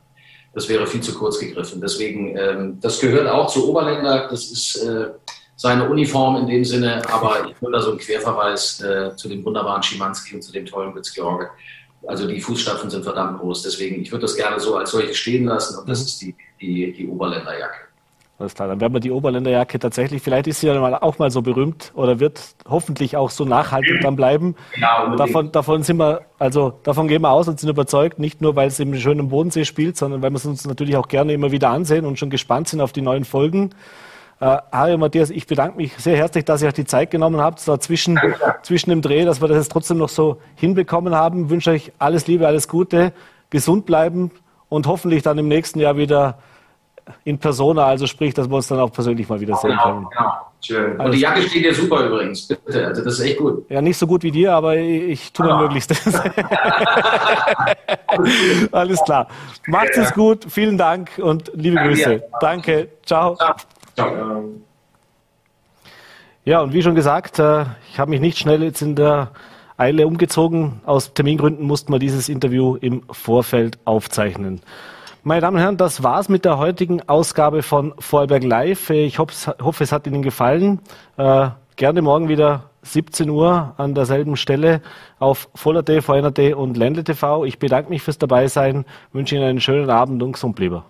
das 0.52 0.68
wäre 0.68 0.86
viel 0.86 1.00
zu 1.00 1.14
kurz 1.14 1.38
gegriffen. 1.38 1.80
Deswegen, 1.80 2.36
ähm, 2.36 2.78
das 2.82 3.00
gehört 3.00 3.26
auch 3.26 3.50
zu 3.50 3.70
Oberländer. 3.70 4.28
Das 4.28 4.50
ist 4.50 4.76
äh, 4.82 5.06
seine 5.56 5.88
Uniform 5.88 6.36
in 6.36 6.46
dem 6.46 6.64
Sinne, 6.66 7.00
aber 7.10 7.48
ich 7.48 7.62
würde 7.62 7.78
da 7.78 7.82
so 7.82 7.92
einen 7.92 7.98
Querverweis 7.98 8.82
äh, 8.82 9.16
zu 9.16 9.30
dem 9.30 9.42
wunderbaren 9.46 9.82
Schimanski 9.82 10.34
und 10.34 10.42
zu 10.42 10.52
dem 10.52 10.66
tollen 10.66 10.92
Götz-George. 10.92 11.48
Also 12.06 12.28
die 12.28 12.42
Fußstapfen 12.42 12.90
sind 12.90 13.02
verdammt 13.02 13.40
groß. 13.40 13.62
Deswegen, 13.62 14.02
ich 14.02 14.12
würde 14.12 14.26
das 14.26 14.36
gerne 14.36 14.60
so 14.60 14.76
als 14.76 14.90
solche 14.90 15.14
stehen 15.14 15.46
lassen 15.46 15.78
und 15.78 15.88
das 15.88 16.00
mhm. 16.00 16.04
ist 16.04 16.20
die, 16.20 16.36
die, 16.60 16.92
die 16.92 17.08
Oberländerjacke. 17.08 17.86
Alles 18.39 18.55
klar, 18.55 18.68
dann 18.68 18.82
werden 18.82 18.93
wir 18.93 19.01
die 19.01 19.12
Oberländerjacke 19.12 19.78
tatsächlich, 19.78 20.22
vielleicht 20.22 20.47
ist 20.47 20.61
sie 20.61 20.66
ja 20.66 21.03
auch 21.03 21.18
mal 21.18 21.30
so 21.30 21.41
berühmt 21.41 21.93
oder 21.95 22.20
wird 22.20 22.39
hoffentlich 22.68 23.16
auch 23.16 23.30
so 23.30 23.47
nachhaltig 23.47 24.03
dann 24.03 24.14
bleiben. 24.14 24.57
Ja, 24.78 25.16
davon, 25.16 25.53
davon 25.53 25.82
sind 25.82 25.97
wir, 25.97 26.20
also 26.39 26.78
davon 26.82 27.09
gehen 27.09 27.22
wir 27.22 27.30
aus 27.30 27.49
und 27.49 27.59
sind 27.59 27.70
überzeugt, 27.70 28.18
nicht 28.18 28.43
nur, 28.43 28.55
weil 28.55 28.68
es 28.68 28.78
im 28.78 28.95
schönen 28.97 29.30
Bodensee 29.30 29.64
spielt, 29.64 29.97
sondern 29.97 30.20
weil 30.20 30.30
wir 30.32 30.37
es 30.37 30.45
uns 30.45 30.66
natürlich 30.66 30.99
auch 30.99 31.09
gerne 31.09 31.32
immer 31.32 31.51
wieder 31.51 31.70
ansehen 31.70 32.05
und 32.05 32.18
schon 32.18 32.28
gespannt 32.28 32.68
sind 32.68 32.82
auf 32.82 32.93
die 32.93 33.01
neuen 33.01 33.24
Folgen. 33.24 33.70
Äh, 34.39 34.59
Harry 34.70 34.93
und 34.93 35.01
Matthias, 35.01 35.30
ich 35.30 35.47
bedanke 35.47 35.78
mich 35.78 35.95
sehr 35.97 36.18
herzlich, 36.18 36.45
dass 36.45 36.61
ihr 36.61 36.68
euch 36.68 36.74
die 36.74 36.84
Zeit 36.84 37.11
genommen 37.11 37.41
habt, 37.41 37.66
da 37.66 37.80
zwischen, 37.80 38.20
zwischen 38.62 38.91
dem 38.91 39.01
Dreh, 39.01 39.24
dass 39.24 39.41
wir 39.41 39.49
das 39.49 39.57
jetzt 39.57 39.72
trotzdem 39.72 39.97
noch 39.97 40.11
so 40.11 40.43
hinbekommen 40.57 41.14
haben. 41.14 41.45
Ich 41.45 41.51
wünsche 41.51 41.70
euch 41.70 41.91
alles 41.99 42.26
Liebe, 42.26 42.47
alles 42.47 42.68
Gute, 42.68 43.14
gesund 43.49 43.87
bleiben 43.87 44.30
und 44.68 44.87
hoffentlich 44.87 45.22
dann 45.22 45.39
im 45.39 45.49
nächsten 45.49 45.80
Jahr 45.80 45.97
wieder 45.97 46.37
in 47.24 47.38
Persona, 47.38 47.86
also 47.86 48.07
sprich, 48.07 48.34
dass 48.34 48.48
wir 48.48 48.57
uns 48.57 48.68
dann 48.68 48.80
auch 48.80 48.92
persönlich 48.92 49.28
mal 49.28 49.40
wieder 49.40 49.57
sehen 49.57 49.70
genau, 49.70 49.82
können. 49.82 50.07
Genau. 50.11 50.32
Schön. 50.61 50.98
Und 50.98 51.12
die 51.12 51.20
Jacke 51.20 51.42
steht 51.42 51.64
dir 51.64 51.74
super 51.74 52.07
übrigens, 52.07 52.48
bitte. 52.48 52.86
Also 52.86 53.04
das 53.04 53.14
ist 53.14 53.20
echt 53.20 53.38
gut. 53.38 53.64
Ja, 53.70 53.80
nicht 53.80 53.96
so 53.96 54.07
gut 54.07 54.22
wie 54.22 54.32
dir, 54.32 54.52
aber 54.52 54.76
ich, 54.76 55.32
tue 55.32 55.46
mein 55.46 55.57
ah. 55.57 55.62
Möglichstes. 55.62 56.04
Alles 58.72 59.02
klar. 59.04 59.28
Macht 59.66 59.96
es 59.96 60.12
gut, 60.12 60.46
vielen 60.48 60.76
Dank 60.76 61.11
und 61.18 61.50
liebe 61.54 61.76
Danke 61.76 61.90
Grüße. 61.90 62.11
Dir. 62.11 62.22
Danke, 62.40 62.88
ciao. 63.04 63.36
ciao. 63.36 63.54
ciao. 63.94 64.44
Ja, 66.44 66.61
und 66.61 66.72
wie 66.72 66.82
schon 66.82 66.94
gesagt, 66.94 67.38
äh, 67.38 67.64
ich 67.90 67.98
habe 67.98 68.11
mich 68.11 68.20
nicht 68.20 68.38
schnell 68.38 68.62
jetzt 68.62 68.80
in 68.80 68.96
der 68.96 69.30
Eile 69.76 70.07
umgezogen. 70.07 70.80
Aus 70.86 71.12
Termingründen 71.12 71.66
mussten 71.66 71.92
wir 71.92 71.98
dieses 71.98 72.28
Interview 72.28 72.76
im 72.76 73.02
Vorfeld 73.11 73.78
aufzeichnen. 73.84 74.61
Meine 75.27 75.41
Damen 75.41 75.57
und 75.57 75.62
Herren, 75.62 75.77
das 75.77 76.05
war's 76.05 76.29
mit 76.29 76.45
der 76.45 76.57
heutigen 76.57 77.03
Ausgabe 77.09 77.64
von 77.64 77.95
Vorarlberg 77.99 78.45
Live. 78.45 78.91
Ich 78.91 79.18
hoffe, 79.18 79.83
es 79.83 79.91
hat 79.91 80.07
Ihnen 80.07 80.22
gefallen. 80.22 80.79
Äh, 81.16 81.49
gerne 81.74 82.01
morgen 82.01 82.29
wieder 82.29 82.70
17 82.83 83.29
Uhr 83.31 83.74
an 83.77 83.97
derselben 83.97 84.37
Stelle 84.37 84.83
auf 85.18 85.49
Voller.t, 85.57 86.01
VNRT 86.01 86.55
und 86.55 86.77
Ländle 86.77 87.03
TV. 87.03 87.45
Ich 87.45 87.59
bedanke 87.59 87.91
mich 87.91 88.03
fürs 88.03 88.18
Dabeisein, 88.18 88.85
wünsche 89.12 89.35
Ihnen 89.35 89.47
einen 89.47 89.61
schönen 89.61 89.91
Abend 89.91 90.22
und 90.22 90.31
gesund 90.31 90.55
bleiben. 90.55 90.85